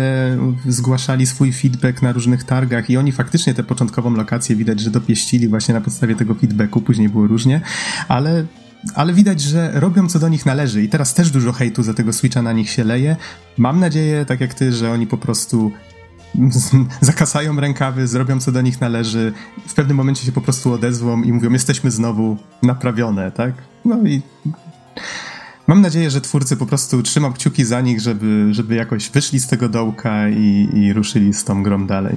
[0.67, 5.49] zgłaszali swój feedback na różnych targach i oni faktycznie tę początkową lokację widać, że dopieścili
[5.49, 7.61] właśnie na podstawie tego feedbacku, później było różnie,
[8.09, 8.45] ale
[8.95, 12.13] ale widać, że robią co do nich należy i teraz też dużo hejtu za tego
[12.13, 13.17] Switcha na nich się leje.
[13.57, 15.73] Mam nadzieję, tak jak ty, że oni po prostu
[17.01, 19.33] zakasają rękawy, zrobią co do nich należy,
[19.69, 23.53] w pewnym momencie się po prostu odezwą i mówią, jesteśmy znowu naprawione, tak?
[23.85, 24.23] No i
[25.67, 29.47] mam nadzieję, że twórcy po prostu trzymam kciuki za nich, żeby, żeby jakoś wyszli z
[29.47, 32.17] tego dołka i, i ruszyli z tą grą dalej.